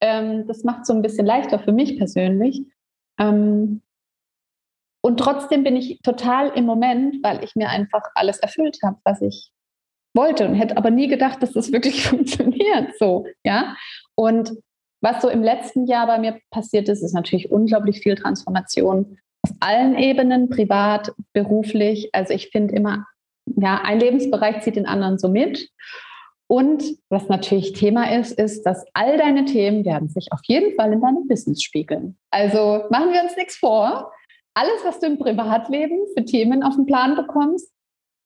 Ähm, 0.01 0.47
das 0.47 0.65
macht 0.65 0.83
es 0.83 0.89
so 0.89 0.95
ein 0.95 1.03
bisschen 1.03 1.27
leichter 1.27 1.59
für 1.59 1.73
mich 1.73 1.99
persönlich. 1.99 2.63
Ähm, 3.19 3.83
und 5.03 5.19
trotzdem 5.19 5.63
bin 5.63 5.77
ich 5.77 6.01
total 6.03 6.49
im 6.57 6.65
Moment, 6.65 7.23
weil 7.23 7.45
ich 7.45 7.55
mir 7.55 7.69
einfach 7.69 8.03
alles 8.15 8.39
erfüllt 8.39 8.79
habe, 8.83 8.99
was 9.05 9.23
ich 9.23 9.53
wollte 10.15 10.49
und 10.49 10.55
hätte 10.55 10.77
aber 10.77 10.91
nie 10.91 11.09
gedacht, 11.09 11.43
dass 11.43 11.53
das 11.53 11.73
wirklich 11.73 12.05
funktioniert 12.09 12.97
so, 12.99 13.27
ja. 13.45 13.77
Und 14.15 14.53
was 15.01 15.23
so 15.23 15.29
im 15.29 15.43
letzten 15.43 15.87
Jahr 15.87 16.07
bei 16.07 16.19
mir 16.19 16.39
passiert 16.51 16.89
ist, 16.89 17.03
ist 17.03 17.15
natürlich 17.15 17.51
unglaublich 17.51 18.01
viel 18.01 18.15
Transformation 18.15 19.19
auf 19.43 19.55
allen 19.61 19.97
Ebenen, 19.97 20.49
privat, 20.49 21.13
beruflich. 21.33 22.11
Also 22.13 22.35
ich 22.35 22.49
finde 22.49 22.75
immer, 22.75 23.07
ja, 23.57 23.81
ein 23.85 24.01
Lebensbereich 24.01 24.63
zieht 24.63 24.77
den 24.77 24.87
anderen 24.87 25.19
so 25.19 25.29
mit. 25.29 25.71
Und 26.49 26.85
was 27.09 27.29
natürlich 27.29 27.73
Thema 27.73 28.13
ist, 28.17 28.33
ist, 28.39 28.63
dass 28.65 28.85
all 28.95 29.17
deine 29.17 29.45
Themen 29.45 29.85
werden 29.85 30.09
sich 30.09 30.33
auf 30.33 30.41
jeden 30.45 30.75
Fall 30.77 30.93
in 30.93 31.01
deinem 31.01 31.27
Business 31.27 31.63
spiegeln. 31.63 32.17
Also 32.31 32.85
machen 32.91 33.13
wir 33.13 33.23
uns 33.23 33.37
nichts 33.37 33.57
vor. 33.57 34.13
Alles, 34.55 34.85
was 34.85 35.01
du 35.01 35.07
im 35.07 35.19
Privatleben 35.19 35.99
für 36.17 36.25
Themen 36.25 36.63
auf 36.63 36.77
den 36.77 36.87
Plan 36.87 37.17
bekommst, 37.17 37.71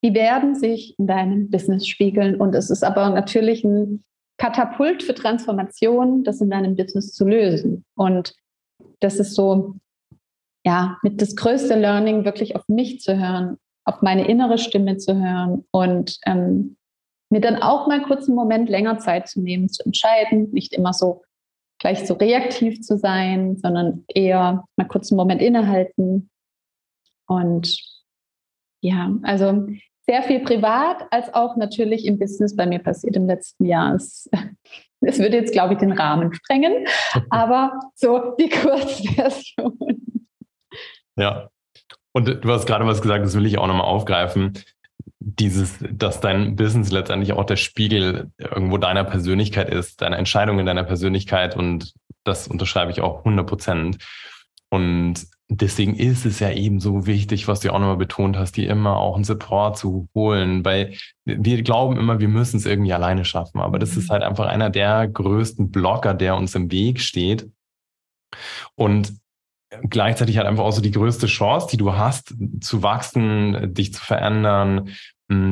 die 0.03 0.13
werden 0.13 0.55
sich 0.55 0.97
in 0.97 1.07
deinem 1.07 1.49
Business 1.49 1.87
spiegeln. 1.87 2.39
Und 2.39 2.55
es 2.55 2.69
ist 2.69 2.83
aber 2.83 3.09
natürlich 3.09 3.63
ein 3.63 4.03
Katapult 4.37 5.03
für 5.03 5.13
Transformation, 5.13 6.23
das 6.23 6.41
in 6.41 6.49
deinem 6.49 6.75
Business 6.75 7.13
zu 7.13 7.27
lösen. 7.27 7.85
Und 7.95 8.33
das 8.99 9.19
ist 9.19 9.35
so, 9.35 9.75
ja, 10.65 10.97
mit 11.03 11.21
das 11.21 11.35
größte 11.35 11.75
Learning, 11.75 12.25
wirklich 12.25 12.55
auf 12.55 12.67
mich 12.67 12.99
zu 13.01 13.17
hören, 13.17 13.57
auf 13.85 14.01
meine 14.01 14.27
innere 14.27 14.57
Stimme 14.57 14.97
zu 14.97 15.15
hören 15.15 15.65
und 15.71 16.17
ähm, 16.25 16.77
mir 17.29 17.41
dann 17.41 17.61
auch 17.61 17.87
mal 17.87 18.01
kurz 18.03 18.27
einen 18.27 18.35
Moment 18.35 18.69
länger 18.69 18.99
Zeit 18.99 19.27
zu 19.27 19.41
nehmen, 19.41 19.69
zu 19.69 19.83
entscheiden, 19.83 20.51
nicht 20.51 20.73
immer 20.73 20.93
so 20.93 21.21
gleich 21.79 22.05
so 22.05 22.13
reaktiv 22.13 22.81
zu 22.81 22.97
sein, 22.97 23.57
sondern 23.57 24.03
eher 24.07 24.65
mal 24.75 24.87
kurz 24.87 25.11
einen 25.11 25.17
Moment 25.17 25.41
innehalten. 25.41 26.29
Und 27.25 27.79
ja, 28.81 29.11
also 29.23 29.67
sehr 30.05 30.23
viel 30.23 30.39
privat 30.39 31.05
als 31.11 31.33
auch 31.33 31.55
natürlich 31.57 32.05
im 32.05 32.17
Business 32.19 32.55
bei 32.55 32.65
mir 32.65 32.79
passiert 32.79 33.15
im 33.15 33.27
letzten 33.27 33.65
Jahr. 33.65 33.95
Es, 33.95 34.29
es 35.01 35.19
würde 35.19 35.37
jetzt, 35.37 35.53
glaube 35.53 35.73
ich, 35.73 35.79
den 35.79 35.91
Rahmen 35.91 36.33
sprengen, 36.33 36.85
aber 37.29 37.79
so 37.95 38.35
die 38.39 38.49
Kurzversion. 38.49 40.27
Ja. 41.17 41.49
Und 42.13 42.27
du 42.27 42.51
hast 42.51 42.65
gerade 42.65 42.85
was 42.85 43.01
gesagt, 43.01 43.23
das 43.23 43.35
will 43.35 43.45
ich 43.45 43.57
auch 43.57 43.67
nochmal 43.67 43.87
aufgreifen. 43.87 44.53
Dieses, 45.19 45.77
dass 45.91 46.19
dein 46.19 46.55
Business 46.55 46.91
letztendlich 46.91 47.33
auch 47.33 47.45
der 47.45 47.55
Spiegel 47.55 48.31
irgendwo 48.37 48.77
deiner 48.77 49.03
Persönlichkeit 49.03 49.69
ist, 49.69 50.01
deiner 50.01 50.17
Entscheidung 50.17 50.59
in 50.59 50.65
deiner 50.65 50.83
Persönlichkeit 50.83 51.55
und 51.55 51.93
das 52.23 52.47
unterschreibe 52.47 52.91
ich 52.91 53.01
auch 53.01 53.19
100 53.19 53.47
Prozent. 53.47 53.97
Und 54.69 55.25
deswegen 55.53 55.95
ist 55.95 56.25
es 56.25 56.39
ja 56.39 56.49
eben 56.51 56.79
so 56.79 57.05
wichtig, 57.05 57.47
was 57.47 57.59
du 57.59 57.73
auch 57.73 57.79
nochmal 57.79 57.97
betont 57.97 58.37
hast, 58.37 58.55
dir 58.55 58.69
immer 58.69 58.95
auch 58.95 59.15
einen 59.15 59.25
Support 59.25 59.77
zu 59.77 60.07
holen, 60.15 60.63
weil 60.63 60.93
wir 61.25 61.61
glauben 61.61 61.97
immer, 61.97 62.19
wir 62.21 62.29
müssen 62.29 62.57
es 62.57 62.65
irgendwie 62.65 62.93
alleine 62.93 63.25
schaffen. 63.25 63.59
Aber 63.59 63.77
das 63.77 63.97
ist 63.97 64.07
mhm. 64.07 64.13
halt 64.13 64.23
einfach 64.23 64.47
einer 64.47 64.69
der 64.69 65.07
größten 65.09 65.69
Blocker, 65.69 66.13
der 66.13 66.37
uns 66.37 66.55
im 66.55 66.71
Weg 66.71 67.01
steht. 67.01 67.49
Und 68.75 69.13
gleichzeitig 69.89 70.37
halt 70.37 70.47
einfach 70.47 70.63
auch 70.63 70.71
so 70.71 70.81
die 70.81 70.91
größte 70.91 71.27
Chance, 71.27 71.67
die 71.69 71.77
du 71.77 71.93
hast, 71.93 72.33
zu 72.61 72.81
wachsen, 72.81 73.73
dich 73.73 73.93
zu 73.93 74.01
verändern, 74.01 74.91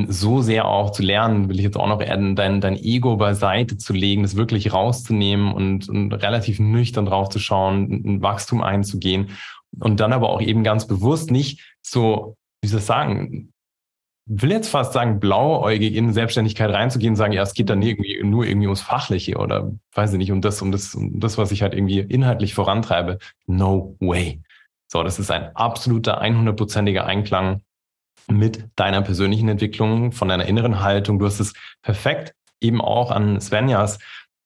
so 0.07 0.41
sehr 0.41 0.65
auch 0.65 0.91
zu 0.91 1.03
lernen, 1.03 1.47
will 1.47 1.57
ich 1.57 1.63
jetzt 1.63 1.77
auch 1.77 1.87
noch 1.87 2.01
erden, 2.01 2.35
dein, 2.35 2.59
dein 2.59 2.75
Ego 2.75 3.15
beiseite 3.15 3.77
zu 3.77 3.93
legen, 3.93 4.23
das 4.23 4.35
wirklich 4.35 4.73
rauszunehmen 4.73 5.53
und, 5.53 5.87
und 5.87 6.13
relativ 6.13 6.59
nüchtern 6.59 7.05
drauf 7.05 7.29
zu 7.29 7.39
schauen, 7.39 7.89
ein 7.89 8.21
Wachstum 8.21 8.61
einzugehen 8.61 9.29
und 9.79 9.99
dann 9.99 10.13
aber 10.13 10.29
auch 10.29 10.41
eben 10.41 10.63
ganz 10.63 10.87
bewusst 10.87 11.31
nicht 11.31 11.75
so, 11.81 12.35
wie 12.61 12.67
soll 12.67 12.79
ich 12.79 12.85
sagen, 12.85 13.53
will 14.25 14.51
jetzt 14.51 14.69
fast 14.69 14.93
sagen, 14.93 15.19
blauäugig 15.19 15.95
in 15.95 16.13
Selbstständigkeit 16.13 16.69
reinzugehen 16.69 17.13
und 17.13 17.17
sagen, 17.17 17.33
ja, 17.33 17.41
es 17.41 17.55
geht 17.55 17.69
dann 17.69 17.81
irgendwie 17.81 18.21
nur 18.23 18.45
irgendwie 18.45 18.67
ums 18.67 18.81
Fachliche 18.81 19.37
oder 19.37 19.71
weiß 19.93 20.13
ich 20.13 20.19
nicht, 20.19 20.31
um 20.31 20.41
das, 20.41 20.61
um 20.61 20.71
das, 20.71 20.93
um 20.93 21.19
das, 21.19 21.39
was 21.39 21.51
ich 21.51 21.63
halt 21.63 21.73
irgendwie 21.73 21.99
inhaltlich 21.99 22.53
vorantreibe. 22.53 23.17
No 23.47 23.95
way. 23.99 24.41
So, 24.87 25.01
das 25.01 25.17
ist 25.17 25.31
ein 25.31 25.55
absoluter 25.55 26.21
100%iger 26.21 27.05
Einklang 27.05 27.61
mit 28.27 28.69
deiner 28.75 29.01
persönlichen 29.01 29.49
Entwicklung, 29.49 30.11
von 30.11 30.29
deiner 30.29 30.45
inneren 30.45 30.81
Haltung. 30.81 31.17
Du 31.17 31.25
hast 31.25 31.39
es 31.39 31.53
perfekt 31.81 32.35
eben 32.61 32.81
auch 32.81 33.09
an 33.09 33.41
Svenjas 33.41 33.97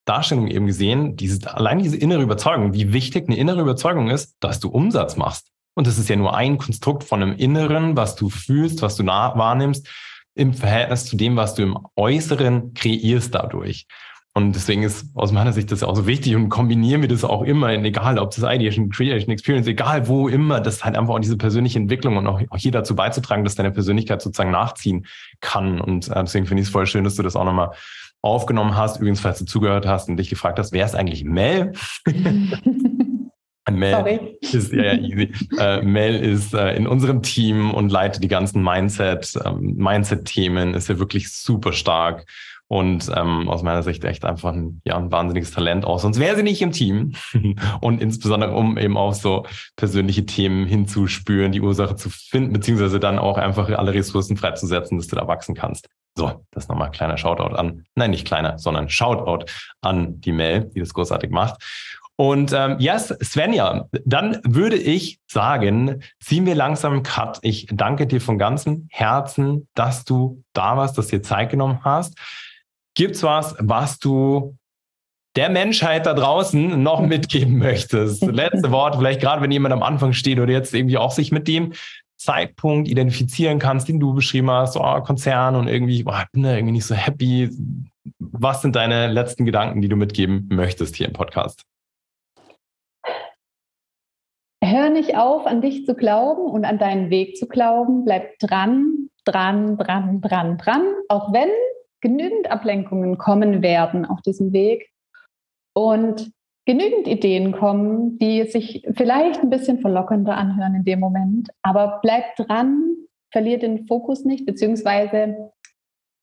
Darstellung 0.06 0.48
eben 0.48 0.68
gesehen, 0.68 1.16
diese, 1.16 1.54
allein 1.56 1.80
diese 1.80 1.98
innere 1.98 2.22
Überzeugung, 2.22 2.74
wie 2.74 2.94
wichtig 2.94 3.28
eine 3.28 3.38
innere 3.38 3.62
Überzeugung 3.62 4.10
ist, 4.10 4.36
dass 4.40 4.60
du 4.60 4.70
Umsatz 4.70 5.16
machst. 5.16 5.48
Und 5.76 5.88
das 5.88 5.98
ist 5.98 6.10
ja 6.10 6.16
nur 6.16 6.36
ein 6.36 6.58
Konstrukt 6.58 7.04
von 7.04 7.22
einem 7.22 7.36
Inneren, 7.36 7.98
was 7.98 8.16
du 8.16 8.30
fühlst, 8.30 8.82
was 8.82 8.96
du 8.96 9.06
wahrnimmst, 9.06 9.88
im 10.36 10.54
Verhältnis 10.54 11.06
zu 11.06 11.16
dem, 11.16 11.36
was 11.36 11.56
du 11.56 11.64
im 11.64 11.78
Äußeren 11.96 12.74
kreierst 12.74 13.34
dadurch. 13.34 13.88
Und 14.36 14.54
deswegen 14.56 14.82
ist 14.82 15.06
aus 15.14 15.32
meiner 15.32 15.54
Sicht 15.54 15.72
das 15.72 15.84
auch 15.84 15.96
so 15.96 16.08
wichtig 16.08 16.36
und 16.36 16.50
kombinieren 16.50 17.02
wir 17.02 17.08
das 17.08 17.24
auch 17.24 17.44
immer, 17.44 17.70
egal 17.70 18.18
ob 18.18 18.32
das 18.32 18.44
Ideation, 18.44 18.90
Creation, 18.90 19.32
Experience, 19.32 19.68
egal 19.68 20.08
wo 20.08 20.28
immer, 20.28 20.60
das 20.60 20.84
halt 20.84 20.98
einfach 20.98 21.14
auch 21.14 21.20
diese 21.20 21.38
persönliche 21.38 21.78
Entwicklung 21.78 22.18
und 22.18 22.26
auch, 22.26 22.42
hier 22.56 22.72
dazu 22.72 22.96
beizutragen, 22.96 23.44
dass 23.44 23.54
deine 23.54 23.70
Persönlichkeit 23.70 24.24
sozusagen 24.24 24.50
nachziehen 24.50 25.06
kann. 25.40 25.80
Und 25.80 26.08
äh, 26.08 26.24
deswegen 26.24 26.48
finde 26.48 26.62
ich 26.62 26.68
es 26.68 26.72
voll 26.72 26.88
schön, 26.88 27.04
dass 27.04 27.14
du 27.14 27.22
das 27.22 27.36
auch 27.36 27.46
nochmal 27.46 27.72
aufgenommen 28.24 28.76
hast. 28.76 28.98
Übrigens, 28.98 29.22
falls 29.22 29.38
du 29.40 29.46
zugehört 29.46 29.86
hast 29.86 30.10
und 30.10 30.18
dich 30.18 30.30
gefragt 30.30 30.58
hast, 30.58 30.72
wer 30.72 30.86
ist 30.86 30.96
eigentlich 30.96 31.24
Mel? 31.24 31.74
Mel 33.72 33.92
Sorry. 33.92 34.38
ist 34.42 34.74
ja, 34.74 34.94
easy. 34.94 35.32
Äh, 35.58 35.82
Mel 35.82 36.16
ist 36.16 36.54
äh, 36.54 36.76
in 36.76 36.88
unserem 36.88 37.22
Team 37.22 37.72
und 37.72 37.92
leitet 37.92 38.24
die 38.24 38.28
ganzen 38.28 38.62
Mindset, 38.62 39.40
ähm, 39.46 39.76
Mindset-Themen, 39.78 40.74
ist 40.74 40.90
ja 40.90 41.00
wirklich 41.00 41.32
super 41.32 41.72
stark 41.72 42.26
und 42.68 43.12
ähm, 43.16 43.50
aus 43.50 43.62
meiner 43.62 43.84
Sicht 43.84 44.04
echt 44.04 44.26
einfach 44.26 44.54
ein, 44.54 44.82
ja, 44.84 44.98
ein 44.98 45.12
wahnsinniges 45.12 45.52
Talent 45.52 45.86
aus. 45.86 46.02
Sonst 46.02 46.20
wäre 46.20 46.36
sie 46.36 46.44
nicht 46.44 46.62
im 46.62 46.72
Team. 46.72 47.14
und 47.82 48.02
insbesondere, 48.02 48.54
um 48.54 48.78
eben 48.78 48.98
auch 48.98 49.14
so 49.14 49.46
persönliche 49.76 50.26
Themen 50.26 50.66
hinzuspüren, 50.66 51.52
die 51.52 51.62
Ursache 51.62 51.96
zu 51.96 52.10
finden, 52.10 52.52
beziehungsweise 52.52 53.00
dann 53.00 53.20
auch 53.20 53.38
einfach 53.38 53.70
alle 53.70 53.94
Ressourcen 53.94 54.38
freizusetzen, 54.38 54.98
dass 54.98 55.08
du 55.08 55.16
da 55.16 55.28
wachsen 55.28 55.56
kannst. 55.56 55.88
So, 56.16 56.46
das 56.52 56.68
nochmal 56.68 56.92
kleiner 56.92 57.18
Shoutout 57.18 57.56
an, 57.56 57.86
nein, 57.96 58.12
nicht 58.12 58.28
kleiner, 58.28 58.60
sondern 58.60 58.90
Shoutout 58.90 59.46
an 59.82 60.22
die 60.22 60.32
Mail, 60.32 60.70
die 60.76 60.80
das 60.80 60.94
großartig 60.94 61.32
macht. 61.32 61.62
Und 62.16 62.54
ähm, 62.54 62.78
yes, 62.80 63.08
Svenja, 63.24 63.88
dann 64.06 64.40
würde 64.46 64.76
ich 64.76 65.20
sagen, 65.26 66.04
ziehen 66.20 66.46
wir 66.46 66.54
langsam 66.54 66.94
einen 66.94 67.04
Cut. 67.04 67.40
Ich 67.42 67.68
danke 67.72 68.06
dir 68.06 68.22
von 68.22 68.38
ganzem 68.38 68.88
Herzen, 68.92 69.68
dass 69.74 70.06
du 70.06 70.44
da 70.54 70.78
warst, 70.78 70.98
dass 70.98 71.08
du 71.08 71.18
dir 71.18 71.24
Zeit 71.24 71.50
genommen 71.50 71.80
hast. 71.84 72.16
Gibt's 72.96 73.24
was, 73.24 73.56
was 73.60 73.98
du 73.98 74.56
der 75.36 75.50
Menschheit 75.50 76.06
da 76.06 76.14
draußen 76.14 76.82
noch 76.84 77.02
mitgeben 77.02 77.58
möchtest? 77.58 78.22
Letzte 78.32 78.70
Wort, 78.70 78.96
vielleicht 78.96 79.20
gerade 79.20 79.42
wenn 79.42 79.50
jemand 79.50 79.74
am 79.74 79.82
Anfang 79.82 80.14
steht 80.14 80.40
oder 80.40 80.52
jetzt 80.52 80.76
irgendwie 80.76 81.00
auch 81.00 81.12
sich 81.12 81.32
mit 81.32 81.48
dem 81.48 81.74
Zeitpunkt 82.24 82.88
identifizieren 82.88 83.60
kannst, 83.60 83.90
den 83.90 84.00
du 84.00 84.14
beschrieben 84.14 84.50
hast, 84.50 84.78
oh, 84.78 85.02
Konzern 85.02 85.56
und 85.56 85.68
irgendwie, 85.68 86.04
oh, 86.06 86.14
ich 86.18 86.32
bin 86.32 86.44
da 86.44 86.56
irgendwie 86.56 86.74
nicht 86.74 86.86
so 86.86 86.96
happy. 86.96 87.50
Was 88.20 88.62
sind 88.62 88.76
deine 88.76 89.08
letzten 89.08 89.46
Gedanken, 89.46 89.82
die 89.82 89.90
du 89.90 89.96
mitgeben 89.96 90.48
möchtest 90.50 90.96
hier 90.96 91.08
im 91.08 91.14
Podcast? 91.14 91.64
Hör 94.64 94.90
nicht 94.90 95.18
auf, 95.18 95.46
an 95.46 95.62
dich 95.62 95.86
zu 95.86 95.94
glauben 95.94 96.50
und 96.50 96.64
an 96.64 96.80
deinen 96.80 97.10
Weg 97.10 97.36
zu 97.36 97.48
glauben. 97.48 98.06
Bleib 98.06 98.40
dran, 98.40 99.10
dran, 99.26 99.78
dran, 99.78 100.22
dran, 100.22 100.58
dran. 100.58 100.94
Auch 101.10 101.34
wenn 101.34 101.50
genügend 102.00 102.50
Ablenkungen 102.50 103.18
kommen 103.18 103.62
werden 103.62 104.06
auf 104.06 104.22
diesem 104.22 104.54
Weg 104.54 104.90
und 105.74 106.32
genügend 106.66 107.08
Ideen 107.08 107.52
kommen, 107.52 108.18
die 108.20 108.44
sich 108.44 108.86
vielleicht 108.96 109.42
ein 109.42 109.50
bisschen 109.50 109.80
verlockender 109.80 110.38
anhören 110.38 110.76
in 110.76 110.84
dem 110.84 111.00
Moment. 111.00 111.50
Aber 111.62 112.00
bleib 112.02 112.36
dran, 112.38 112.96
verlier 113.32 113.60
den 113.60 113.88
Fokus 113.88 114.24
nicht, 114.24 114.46
beziehungsweise 114.46 115.52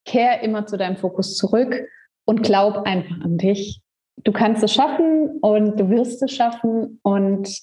kehr 0.05 0.43
immer 0.43 0.66
zu 0.66 0.76
deinem 0.78 0.97
Fokus 0.97 1.36
zurück 1.36 1.82
und 2.24 2.43
glaub 2.43 2.86
einfach 2.86 3.20
an 3.22 3.36
dich. 3.36 3.80
Du 4.24 4.32
kannst 4.32 4.62
es 4.62 4.72
schaffen 4.72 5.38
und 5.41 5.78
du 5.78 5.91
wirst 5.91 6.22
es 6.22 6.32
schaffen. 6.32 7.01
Und 7.03 7.59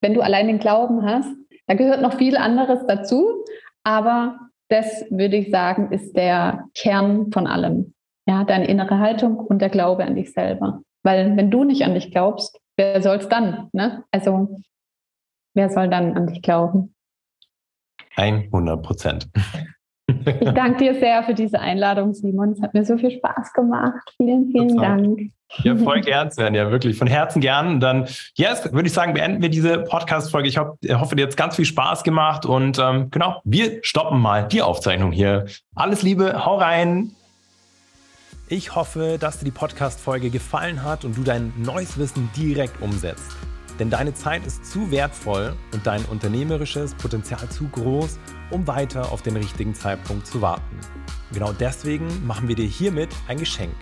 wenn 0.00 0.14
du 0.14 0.20
allein 0.20 0.46
den 0.46 0.58
Glauben 0.58 1.04
hast, 1.04 1.30
da 1.66 1.74
gehört 1.74 2.02
noch 2.02 2.14
viel 2.18 2.36
anderes 2.36 2.80
dazu. 2.86 3.44
Aber 3.84 4.38
das 4.68 5.04
würde 5.10 5.36
ich 5.36 5.50
sagen, 5.50 5.92
ist 5.92 6.16
der 6.16 6.64
Kern 6.74 7.30
von 7.32 7.46
allem. 7.46 7.94
Ja, 8.26 8.44
deine 8.44 8.66
innere 8.66 8.98
Haltung 8.98 9.36
und 9.36 9.60
der 9.60 9.68
Glaube 9.68 10.04
an 10.04 10.14
dich 10.16 10.32
selber. 10.32 10.82
Weil 11.04 11.36
wenn 11.36 11.50
du 11.50 11.64
nicht 11.64 11.84
an 11.84 11.94
dich 11.94 12.10
glaubst, 12.10 12.60
wer 12.76 13.02
soll 13.02 13.16
es 13.16 13.28
dann? 13.28 13.68
Ne? 13.72 14.04
Also 14.10 14.60
wer 15.54 15.70
soll 15.70 15.88
dann 15.88 16.16
an 16.16 16.26
dich 16.26 16.42
glauben? 16.42 16.94
100 18.16 18.82
Prozent. 18.82 19.28
Ich 20.06 20.14
danke 20.54 20.78
dir 20.78 20.94
sehr 20.94 21.22
für 21.22 21.34
diese 21.34 21.60
Einladung, 21.60 22.14
Simon. 22.14 22.52
Es 22.52 22.62
hat 22.62 22.74
mir 22.74 22.84
so 22.84 22.96
viel 22.96 23.10
Spaß 23.10 23.52
gemacht. 23.52 24.12
Vielen, 24.16 24.50
vielen. 24.50 24.76
Dank. 24.76 25.20
Ja, 25.62 25.76
voll 25.76 26.00
gern, 26.00 26.30
Sven. 26.30 26.54
Ja, 26.54 26.70
wirklich 26.70 26.98
von 26.98 27.06
Herzen 27.06 27.40
gern. 27.40 27.68
Und 27.68 27.80
dann, 27.80 28.06
yes, 28.34 28.72
würde 28.72 28.86
ich 28.86 28.92
sagen, 28.92 29.14
beenden 29.14 29.40
wir 29.40 29.48
diese 29.48 29.78
Podcast-Folge. 29.78 30.48
Ich 30.48 30.58
hoffe, 30.58 30.76
hoffe, 30.98 31.16
dir 31.16 31.26
hat 31.26 31.36
ganz 31.36 31.56
viel 31.56 31.64
Spaß 31.64 32.02
gemacht. 32.02 32.44
Und 32.44 32.78
ähm, 32.78 33.10
genau, 33.10 33.40
wir 33.44 33.78
stoppen 33.82 34.20
mal 34.20 34.48
die 34.48 34.62
Aufzeichnung 34.62 35.12
hier. 35.12 35.46
Alles 35.74 36.02
Liebe, 36.02 36.44
hau 36.44 36.56
rein. 36.56 37.12
Ich 38.54 38.76
hoffe, 38.76 39.18
dass 39.18 39.40
dir 39.40 39.46
die 39.46 39.50
Podcast-Folge 39.50 40.30
gefallen 40.30 40.84
hat 40.84 41.04
und 41.04 41.16
du 41.16 41.24
dein 41.24 41.52
neues 41.56 41.98
Wissen 41.98 42.30
direkt 42.36 42.80
umsetzt. 42.80 43.32
Denn 43.80 43.90
deine 43.90 44.14
Zeit 44.14 44.46
ist 44.46 44.64
zu 44.64 44.92
wertvoll 44.92 45.56
und 45.72 45.84
dein 45.84 46.04
unternehmerisches 46.04 46.94
Potenzial 46.94 47.48
zu 47.48 47.66
groß, 47.66 48.16
um 48.52 48.64
weiter 48.68 49.10
auf 49.10 49.22
den 49.22 49.36
richtigen 49.36 49.74
Zeitpunkt 49.74 50.28
zu 50.28 50.40
warten. 50.40 50.78
Genau 51.32 51.52
deswegen 51.52 52.24
machen 52.24 52.46
wir 52.46 52.54
dir 52.54 52.68
hiermit 52.68 53.08
ein 53.26 53.38
Geschenk. 53.38 53.74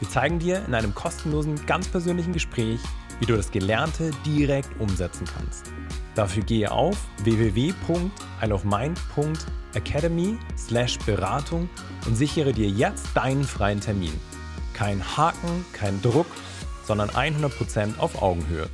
Wir 0.00 0.08
zeigen 0.08 0.40
dir 0.40 0.64
in 0.66 0.74
einem 0.74 0.96
kostenlosen, 0.96 1.64
ganz 1.66 1.86
persönlichen 1.86 2.32
Gespräch, 2.32 2.80
wie 3.20 3.26
du 3.26 3.36
das 3.36 3.52
Gelernte 3.52 4.10
direkt 4.26 4.80
umsetzen 4.80 5.26
kannst. 5.32 5.70
Dafür 6.16 6.42
gehe 6.42 6.72
auf 6.72 6.96
www.isleofmind.academy/beratung 9.78 11.68
und 12.06 12.16
sichere 12.16 12.52
dir 12.52 12.68
jetzt 12.68 13.08
deinen 13.14 13.44
freien 13.44 13.80
Termin. 13.80 14.12
Kein 14.74 15.16
Haken, 15.16 15.64
kein 15.72 16.00
Druck, 16.02 16.26
sondern 16.84 17.10
100% 17.10 17.98
auf 17.98 18.22
Augenhöhe. 18.22 18.68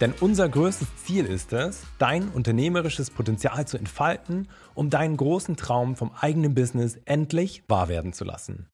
Denn 0.00 0.14
unser 0.20 0.48
größtes 0.48 0.88
Ziel 1.04 1.26
ist 1.26 1.52
es, 1.52 1.82
dein 1.98 2.28
unternehmerisches 2.28 3.10
Potenzial 3.10 3.66
zu 3.66 3.76
entfalten, 3.76 4.48
um 4.74 4.88
deinen 4.88 5.16
großen 5.16 5.56
Traum 5.56 5.94
vom 5.94 6.10
eigenen 6.18 6.54
Business 6.54 6.98
endlich 7.04 7.64
wahr 7.68 7.88
werden 7.88 8.12
zu 8.14 8.24
lassen. 8.24 8.68